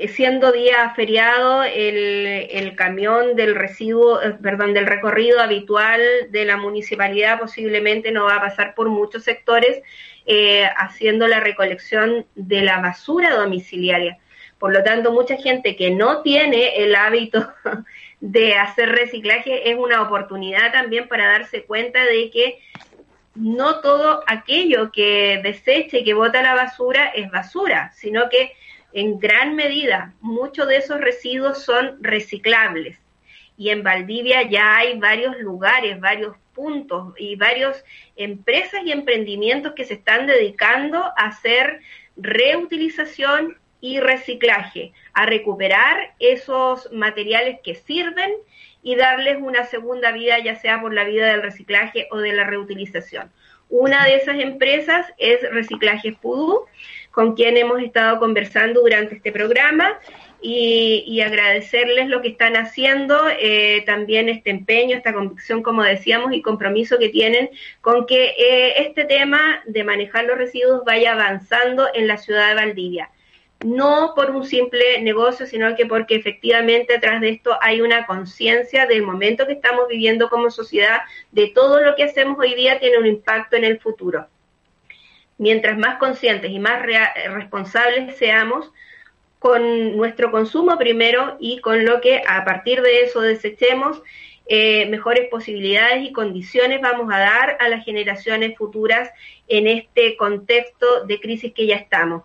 siendo 0.09 0.51
día 0.53 0.91
feriado, 0.97 1.63
el, 1.63 2.49
el, 2.51 2.75
camión 2.77 3.37
del 3.37 3.55
residuo, 3.55 4.21
eh, 4.23 4.37
perdón, 4.43 4.75
del 4.75 4.87
recorrido 4.87 5.41
habitual 5.41 6.01
de 6.31 6.45
la 6.45 6.57
municipalidad 6.57 7.39
posiblemente 7.39 8.11
no 8.11 8.25
va 8.25 8.37
a 8.37 8.41
pasar 8.41 8.75
por 8.75 8.89
muchos 8.89 9.23
sectores 9.23 9.83
eh, 10.27 10.65
haciendo 10.77 11.29
la 11.29 11.41
recolección 11.41 12.25
de 12.35 12.63
la 12.63 12.81
basura 12.81 13.35
domiciliaria. 13.35 14.19
Por 14.59 14.73
lo 14.73 14.83
tanto, 14.83 15.13
mucha 15.13 15.37
gente 15.37 15.77
que 15.77 15.91
no 15.91 16.23
tiene 16.23 16.83
el 16.83 16.95
hábito 16.95 17.53
de 18.21 18.55
hacer 18.55 18.89
reciclaje 18.89 19.71
es 19.71 19.77
una 19.77 20.01
oportunidad 20.01 20.73
también 20.73 21.09
para 21.09 21.27
darse 21.27 21.65
cuenta 21.65 22.03
de 22.05 22.31
que 22.31 22.59
no 23.35 23.81
todo 23.81 24.23
aquello 24.27 24.93
que 24.93 25.41
desecha 25.43 25.99
y 25.99 26.05
que 26.05 26.15
bota 26.15 26.43
la 26.43 26.55
basura 26.55 27.09
es 27.09 27.31
basura, 27.31 27.93
sino 27.95 28.29
que 28.29 28.53
en 28.93 29.19
gran 29.19 29.57
medida 29.57 30.15
muchos 30.21 30.69
de 30.69 30.77
esos 30.77 31.01
residuos 31.01 31.65
son 31.65 31.99
reciclables. 32.01 32.99
Y 33.57 33.71
en 33.71 33.83
Valdivia 33.83 34.43
ya 34.43 34.77
hay 34.77 34.99
varios 34.99 35.39
lugares, 35.39 36.01
varios 36.01 36.37
puntos 36.55 37.15
y 37.19 37.37
varias 37.37 37.85
empresas 38.17 38.81
y 38.85 38.93
emprendimientos 38.93 39.75
que 39.75 39.85
se 39.85 39.95
están 39.95 40.27
dedicando 40.27 40.99
a 40.99 41.27
hacer 41.27 41.81
reutilización 42.17 43.59
y 43.81 44.01
reciclaje, 44.01 44.93
a 45.13 45.27
recuperar 45.27 46.15
esos 46.19 46.91
materiales 46.93 47.59
que 47.63 47.75
sirven 47.75 48.33
y 48.85 48.95
darles 48.95 49.39
una 49.41 49.65
segunda 49.65 50.13
vida, 50.13 50.39
ya 50.39 50.55
sea 50.55 50.81
por 50.81 50.95
la 50.95 51.03
vida 51.03 51.27
del 51.27 51.43
reciclaje 51.43 52.07
o 52.13 52.19
de 52.19 52.33
la 52.33 52.45
reutilización. 52.45 53.33
Una 53.71 54.05
de 54.05 54.17
esas 54.17 54.39
empresas 54.39 55.07
es 55.19 55.41
Reciclaje 55.51 56.13
Pudú, 56.13 56.67
con 57.11 57.35
quien 57.35 57.57
hemos 57.57 57.81
estado 57.81 58.19
conversando 58.19 58.83
durante 58.83 59.17
este 59.17 59.33
programa 59.33 59.99
y, 60.43 61.21
agradecerles 61.23 62.09
lo 62.09 62.21
que 62.21 62.29
están 62.29 62.55
haciendo, 62.55 63.19
eh, 63.41 63.83
también 63.87 64.29
este 64.29 64.51
empeño, 64.51 64.95
esta 64.95 65.15
convicción, 65.15 65.63
como 65.63 65.83
decíamos, 65.83 66.35
y 66.35 66.43
compromiso 66.43 66.99
que 66.99 67.09
tienen 67.09 67.49
con 67.81 68.05
que 68.05 68.35
eh, 68.39 68.83
este 68.83 69.05
tema 69.07 69.63
de 69.65 69.85
manejar 69.85 70.27
los 70.27 70.37
residuos 70.37 70.85
vaya 70.85 71.13
avanzando 71.13 71.89
en 71.95 72.07
la 72.07 72.19
ciudad 72.19 72.49
de 72.49 72.55
Valdivia. 72.57 73.11
No 73.65 74.13
por 74.15 74.31
un 74.31 74.45
simple 74.45 75.01
negocio, 75.01 75.47
sino 75.47 75.75
que 75.75 75.87
porque 75.87 76.17
efectivamente 76.17 76.93
detrás 76.93 77.23
de 77.23 77.31
esto 77.31 77.57
hay 77.63 77.81
una 77.81 78.05
conciencia 78.05 78.85
del 78.85 79.03
momento 79.03 79.47
que 79.47 79.55
estamos 79.55 79.89
viviendo 79.89 80.29
como 80.29 80.51
sociedad, 80.51 81.01
de 81.33 81.47
todo 81.49 81.81
lo 81.81 81.95
que 81.95 82.05
hacemos 82.05 82.39
hoy 82.39 82.55
día 82.55 82.79
tiene 82.79 82.99
un 82.99 83.07
impacto 83.07 83.57
en 83.57 83.65
el 83.65 83.81
futuro. 83.81 84.27
Mientras 85.39 85.79
más 85.79 85.97
conscientes 85.97 86.51
y 86.51 86.59
más 86.59 86.83
responsables 86.83 88.15
seamos, 88.19 88.71
con 89.39 89.97
nuestro 89.97 90.31
consumo 90.31 90.77
primero 90.77 91.39
y 91.41 91.63
con 91.63 91.87
lo 91.87 92.03
que 92.03 92.23
a 92.27 92.45
partir 92.45 92.83
de 92.83 93.05
eso 93.05 93.23
desechemos, 93.23 94.03
eh, 94.47 94.85
mejores 94.91 95.31
posibilidades 95.31 96.05
y 96.05 96.13
condiciones 96.13 96.83
vamos 96.83 97.11
a 97.11 97.19
dar 97.19 97.57
a 97.61 97.71
las 97.71 97.83
generaciones 97.83 98.59
futuras 98.59 99.11
en 99.49 99.69
este 99.69 100.19
contexto 100.19 101.07
de 101.07 101.19
crisis 101.19 101.55
que 101.55 101.67
ya 101.67 101.77
estamos, 101.77 102.25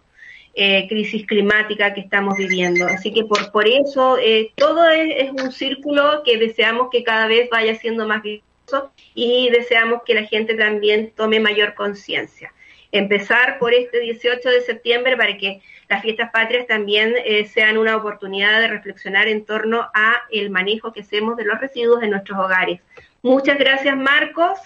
eh, 0.54 0.88
crisis 0.88 1.26
climática 1.26 1.94
que 1.94 2.02
estamos 2.02 2.36
viviendo. 2.38 2.86
Así 2.86 3.14
que 3.14 3.24
por, 3.24 3.52
por 3.52 3.68
eso 3.68 4.18
eh, 4.18 4.52
todo 4.56 4.90
es, 4.90 5.28
es, 5.28 5.32
un 5.32 5.52
círculo 5.52 6.24
que 6.24 6.38
deseamos 6.38 6.90
que 6.92 7.04
cada 7.04 7.28
vez 7.28 7.50
vaya 7.50 7.76
siendo 7.76 8.08
más 8.08 8.22
vistoso 8.22 8.92
y 9.14 9.50
deseamos 9.50 10.02
que 10.06 10.14
la 10.14 10.24
gente 10.24 10.56
también 10.56 11.12
tome 11.16 11.40
mayor 11.40 11.74
conciencia. 11.76 12.54
Empezar 12.92 13.60
por 13.60 13.74
este 13.74 14.00
18 14.00 14.50
de 14.50 14.62
septiembre 14.62 15.16
para 15.16 15.38
que 15.38 15.62
las 15.90 16.02
fiestas 16.02 16.32
patrias 16.32 16.68
también 16.68 17.14
eh, 17.26 17.46
sean 17.46 17.78
una 17.78 17.96
oportunidad 17.96 18.60
de 18.62 18.68
reflexionar 18.68 19.28
en 19.28 19.46
torno 19.46 19.90
a 19.94 20.16
el 20.32 20.50
manejo 20.50 20.92
que 20.92 21.02
hacemos 21.02 21.36
de 21.38 21.46
los 21.46 21.60
residuos 21.60 22.04
en 22.04 22.12
nuestros 22.12 22.40
hogares. 22.40 22.80
Muchas 23.22 23.58
gracias 23.58 23.98
Marcos, 23.98 24.58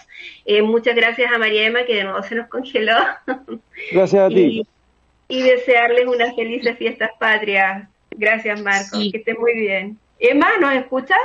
eh, 0.44 0.62
muchas 0.62 0.94
gracias 0.94 1.32
a 1.32 1.38
María 1.38 1.66
Emma 1.66 1.84
que 1.84 1.96
de 1.96 2.04
nuevo 2.04 2.22
se 2.22 2.34
nos 2.34 2.48
congeló. 2.48 2.96
Gracias 3.92 4.22
a 4.22 4.28
ti. 4.28 4.66
Y, 5.28 5.42
desearles 5.42 6.06
unas 6.06 6.34
felices 6.34 6.76
fiestas 6.76 7.10
patrias. 7.18 7.88
Gracias 8.10 8.60
Marcos, 8.60 9.08
que 9.10 9.18
esté 9.18 9.34
muy 9.34 9.54
bien. 9.54 9.98
Emma, 10.18 10.48
¿nos 10.60 10.74
escuchas? 10.74 11.18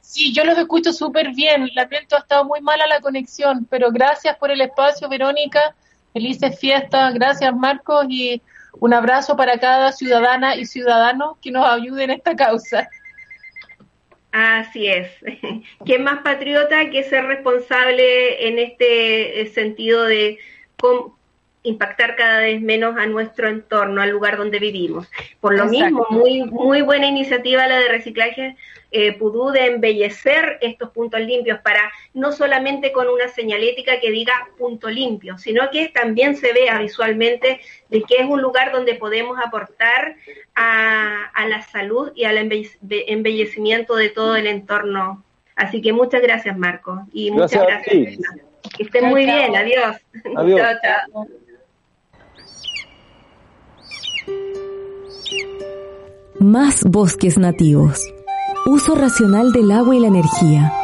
Sí, 0.00 0.32
yo 0.32 0.44
los 0.44 0.58
escucho 0.58 0.92
súper 0.92 1.32
bien. 1.34 1.70
Lamento, 1.74 2.16
ha 2.16 2.20
estado 2.20 2.44
muy 2.44 2.60
mala 2.60 2.86
la 2.86 3.00
conexión, 3.00 3.66
pero 3.70 3.90
gracias 3.90 4.36
por 4.36 4.50
el 4.50 4.60
espacio, 4.60 5.08
Verónica. 5.08 5.74
Felices 6.12 6.58
fiestas. 6.58 7.14
Gracias, 7.14 7.54
Marcos. 7.54 8.06
Y 8.08 8.42
un 8.80 8.92
abrazo 8.92 9.36
para 9.36 9.58
cada 9.58 9.92
ciudadana 9.92 10.56
y 10.56 10.66
ciudadano 10.66 11.38
que 11.40 11.50
nos 11.50 11.66
ayude 11.66 12.04
en 12.04 12.10
esta 12.10 12.36
causa. 12.36 12.88
Así 14.32 14.88
es. 14.88 15.08
¿Quién 15.84 16.02
más 16.02 16.22
patriota 16.22 16.90
que 16.90 17.04
ser 17.04 17.24
responsable 17.24 18.48
en 18.48 18.58
este 18.58 19.46
sentido 19.54 20.04
de 20.04 20.38
impactar 21.64 22.14
cada 22.14 22.40
vez 22.40 22.60
menos 22.60 22.96
a 22.96 23.06
nuestro 23.06 23.48
entorno, 23.48 24.00
al 24.00 24.10
lugar 24.10 24.36
donde 24.36 24.60
vivimos? 24.60 25.10
Por 25.40 25.56
lo 25.58 25.66
mismo, 25.66 26.06
muy, 26.10 26.44
muy 26.44 26.82
buena 26.82 27.06
iniciativa 27.06 27.66
la 27.66 27.78
de 27.78 27.88
reciclaje 27.88 28.56
eh, 28.96 29.18
Pudú 29.18 29.50
de 29.50 29.66
embellecer 29.66 30.56
estos 30.60 30.90
puntos 30.90 31.20
limpios 31.20 31.58
para 31.62 31.90
no 32.12 32.30
solamente 32.30 32.92
con 32.92 33.08
una 33.08 33.26
señalética 33.26 33.98
que 33.98 34.12
diga 34.12 34.32
punto 34.56 34.88
limpio, 34.88 35.36
sino 35.36 35.68
que 35.72 35.88
también 35.88 36.36
se 36.36 36.52
vea 36.52 36.78
visualmente 36.78 37.60
de 37.88 38.02
que 38.02 38.18
es 38.18 38.24
un 38.24 38.40
lugar 38.40 38.70
donde 38.70 38.94
podemos 38.94 39.36
aportar 39.44 40.14
a, 40.54 41.46
la 41.48 41.62
salud 41.62 42.12
y 42.14 42.22
al 42.22 42.38
embellecimiento 42.38 43.96
de 43.96 44.10
todo 44.10 44.36
el 44.36 44.46
entorno. 44.46 45.24
Así 45.56 45.82
que 45.82 45.92
muchas 45.92 46.22
gracias, 46.22 46.56
Marco. 46.56 47.04
Y 47.12 47.32
muchas 47.32 47.66
gracias. 47.66 48.18
Que 48.76 48.84
estén 48.84 49.06
muy 49.06 49.24
bien. 49.24 49.56
Adiós. 49.56 49.96
Adiós. 50.36 50.60
Más 56.44 56.84
bosques 56.84 57.38
nativos 57.38 58.12
Uso 58.66 58.94
racional 58.94 59.50
del 59.50 59.72
agua 59.72 59.96
y 59.96 60.00
la 60.00 60.08
energía. 60.08 60.74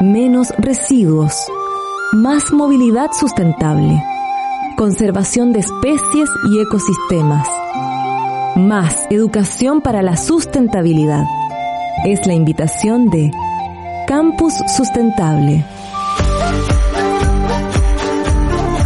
Menos 0.00 0.48
residuos. 0.56 1.34
Más 2.14 2.54
movilidad 2.54 3.10
sustentable. 3.12 4.02
Conservación 4.78 5.52
de 5.52 5.58
especies 5.58 6.30
y 6.50 6.60
ecosistemas. 6.62 7.46
Más 8.56 9.06
educación 9.10 9.82
para 9.82 10.00
la 10.00 10.16
sustentabilidad. 10.16 11.26
Es 12.06 12.26
la 12.26 12.32
invitación 12.32 13.10
de 13.10 13.30
Campus 14.06 14.54
Sustentable. 14.74 15.66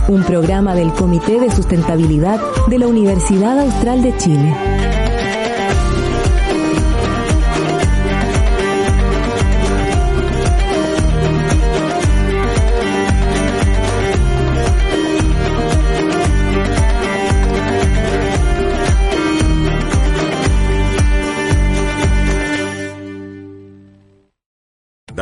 Un 0.09 0.24
programa 0.24 0.74
del 0.74 0.93
Comité 0.95 1.39
de 1.39 1.53
Sustentabilidad 1.53 2.41
de 2.66 2.78
la 2.80 2.89
Universidad 2.89 3.61
Austral 3.61 4.03
de 4.03 4.16
Chile. 4.16 5.04